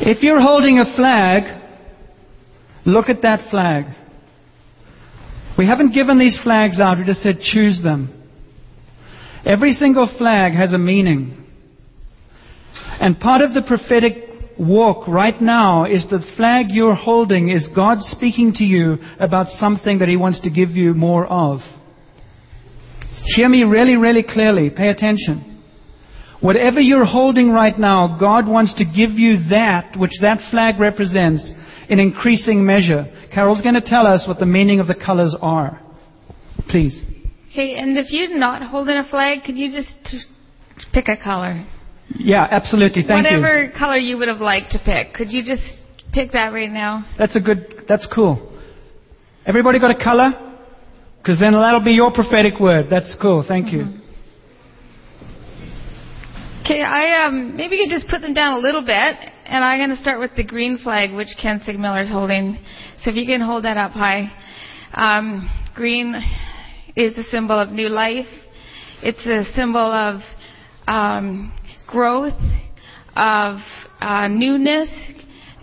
If 0.00 0.22
you're 0.22 0.40
holding 0.40 0.78
a 0.78 0.96
flag, 0.96 1.62
look 2.86 3.08
at 3.08 3.22
that 3.22 3.50
flag. 3.50 3.84
We 5.58 5.66
haven't 5.66 5.94
given 5.94 6.18
these 6.18 6.38
flags 6.42 6.80
out, 6.80 6.98
we 6.98 7.04
just 7.04 7.20
said 7.20 7.40
choose 7.40 7.80
them. 7.82 8.12
Every 9.44 9.72
single 9.72 10.12
flag 10.18 10.52
has 10.54 10.72
a 10.72 10.78
meaning. 10.78 11.44
And 13.00 13.20
part 13.20 13.42
of 13.42 13.54
the 13.54 13.62
prophetic 13.62 14.25
walk 14.58 15.06
right 15.08 15.40
now 15.40 15.84
is 15.84 16.06
the 16.08 16.24
flag 16.36 16.66
you're 16.70 16.94
holding 16.94 17.50
is 17.50 17.68
God 17.74 17.98
speaking 18.00 18.52
to 18.54 18.64
you 18.64 18.98
about 19.18 19.48
something 19.48 19.98
that 19.98 20.08
He 20.08 20.16
wants 20.16 20.40
to 20.42 20.50
give 20.50 20.70
you 20.70 20.94
more 20.94 21.26
of. 21.26 21.60
Hear 23.34 23.48
me 23.48 23.64
really, 23.64 23.96
really 23.96 24.22
clearly. 24.22 24.70
Pay 24.70 24.88
attention. 24.88 25.62
Whatever 26.40 26.80
you're 26.80 27.04
holding 27.04 27.50
right 27.50 27.78
now, 27.78 28.16
God 28.20 28.46
wants 28.46 28.74
to 28.74 28.84
give 28.84 29.12
you 29.12 29.48
that 29.50 29.96
which 29.96 30.12
that 30.20 30.38
flag 30.50 30.78
represents 30.78 31.52
in 31.88 31.98
increasing 31.98 32.64
measure. 32.64 33.06
Carol's 33.32 33.62
going 33.62 33.74
to 33.74 33.80
tell 33.80 34.06
us 34.06 34.26
what 34.28 34.38
the 34.38 34.46
meaning 34.46 34.80
of 34.80 34.86
the 34.86 34.94
colors 34.94 35.34
are. 35.40 35.80
Please. 36.68 37.02
Okay, 37.50 37.76
and 37.76 37.96
if 37.96 38.06
you're 38.10 38.38
not 38.38 38.62
holding 38.68 38.96
a 38.96 39.08
flag, 39.08 39.44
could 39.44 39.56
you 39.56 39.72
just 39.72 40.16
pick 40.92 41.08
a 41.08 41.16
color? 41.16 41.66
Yeah, 42.14 42.46
absolutely. 42.50 43.02
Thank 43.02 43.24
Whatever 43.24 43.36
you. 43.36 43.42
Whatever 43.42 43.78
color 43.78 43.96
you 43.96 44.18
would 44.18 44.28
have 44.28 44.40
liked 44.40 44.72
to 44.72 44.78
pick, 44.84 45.14
could 45.14 45.30
you 45.30 45.42
just 45.42 45.62
pick 46.12 46.32
that 46.32 46.52
right 46.52 46.70
now? 46.70 47.04
That's 47.18 47.36
a 47.36 47.40
good, 47.40 47.84
that's 47.88 48.06
cool. 48.12 48.52
Everybody 49.44 49.78
got 49.78 49.90
a 49.90 50.02
color? 50.02 50.30
Because 51.18 51.40
then 51.40 51.52
that'll 51.52 51.84
be 51.84 51.92
your 51.92 52.12
prophetic 52.12 52.60
word. 52.60 52.86
That's 52.88 53.16
cool. 53.20 53.44
Thank 53.46 53.72
you. 53.72 53.80
Mm-hmm. 53.80 54.06
Okay, 56.66 56.82
I 56.82 57.26
um, 57.26 57.56
maybe 57.56 57.76
you 57.76 57.86
could 57.86 57.94
just 57.94 58.10
put 58.10 58.20
them 58.22 58.34
down 58.34 58.54
a 58.54 58.58
little 58.58 58.80
bit, 58.80 59.16
and 59.44 59.62
I'm 59.62 59.78
going 59.78 59.90
to 59.90 60.02
start 60.02 60.18
with 60.18 60.32
the 60.36 60.42
green 60.42 60.78
flag, 60.78 61.14
which 61.14 61.28
Ken 61.40 61.60
Sigmiller 61.60 62.02
is 62.02 62.10
holding. 62.10 62.58
So 63.02 63.10
if 63.10 63.16
you 63.16 63.24
can 63.24 63.40
hold 63.40 63.62
that 63.64 63.76
up 63.76 63.92
high. 63.92 64.32
Um, 64.92 65.48
green 65.76 66.14
is 66.96 67.16
a 67.18 67.22
symbol 67.30 67.56
of 67.56 67.70
new 67.70 67.88
life. 67.88 68.26
It's 69.00 69.24
a 69.26 69.44
symbol 69.54 69.78
of 69.78 70.22
um, 70.88 71.52
growth, 71.96 72.34
of 73.16 73.56
uh, 74.02 74.28
newness. 74.28 74.90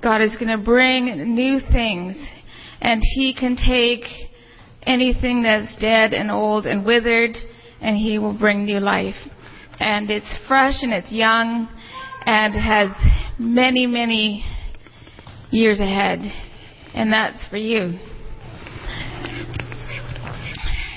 God 0.02 0.20
is 0.20 0.36
going 0.36 0.48
to 0.48 0.64
bring 0.64 1.36
new 1.36 1.60
things, 1.72 2.18
and 2.82 3.00
He 3.14 3.36
can 3.40 3.56
take 3.56 4.04
anything 4.82 5.44
that's 5.44 5.80
dead 5.80 6.14
and 6.14 6.32
old 6.32 6.66
and 6.66 6.84
withered, 6.84 7.36
and 7.82 7.96
He 7.96 8.18
will 8.18 8.36
bring 8.36 8.66
new 8.66 8.80
life. 8.80 9.14
And 9.80 10.10
it's 10.10 10.26
fresh 10.48 10.74
and 10.82 10.92
it's 10.92 11.12
young 11.12 11.68
and 12.26 12.54
has 12.56 12.90
many, 13.38 13.86
many 13.86 14.44
years 15.52 15.80
ahead. 15.80 16.20
And 16.96 17.14
that's 17.14 17.46
for 17.48 17.58
you. 17.58 18.00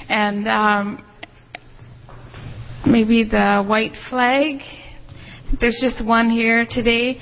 And 0.08 0.48
um, 0.48 1.04
maybe 2.86 3.24
the 3.24 3.62
white 3.66 3.92
flag. 4.08 4.60
There's 5.60 5.78
just 5.80 6.04
one 6.04 6.28
here 6.28 6.66
today. 6.68 7.20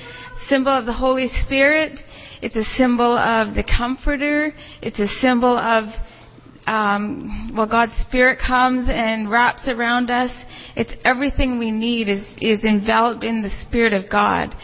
Symbol 0.48 0.72
of 0.72 0.86
the 0.86 0.94
Holy 0.94 1.28
Spirit. 1.44 2.00
It's 2.40 2.56
a 2.56 2.64
symbol 2.76 3.18
of 3.18 3.54
the 3.54 3.62
Comforter. 3.62 4.50
It's 4.80 4.98
a 4.98 5.08
symbol 5.20 5.58
of 5.58 5.84
um, 6.66 7.52
well, 7.54 7.66
God's 7.66 7.92
Spirit 8.08 8.38
comes 8.44 8.88
and 8.88 9.30
wraps 9.30 9.68
around 9.68 10.10
us. 10.10 10.30
It's 10.74 10.90
everything 11.04 11.58
we 11.58 11.70
need 11.70 12.08
is, 12.08 12.24
is 12.40 12.64
enveloped 12.64 13.24
in 13.24 13.42
the 13.42 13.50
Spirit 13.68 13.92
of 13.92 14.10
God. 14.10 14.54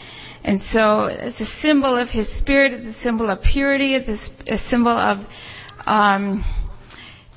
And 0.43 0.63
so 0.73 1.05
it's 1.05 1.39
a 1.39 1.61
symbol 1.61 1.95
of 1.95 2.09
His 2.09 2.27
Spirit. 2.39 2.73
It's 2.73 2.97
a 2.97 3.03
symbol 3.03 3.29
of 3.29 3.41
purity. 3.53 3.95
It's 3.95 4.09
a, 4.09 4.55
a 4.55 4.59
symbol 4.71 4.97
of 4.97 5.19
um, 5.87 6.43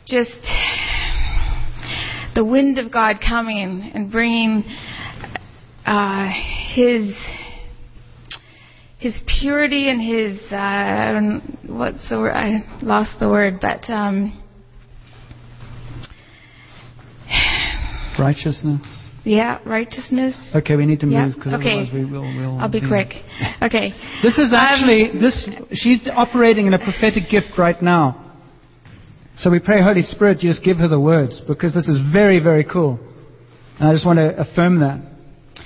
just 0.07 0.31
the 2.33 2.45
wind 2.45 2.79
of 2.79 2.93
God 2.93 3.17
coming 3.27 3.91
and 3.93 4.09
bringing 4.09 4.63
uh, 5.85 6.29
His 6.73 7.13
his 8.99 9.19
purity 9.41 9.89
and 9.89 10.01
his 10.01 10.39
uh, 10.49 11.39
what's 11.67 12.07
the 12.09 12.19
word? 12.19 12.31
I 12.31 12.79
lost 12.81 13.19
the 13.19 13.27
word, 13.27 13.59
but 13.59 13.89
um, 13.89 14.41
Righteousness. 18.17 18.81
Yeah, 19.25 19.59
righteousness. 19.65 20.35
Okay, 20.55 20.75
we 20.75 20.85
need 20.85 20.99
to 20.99 21.05
move 21.05 21.35
because 21.35 21.53
okay. 21.53 21.71
otherwise 21.71 21.93
we 21.93 22.05
will. 22.05 22.21
We'll 22.21 22.59
I'll 22.59 22.69
be 22.69 22.79
yeah. 22.79 22.87
quick. 22.87 23.07
Okay. 23.61 23.93
This 24.21 24.37
is 24.37 24.53
Um, 24.53 24.59
actually 24.59 25.19
this. 25.19 25.49
She's 25.73 26.07
operating 26.13 26.67
in 26.67 26.73
a 26.73 26.79
prophetic 26.79 27.29
gift 27.29 27.57
right 27.57 27.81
now. 27.81 28.19
So 29.37 29.49
we 29.49 29.59
pray, 29.59 29.81
Holy 29.81 30.01
Spirit, 30.01 30.43
you 30.43 30.49
just 30.51 30.63
give 30.63 30.77
her 30.77 30.87
the 30.87 30.99
words 30.99 31.41
because 31.47 31.73
this 31.73 31.87
is 31.87 31.97
very, 32.11 32.39
very 32.39 32.63
cool. 32.63 32.99
And 33.79 33.89
I 33.89 33.93
just 33.93 34.05
want 34.05 34.17
to 34.17 34.39
affirm 34.39 34.81
that. 34.81 35.01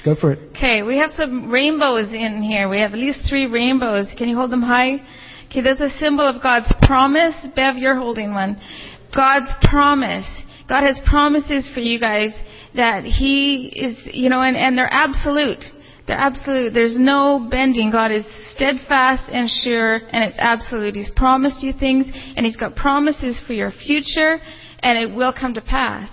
Go 0.07 0.15
for 0.15 0.31
it. 0.31 0.39
Okay, 0.55 0.83
we 0.83 0.95
have 0.99 1.11
some 1.17 1.51
rainbows 1.51 2.13
in 2.13 2.41
here. 2.41 2.69
We 2.69 2.79
have 2.79 2.93
at 2.93 2.97
least 2.97 3.27
three 3.27 3.45
rainbows. 3.45 4.07
Can 4.17 4.29
you 4.29 4.37
hold 4.37 4.53
them 4.53 4.61
high? 4.61 5.03
Okay, 5.49 5.59
that's 5.59 5.81
a 5.81 5.89
symbol 5.99 6.25
of 6.25 6.41
God's 6.41 6.71
promise. 6.83 7.35
Bev, 7.57 7.75
you're 7.75 7.97
holding 7.97 8.31
one. 8.31 8.55
God's 9.13 9.51
promise. 9.69 10.25
God 10.69 10.85
has 10.85 10.97
promises 11.05 11.69
for 11.73 11.81
you 11.81 11.99
guys 11.99 12.29
that 12.73 13.03
He 13.03 13.69
is, 13.75 13.97
you 14.15 14.29
know, 14.29 14.39
and, 14.41 14.55
and 14.55 14.77
they're 14.77 14.87
absolute. 14.89 15.65
They're 16.07 16.15
absolute. 16.15 16.73
There's 16.73 16.97
no 16.97 17.45
bending. 17.51 17.91
God 17.91 18.11
is 18.11 18.23
steadfast 18.55 19.23
and 19.29 19.49
sure, 19.49 19.95
and 19.95 20.23
it's 20.23 20.37
absolute. 20.39 20.95
He's 20.95 21.11
promised 21.17 21.61
you 21.61 21.73
things, 21.77 22.05
and 22.37 22.45
He's 22.45 22.55
got 22.55 22.77
promises 22.77 23.41
for 23.45 23.51
your 23.51 23.71
future, 23.71 24.39
and 24.79 24.97
it 24.97 25.13
will 25.13 25.33
come 25.37 25.53
to 25.55 25.61
pass. 25.61 26.09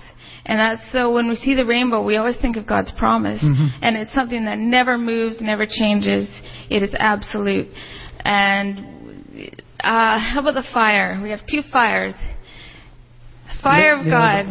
And 0.46 0.58
that's 0.58 0.82
so 0.92 1.12
when 1.14 1.28
we 1.28 1.36
see 1.36 1.54
the 1.54 1.64
rainbow, 1.64 2.04
we 2.04 2.16
always 2.16 2.36
think 2.36 2.56
of 2.56 2.66
God's 2.66 2.92
promise. 2.98 3.40
And 3.82 3.96
it's 3.96 4.12
something 4.12 4.44
that 4.44 4.58
never 4.58 4.98
moves, 4.98 5.40
never 5.40 5.66
changes. 5.66 6.28
It 6.68 6.82
is 6.82 6.94
absolute. 6.98 7.68
And 8.20 8.78
uh, 9.80 10.18
how 10.18 10.40
about 10.40 10.54
the 10.54 10.64
fire? 10.72 11.20
We 11.22 11.30
have 11.30 11.40
two 11.50 11.62
fires. 11.72 12.14
Fire 13.62 13.98
of 13.98 14.04
God. 14.04 14.46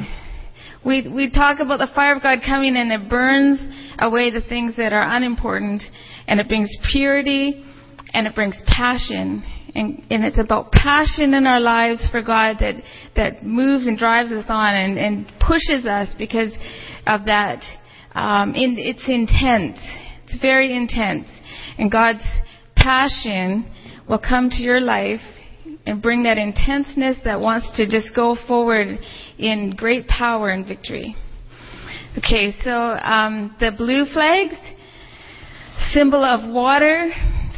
We 0.85 1.07
we 1.13 1.31
talk 1.31 1.59
about 1.59 1.77
the 1.77 1.89
fire 1.93 2.15
of 2.15 2.23
God 2.23 2.39
coming 2.45 2.75
and 2.75 2.91
it 2.91 3.09
burns 3.09 3.59
away 3.99 4.31
the 4.31 4.41
things 4.41 4.75
that 4.77 4.91
are 4.91 5.15
unimportant 5.15 5.83
and 6.27 6.39
it 6.39 6.47
brings 6.47 6.69
purity 6.91 7.63
and 8.13 8.27
it 8.27 8.35
brings 8.35 8.59
passion. 8.67 9.43
And, 9.75 10.03
and 10.11 10.23
it's 10.23 10.39
about 10.39 10.71
passion 10.71 11.33
in 11.33 11.47
our 11.47 11.59
lives 11.59 12.07
for 12.11 12.21
God 12.21 12.57
that, 12.59 12.75
that 13.15 13.43
moves 13.43 13.87
and 13.87 13.97
drives 13.97 14.31
us 14.31 14.45
on 14.47 14.75
and, 14.75 14.99
and 14.99 15.25
pushes 15.39 15.85
us 15.85 16.09
because 16.17 16.51
of 17.07 17.25
that. 17.25 17.63
Um, 18.13 18.53
it's 18.55 19.03
intense. 19.07 19.79
It's 20.25 20.39
very 20.39 20.75
intense. 20.75 21.27
And 21.79 21.91
God's 21.91 22.23
passion 22.75 23.65
will 24.07 24.19
come 24.19 24.49
to 24.51 24.61
your 24.61 24.79
life 24.79 25.21
and 25.85 26.01
bring 26.01 26.23
that 26.23 26.37
intenseness 26.37 27.17
that 27.25 27.39
wants 27.39 27.69
to 27.77 27.89
just 27.89 28.15
go 28.15 28.37
forward 28.47 28.99
in 29.37 29.73
great 29.75 30.07
power 30.07 30.49
and 30.49 30.67
victory. 30.67 31.15
Okay, 32.17 32.53
so 32.63 32.69
um, 32.69 33.55
the 33.59 33.71
blue 33.75 34.05
flags, 34.13 34.55
symbol 35.93 36.23
of 36.23 36.53
water, 36.53 37.09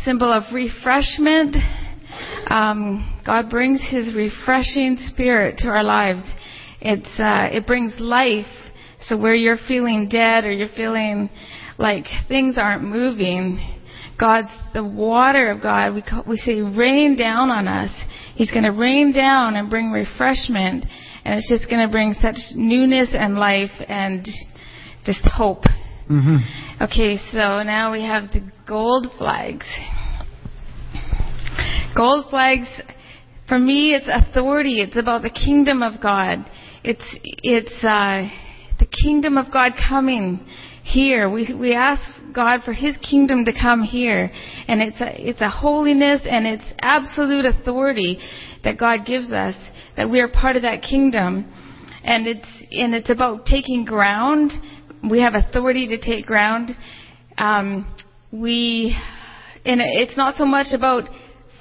symbol 0.05 0.31
of 0.31 0.43
refreshment. 0.53 1.57
Um, 2.47 3.21
God 3.25 3.49
brings 3.49 3.81
His 3.81 4.13
refreshing 4.15 4.97
spirit 5.07 5.57
to 5.59 5.67
our 5.67 5.83
lives. 5.83 6.21
It's 6.81 7.19
uh, 7.19 7.49
it 7.51 7.65
brings 7.65 7.93
life. 7.99 8.45
So 9.07 9.17
where 9.17 9.35
you're 9.35 9.59
feeling 9.67 10.07
dead 10.09 10.45
or 10.45 10.51
you're 10.51 10.69
feeling 10.75 11.29
like 11.77 12.05
things 12.27 12.57
aren't 12.57 12.83
moving, 12.83 13.59
God's 14.19 14.49
the 14.73 14.83
water 14.83 15.51
of 15.51 15.61
God. 15.61 15.93
We 15.93 16.01
call, 16.01 16.23
we 16.27 16.37
say 16.37 16.61
rain 16.61 17.17
down 17.17 17.49
on 17.49 17.67
us. 17.67 17.91
He's 18.35 18.51
going 18.51 18.63
to 18.63 18.71
rain 18.71 19.13
down 19.13 19.55
and 19.55 19.69
bring 19.69 19.91
refreshment, 19.91 20.85
and 21.23 21.35
it's 21.35 21.49
just 21.49 21.69
going 21.69 21.85
to 21.85 21.91
bring 21.91 22.13
such 22.13 22.37
newness 22.55 23.09
and 23.13 23.35
life 23.35 23.71
and 23.87 24.27
just 25.05 25.25
hope. 25.25 25.63
Mm-hmm. 26.09 26.83
Okay, 26.83 27.17
so 27.31 27.63
now 27.63 27.91
we 27.91 28.03
have 28.03 28.31
the 28.31 28.41
gold 28.67 29.07
flags. 29.17 29.65
Gold 31.95 32.25
flags, 32.29 32.67
for 33.47 33.59
me, 33.59 33.93
it's 33.93 34.07
authority. 34.07 34.81
It's 34.81 34.97
about 34.97 35.21
the 35.21 35.29
kingdom 35.29 35.81
of 35.81 36.01
God. 36.01 36.45
It's 36.83 37.03
it's 37.23 37.83
uh, 37.83 38.27
the 38.79 38.85
kingdom 38.85 39.37
of 39.37 39.51
God 39.51 39.73
coming 39.89 40.45
here. 40.83 41.29
We 41.29 41.55
we 41.59 41.73
ask 41.73 42.01
God 42.33 42.61
for 42.63 42.73
His 42.73 42.97
kingdom 42.97 43.45
to 43.45 43.53
come 43.53 43.83
here, 43.83 44.31
and 44.67 44.81
it's 44.81 44.99
a 44.99 45.29
it's 45.29 45.41
a 45.41 45.49
holiness 45.49 46.21
and 46.29 46.45
it's 46.45 46.65
absolute 46.79 47.45
authority 47.45 48.19
that 48.63 48.77
God 48.77 49.05
gives 49.05 49.31
us 49.31 49.55
that 49.95 50.09
we 50.09 50.19
are 50.19 50.27
part 50.27 50.55
of 50.55 50.63
that 50.63 50.81
kingdom, 50.81 51.51
and 52.03 52.27
it's 52.27 52.47
and 52.71 52.93
it's 52.93 53.09
about 53.09 53.45
taking 53.45 53.85
ground. 53.85 54.51
We 55.09 55.21
have 55.21 55.35
authority 55.35 55.87
to 55.87 55.97
take 56.01 56.25
ground. 56.25 56.71
Um, 57.37 57.95
we 58.31 58.97
and 59.65 59.81
it's 59.81 60.17
not 60.17 60.35
so 60.35 60.45
much 60.45 60.67
about 60.73 61.09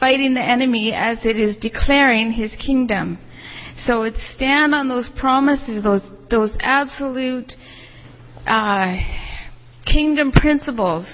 fighting 0.05 0.35
the 0.35 0.43
enemy 0.43 0.93
as 0.95 1.17
it 1.25 1.39
is 1.39 1.57
declaring 1.57 2.31
His 2.31 2.53
kingdom. 2.57 3.19
So 3.87 4.03
it's 4.03 4.19
stand 4.37 4.75
on 4.75 4.87
those 4.87 5.09
promises, 5.19 5.83
those 5.83 6.03
those 6.31 6.55
absolute 6.61 7.51
uh, 8.47 8.97
kingdom 9.91 10.31
principles. 10.31 11.07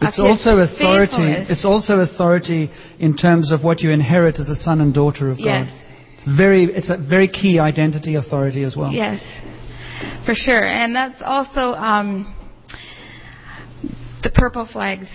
It's 0.00 0.18
also 0.18 0.52
authority. 0.60 1.52
It's 1.52 1.66
also 1.66 2.00
authority 2.00 2.70
in 2.98 3.14
terms 3.14 3.52
of 3.52 3.62
what 3.62 3.82
you 3.82 3.90
inherit 3.90 4.40
as 4.40 4.48
a 4.48 4.54
son 4.54 4.80
and 4.80 4.94
daughter 4.94 5.30
of 5.30 5.38
yes. 5.38 5.68
God. 5.68 5.80
It's 6.14 6.38
very. 6.38 6.64
It's 6.64 6.90
a 6.90 6.96
very 6.96 7.28
key 7.28 7.58
identity 7.58 8.14
authority 8.14 8.64
as 8.64 8.74
well. 8.74 8.90
Yes, 8.90 9.20
for 10.24 10.34
sure, 10.34 10.66
and 10.66 10.96
that's 10.96 11.20
also 11.22 11.76
um, 11.76 12.34
the 14.22 14.30
purple 14.30 14.66
flags, 14.72 15.08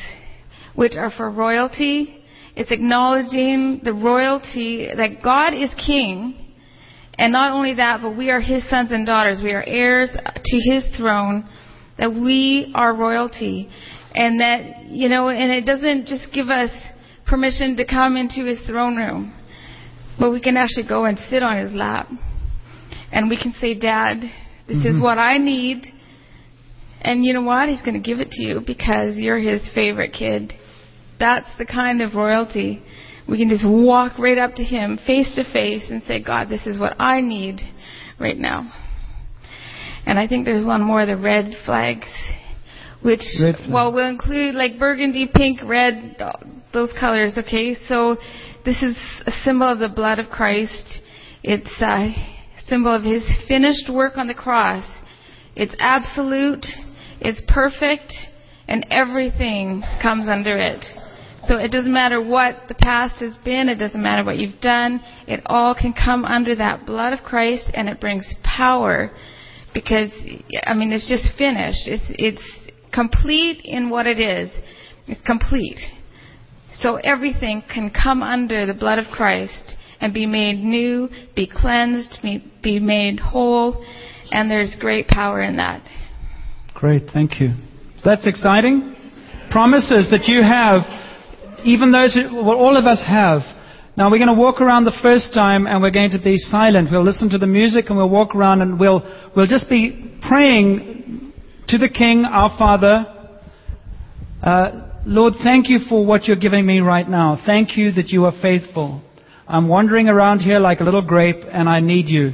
which 0.76 0.94
are 0.96 1.10
for 1.10 1.32
royalty. 1.32 2.19
It's 2.60 2.72
acknowledging 2.72 3.80
the 3.86 3.94
royalty 3.94 4.90
that 4.94 5.24
God 5.24 5.54
is 5.54 5.70
King, 5.88 6.36
and 7.18 7.32
not 7.32 7.54
only 7.54 7.76
that, 7.76 8.02
but 8.02 8.18
we 8.18 8.30
are 8.32 8.42
His 8.42 8.70
sons 8.70 8.92
and 8.92 9.06
daughters. 9.06 9.40
We 9.42 9.54
are 9.54 9.64
heirs 9.66 10.10
to 10.12 10.58
His 10.70 10.86
throne. 10.98 11.48
That 11.98 12.12
we 12.12 12.74
are 12.76 12.94
royalty, 12.94 13.70
and 14.14 14.42
that 14.42 14.88
you 14.88 15.08
know, 15.08 15.30
and 15.30 15.54
it 15.54 15.66
doesn't 15.66 16.08
just 16.08 16.34
give 16.34 16.50
us 16.50 16.70
permission 17.26 17.78
to 17.78 17.86
come 17.88 18.18
into 18.18 18.44
His 18.44 18.60
throne 18.68 18.98
room, 18.98 19.34
but 20.20 20.32
we 20.32 20.42
can 20.42 20.58
actually 20.58 20.88
go 20.88 21.06
and 21.06 21.18
sit 21.30 21.42
on 21.42 21.58
His 21.58 21.74
lap, 21.74 22.10
and 23.14 23.30
we 23.30 23.38
can 23.42 23.54
say, 23.62 23.74
"Dad, 23.74 24.18
this 24.68 24.78
Mm-hmm. 24.80 24.98
is 24.98 25.02
what 25.02 25.18
I 25.18 25.38
need." 25.38 25.86
And 27.02 27.24
you 27.24 27.34
know 27.34 27.44
what? 27.44 27.70
He's 27.70 27.82
going 27.82 27.94
to 27.94 28.06
give 28.06 28.20
it 28.20 28.32
to 28.32 28.44
you 28.44 28.60
because 28.68 29.16
you're 29.16 29.40
his 29.40 29.70
favorite 29.74 30.12
kid. 30.12 30.52
That's 31.20 31.48
the 31.58 31.66
kind 31.66 32.02
of 32.02 32.16
royalty. 32.16 32.82
We 33.28 33.38
can 33.38 33.50
just 33.50 33.66
walk 33.68 34.18
right 34.18 34.38
up 34.38 34.56
to 34.56 34.64
him 34.64 34.98
face 35.06 35.36
to 35.36 35.44
face 35.52 35.90
and 35.90 36.02
say, 36.04 36.24
God, 36.24 36.50
this 36.50 36.66
is 36.66 36.80
what 36.80 36.96
I 37.00 37.22
need 37.22 37.60
right 38.20 38.38
now. 38.38 38.72
And 40.06 40.18
I 40.18 40.28
think 40.28 40.46
there's 40.46 40.66
one 40.66 40.82
more, 40.82 41.06
the 41.06 41.18
red 41.18 41.52
flags, 41.66 42.08
which, 43.04 43.22
Red 43.40 43.56
flag. 43.58 43.72
well, 43.72 43.94
will 43.94 44.10
include 44.10 44.56
like 44.56 44.80
burgundy, 44.80 45.30
pink, 45.34 45.60
red, 45.64 46.16
those 46.74 46.90
colors, 47.00 47.34
okay? 47.38 47.76
So 47.88 48.18
this 48.66 48.82
is 48.82 48.96
a 49.28 49.32
symbol 49.44 49.68
of 49.68 49.80
the 49.80 49.90
blood 49.90 50.18
of 50.18 50.28
Christ. 50.30 51.02
It's 51.44 51.70
a 51.82 52.16
symbol 52.68 52.94
of 52.94 53.04
his 53.04 53.24
finished 53.48 53.90
work 53.94 54.18
on 54.18 54.28
the 54.28 54.34
cross. 54.34 54.86
It's 55.56 55.76
absolute, 55.80 56.66
it's 57.20 57.42
perfect, 57.48 58.14
and 58.68 58.86
everything 58.90 59.84
comes 60.02 60.28
under 60.28 60.58
it. 60.58 60.86
So 61.48 61.58
it 61.58 61.72
doesn't 61.72 61.92
matter 61.92 62.22
what 62.22 62.68
the 62.68 62.76
past 62.76 63.22
has 63.22 63.38
been, 63.46 63.70
it 63.70 63.76
doesn't 63.76 64.02
matter 64.02 64.24
what 64.24 64.38
you've 64.38 64.60
done, 64.62 65.02
it 65.28 65.42
all 65.46 65.74
can 65.74 65.94
come 65.94 66.26
under 66.26 66.56
that 66.56 66.86
blood 66.86 67.14
of 67.14 67.20
Christ 67.20 67.70
and 67.74 67.88
it 67.88 68.00
brings 68.00 68.26
power 68.44 69.12
because 69.74 70.12
I 70.64 70.74
mean 70.74 70.92
it's 70.92 71.08
just 71.08 71.38
finished. 71.38 71.88
It's 71.88 72.04
it's 72.10 72.72
complete 72.94 73.62
in 73.64 73.90
what 73.90 74.08
it 74.08 74.20
is. 74.20 74.52
It's 75.08 75.22
complete. 75.26 75.80
So 76.82 76.96
everything 76.96 77.64
can 77.74 77.92
come 77.92 78.24
under 78.24 78.66
the 78.66 78.74
blood 78.74 79.00
of 79.00 79.06
Christ 79.12 79.76
and 80.00 80.14
be 80.14 80.26
made 80.26 80.64
new, 80.64 81.10
be 81.36 81.50
cleansed, 81.52 82.20
be, 82.22 82.44
be 82.64 82.80
made 82.80 83.20
whole, 83.20 83.86
and 84.32 84.50
there's 84.50 84.76
great 84.80 85.08
power 85.08 85.42
in 85.42 85.58
that. 85.58 85.84
Great, 86.74 87.04
thank 87.14 87.42
you. 87.42 87.50
That's 88.06 88.26
exciting. 88.26 88.96
Promises 89.52 90.10
that 90.12 90.28
you 90.28 90.42
have, 90.42 90.84
even 91.64 91.92
those, 91.92 92.18
well, 92.32 92.58
all 92.58 92.78
of 92.78 92.86
us 92.86 93.02
have. 93.06 93.42
Now 93.98 94.10
we're 94.10 94.18
going 94.18 94.34
to 94.34 94.42
walk 94.42 94.62
around 94.62 94.86
the 94.86 94.98
first 95.02 95.34
time 95.34 95.68
and 95.68 95.82
we're 95.82 95.92
going 95.92 96.12
to 96.12 96.20
be 96.20 96.38
silent. 96.38 96.90
We'll 96.92 97.04
listen 97.04 97.30
to 97.32 97.38
the 97.38 97.48
music 97.48 97.86
and 97.90 97.98
we'll 97.98 98.10
walk 98.10 98.34
around 98.34 98.62
and 98.62 98.80
we'll, 98.80 99.02
we'll 99.36 99.48
just 99.48 99.70
be 99.70 100.18
praying 100.28 101.34
to 101.68 101.78
the 101.78 101.90
King, 101.90 102.24
our 102.26 102.56
Father. 102.58 103.06
Uh, 104.42 104.90
Lord, 105.06 105.34
thank 105.44 105.70
you 105.70 105.80
for 105.90 106.06
what 106.06 106.26
you're 106.26 106.38
giving 106.38 106.66
me 106.66 106.80
right 106.80 107.08
now. 107.08 107.42
Thank 107.46 107.78
you 107.78 107.92
that 107.94 108.08
you 108.08 108.26
are 108.26 108.34
faithful. 108.42 109.02
I'm 109.48 109.68
wandering 109.68 110.08
around 110.08 110.40
here 110.40 110.60
like 110.60 110.80
a 110.80 110.84
little 110.84 111.02
grape 111.02 111.44
and 111.52 111.68
I 111.68 111.80
need 111.80 112.08
you. 112.08 112.32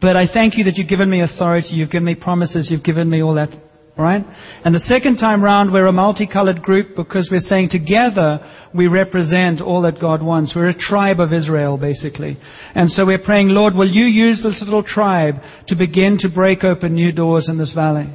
But 0.00 0.16
I 0.16 0.26
thank 0.32 0.56
you 0.56 0.64
that 0.64 0.76
you've 0.76 0.88
given 0.88 1.10
me 1.10 1.22
authority, 1.22 1.70
you've 1.70 1.90
given 1.90 2.04
me 2.04 2.14
promises, 2.14 2.68
you've 2.70 2.84
given 2.84 3.10
me 3.10 3.22
all 3.22 3.34
that. 3.34 3.50
Right? 3.98 4.24
And 4.64 4.72
the 4.72 4.78
second 4.78 5.16
time 5.16 5.42
round, 5.42 5.72
we're 5.72 5.86
a 5.86 5.92
multicolored 5.92 6.62
group 6.62 6.94
because 6.94 7.28
we're 7.32 7.40
saying 7.40 7.70
together 7.70 8.38
we 8.72 8.86
represent 8.86 9.60
all 9.60 9.82
that 9.82 10.00
God 10.00 10.22
wants. 10.22 10.52
We're 10.54 10.68
a 10.68 10.78
tribe 10.78 11.18
of 11.18 11.32
Israel, 11.32 11.76
basically. 11.76 12.38
And 12.76 12.88
so 12.90 13.04
we're 13.04 13.18
praying, 13.18 13.48
Lord, 13.48 13.74
will 13.74 13.90
you 13.90 14.04
use 14.04 14.40
this 14.44 14.62
little 14.64 14.84
tribe 14.84 15.34
to 15.66 15.74
begin 15.74 16.16
to 16.20 16.28
break 16.32 16.62
open 16.62 16.94
new 16.94 17.10
doors 17.10 17.48
in 17.48 17.58
this 17.58 17.74
valley? 17.74 18.06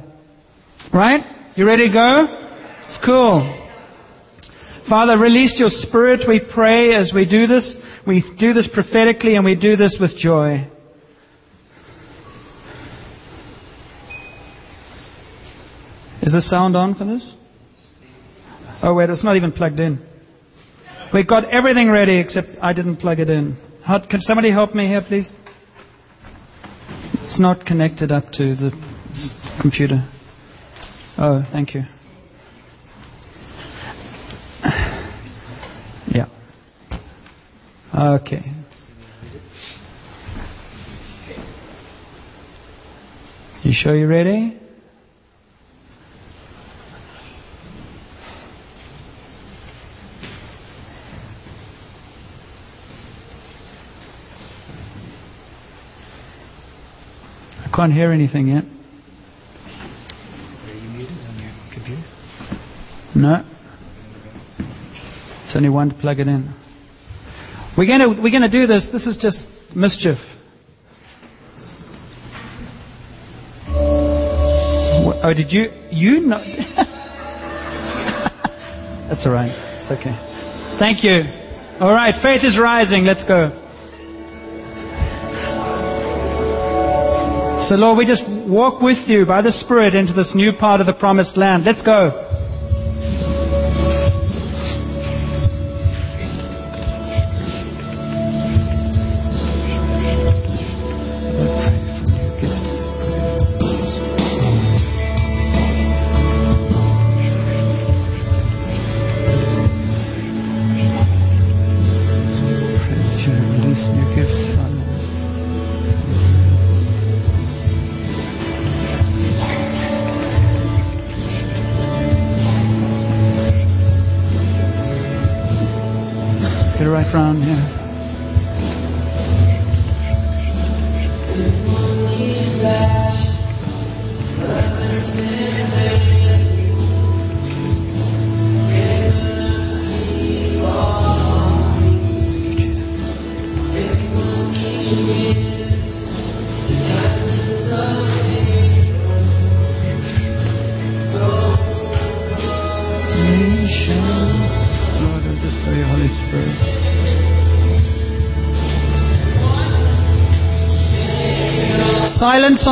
Right? 0.90 1.52
You 1.54 1.66
ready 1.66 1.88
to 1.88 1.92
go? 1.92 2.26
It's 2.84 2.98
cool. 3.04 3.60
Father, 4.88 5.18
release 5.18 5.54
your 5.58 5.68
spirit, 5.68 6.26
we 6.26 6.40
pray, 6.52 6.94
as 6.94 7.12
we 7.14 7.28
do 7.28 7.46
this. 7.46 7.76
We 8.06 8.24
do 8.40 8.54
this 8.54 8.70
prophetically 8.72 9.34
and 9.34 9.44
we 9.44 9.54
do 9.54 9.76
this 9.76 9.98
with 10.00 10.16
joy. 10.16 10.70
Is 16.24 16.32
the 16.32 16.40
sound 16.40 16.74
on 16.74 16.94
for 16.94 17.04
this? 17.04 17.22
Oh, 18.82 18.94
wait, 18.94 19.10
it's 19.10 19.22
not 19.22 19.36
even 19.36 19.52
plugged 19.52 19.78
in. 19.78 19.98
We've 21.12 21.28
got 21.28 21.52
everything 21.52 21.90
ready 21.90 22.18
except 22.18 22.48
I 22.62 22.72
didn't 22.72 22.96
plug 22.96 23.20
it 23.20 23.28
in. 23.28 23.58
How, 23.84 23.98
can 23.98 24.22
somebody 24.22 24.50
help 24.50 24.74
me 24.74 24.86
here, 24.86 25.02
please? 25.06 25.30
It's 27.24 27.38
not 27.38 27.66
connected 27.66 28.10
up 28.10 28.32
to 28.32 28.56
the 28.56 28.70
computer. 29.60 30.08
Oh, 31.18 31.44
thank 31.52 31.74
you. 31.74 31.82
Yeah. 36.08 36.28
Okay. 37.94 38.44
You 43.62 43.72
sure 43.72 43.96
you're 43.96 44.08
ready? 44.08 44.60
Can't 57.74 57.92
hear 57.92 58.12
anything 58.12 58.48
yet. 58.48 58.64
Are 60.64 60.74
you 60.74 60.88
muted 60.90 61.18
on 61.26 61.38
your 61.38 61.52
computer? 61.72 62.02
No. 63.16 63.44
It's 65.44 65.56
only 65.56 65.70
one 65.70 65.88
to 65.90 65.94
plug 65.96 66.20
it 66.20 66.28
in. 66.28 66.54
We're 67.76 67.86
going 67.86 68.00
to, 68.00 68.08
we're 68.22 68.30
going 68.30 68.42
to 68.42 68.48
do 68.48 68.66
this. 68.66 68.88
This 68.92 69.06
is 69.06 69.16
just 69.20 69.44
mischief. 69.74 70.18
Oh, 75.26 75.32
did 75.34 75.50
you? 75.50 75.70
You 75.90 76.20
know? 76.20 76.38
That's 79.08 79.26
all 79.26 79.32
right. 79.32 79.50
It's 79.80 79.90
okay. 79.90 80.14
Thank 80.78 81.02
you. 81.02 81.24
All 81.80 81.92
right, 81.92 82.14
faith 82.22 82.44
is 82.44 82.58
rising. 82.60 83.04
Let's 83.04 83.24
go. 83.24 83.63
So, 87.68 87.76
Lord, 87.76 87.96
we 87.96 88.04
just 88.04 88.24
walk 88.28 88.82
with 88.82 89.08
you 89.08 89.24
by 89.24 89.40
the 89.40 89.50
Spirit 89.50 89.94
into 89.94 90.12
this 90.12 90.32
new 90.34 90.52
part 90.52 90.82
of 90.82 90.86
the 90.86 90.92
promised 90.92 91.38
land. 91.38 91.64
Let's 91.64 91.82
go. 91.82 92.33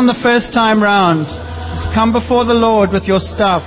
On 0.03 0.11
the 0.11 0.19
first 0.19 0.51
time 0.53 0.83
round. 0.83 1.31
Just 1.79 1.95
come 1.95 2.11
before 2.11 2.45
the 2.45 2.59
Lord 2.59 2.91
with 2.91 3.05
your 3.05 3.23
stuff. 3.23 3.63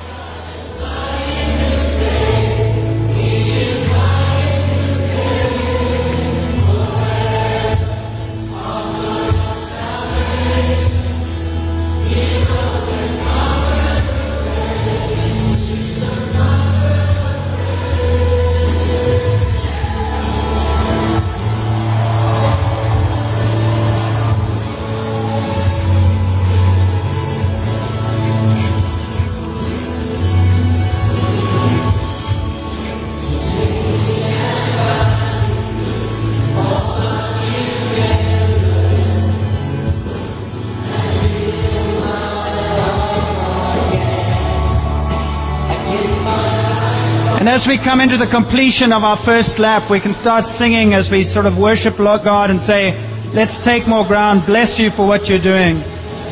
And 47.46 47.54
as 47.54 47.70
we 47.70 47.78
come 47.78 48.02
into 48.02 48.18
the 48.18 48.26
completion 48.26 48.89
of 48.89 49.06
our 49.06 49.22
first 49.22 49.62
lap, 49.62 49.86
we 49.93 50.02
can 50.02 50.18
start 50.18 50.50
singing 50.58 50.98
as 50.98 51.14
we 51.14 51.22
sort 51.22 51.46
of 51.46 51.54
worship 51.54 51.93
God 52.02 52.50
and 52.50 52.58
say, 52.66 52.89
Let's 53.38 53.62
take 53.62 53.86
more 53.86 54.02
ground. 54.02 54.50
Bless 54.50 54.82
you 54.82 54.89
for 54.98 55.06
what 55.06 55.30
you're 55.30 55.38
doing. 55.38 55.78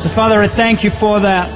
So, 0.02 0.10
Father, 0.10 0.42
I 0.42 0.50
thank 0.50 0.82
you 0.82 0.90
for 0.98 1.22
that. 1.22 1.46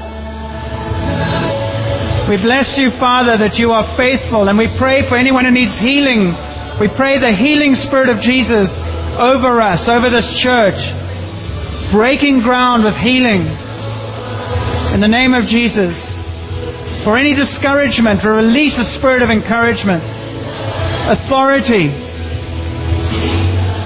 We 2.30 2.38
bless 2.38 2.78
you, 2.78 2.94
Father, 3.02 3.34
that 3.34 3.58
you 3.58 3.74
are 3.74 3.82
faithful, 3.98 4.46
and 4.46 4.54
we 4.54 4.70
pray 4.78 5.02
for 5.10 5.18
anyone 5.18 5.42
who 5.42 5.50
needs 5.50 5.74
healing. 5.74 6.38
We 6.78 6.86
pray 6.94 7.18
the 7.18 7.34
healing 7.34 7.74
Spirit 7.74 8.14
of 8.14 8.22
Jesus 8.22 8.70
over 9.18 9.58
us, 9.58 9.90
over 9.90 10.06
this 10.06 10.38
church, 10.38 10.78
breaking 11.90 12.46
ground 12.46 12.86
with 12.86 12.94
healing. 12.94 13.42
In 14.94 15.02
the 15.02 15.10
name 15.10 15.34
of 15.34 15.50
Jesus. 15.50 16.07
For 17.04 17.16
any 17.16 17.34
discouragement, 17.34 18.22
to 18.22 18.30
release 18.30 18.78
a 18.78 18.84
spirit 18.98 19.22
of 19.22 19.30
encouragement, 19.30 20.02
authority. 21.08 21.88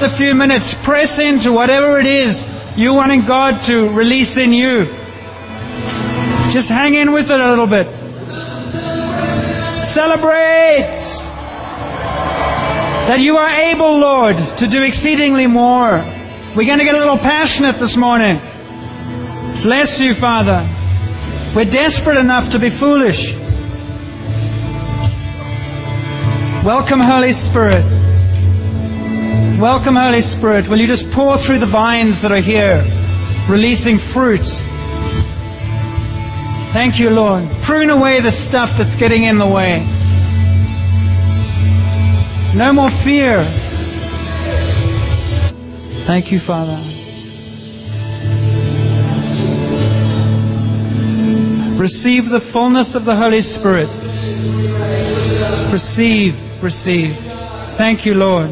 Just 0.01 0.03
A 0.03 0.11
few 0.17 0.35
minutes, 0.35 0.75
press 0.85 1.19
into 1.21 1.53
whatever 1.53 2.01
it 2.01 2.07
is 2.07 2.35
you 2.77 2.95
wanting 2.95 3.23
God 3.29 3.63
to 3.69 3.95
release 3.95 4.37
in 4.37 4.53
you. 4.53 4.89
Just 6.53 6.69
hang 6.69 6.95
in 6.95 7.13
with 7.13 7.31
it 7.31 7.41
a 7.41 7.49
little 7.49 7.69
bit. 7.69 7.87
Celebrate 9.95 10.97
that 13.09 13.21
you 13.21 13.37
are 13.37 13.53
able, 13.73 14.01
Lord, 14.01 14.37
to 14.59 14.71
do 14.71 14.83
exceedingly 14.83 15.47
more. 15.47 16.01
We're 16.57 16.67
going 16.67 16.79
to 16.79 16.85
get 16.85 16.95
a 16.95 16.99
little 16.99 17.19
passionate 17.19 17.79
this 17.79 17.97
morning. 17.97 18.41
Bless 19.63 20.01
you, 20.01 20.15
Father. 20.19 20.82
We're 21.55 21.69
desperate 21.69 22.17
enough 22.17 22.51
to 22.53 22.59
be 22.59 22.73
foolish. 22.81 23.21
Welcome, 26.65 26.97
Holy 26.97 27.37
Spirit. 27.53 27.85
Welcome, 29.61 29.95
Holy 30.01 30.23
Spirit. 30.23 30.71
Will 30.71 30.81
you 30.81 30.89
just 30.89 31.05
pour 31.15 31.37
through 31.45 31.61
the 31.61 31.69
vines 31.71 32.23
that 32.23 32.33
are 32.33 32.41
here, 32.41 32.81
releasing 33.53 34.01
fruit? 34.15 34.41
Thank 36.73 36.99
you, 36.99 37.11
Lord. 37.11 37.45
Prune 37.67 37.91
away 37.91 38.23
the 38.23 38.33
stuff 38.49 38.71
that's 38.79 38.97
getting 38.97 39.25
in 39.25 39.37
the 39.39 39.45
way. 39.45 39.85
No 42.57 42.73
more 42.73 42.89
fear. 43.05 43.45
Thank 46.07 46.33
you, 46.33 46.41
Father. 46.47 46.91
Receive 51.83 52.30
the 52.30 52.39
fullness 52.53 52.95
of 52.95 53.05
the 53.05 53.16
Holy 53.16 53.43
Spirit. 53.43 53.91
Receive, 55.74 56.33
receive. 56.62 57.11
Thank 57.76 58.07
you, 58.07 58.14
Lord. 58.14 58.51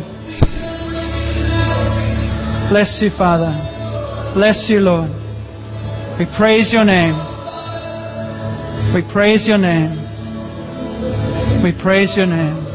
Bless 2.71 2.99
you, 3.01 3.11
Father. 3.17 3.55
Bless 4.35 4.67
you, 4.69 4.81
Lord. 4.81 5.11
We 6.19 6.27
praise 6.37 6.73
your 6.73 6.85
name. 6.85 7.15
We 8.99 9.07
praise 9.13 9.47
your 9.47 9.59
name. 9.59 9.95
We 11.63 11.71
praise 11.81 12.15
your 12.17 12.27
name. 12.27 12.70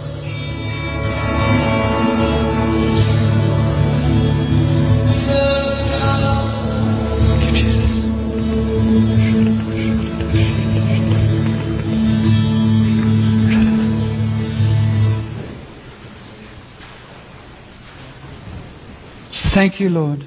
Thank 19.55 19.79
you, 19.79 19.87
Lord. 19.87 20.19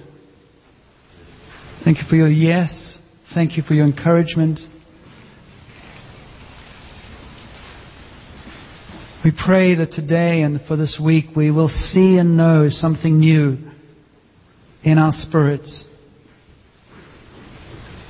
Thank 1.85 1.99
you 1.99 2.05
for 2.09 2.17
your 2.17 2.31
yes. 2.31 2.97
Thank 3.35 3.59
you 3.59 3.63
for 3.63 3.75
your 3.75 3.85
encouragement. 3.85 4.59
We 9.23 9.31
pray 9.31 9.75
that 9.75 9.93
today 9.93 10.41
and 10.41 10.59
for 10.67 10.79
this 10.79 10.99
week 11.05 11.37
we 11.37 11.51
will 11.51 11.69
see 11.69 12.17
and 12.17 12.39
know 12.39 12.69
something 12.69 13.21
new 13.21 13.59
in 14.83 14.97
our 14.97 15.13
spirits. 15.13 15.85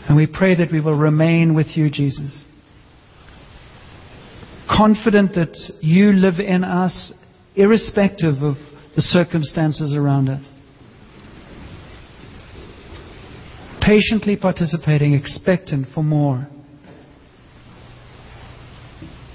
And 0.07 0.17
we 0.17 0.29
pray 0.29 0.55
that 0.55 0.71
we 0.71 0.81
will 0.81 0.97
remain 0.97 1.53
with 1.53 1.77
you, 1.77 1.91
Jesus. 1.91 2.45
Confident 4.71 5.35
that 5.35 5.57
you 5.81 6.13
live 6.13 6.39
in 6.39 6.63
us, 6.63 7.13
irrespective 7.57 8.45
of 8.45 8.55
the 8.95 9.03
circumstances 9.03 9.93
around 9.97 10.29
us. 10.29 10.49
Patiently 13.89 14.37
participating, 14.37 15.15
expectant 15.15 15.87
for 15.95 16.05
more. 16.05 16.47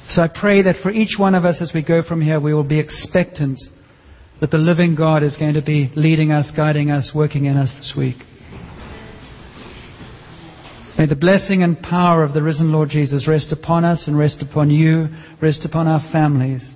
So 0.10 0.22
I 0.22 0.28
pray 0.28 0.62
that 0.62 0.76
for 0.84 0.92
each 0.92 1.16
one 1.18 1.34
of 1.34 1.44
us 1.44 1.60
as 1.60 1.72
we 1.74 1.84
go 1.84 2.04
from 2.04 2.22
here, 2.22 2.40
we 2.40 2.54
will 2.54 2.64
be 2.64 2.80
expectant 2.80 3.60
that 4.42 4.52
the 4.52 4.60
living 4.60 4.94
God 4.96 5.24
is 5.24 5.36
going 5.38 5.56
to 5.56 5.64
be 5.64 5.92
leading 5.96 6.32
us, 6.32 6.52
guiding 6.56 6.92
us, 6.92 7.14
working 7.16 7.46
in 7.46 7.58
us 7.58 7.74
this 7.80 7.96
week. 7.98 8.18
May 11.00 11.08
the 11.08 11.18
blessing 11.20 11.64
and 11.64 11.82
power 11.82 12.22
of 12.22 12.36
the 12.36 12.44
risen 12.44 12.72
Lord 12.72 12.90
Jesus 12.90 13.28
rest 13.28 13.52
upon 13.52 13.84
us 13.84 14.04
and 14.06 14.16
rest 14.16 14.46
upon 14.48 14.70
you, 14.70 15.08
rest 15.42 15.66
upon 15.66 15.88
our 15.88 16.02
families 16.12 16.76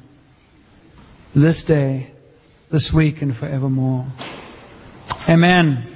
this 1.36 1.64
day, 1.68 2.12
this 2.72 2.92
week, 2.96 3.18
and 3.22 3.38
forevermore. 3.38 4.12
Amen. 5.30 5.94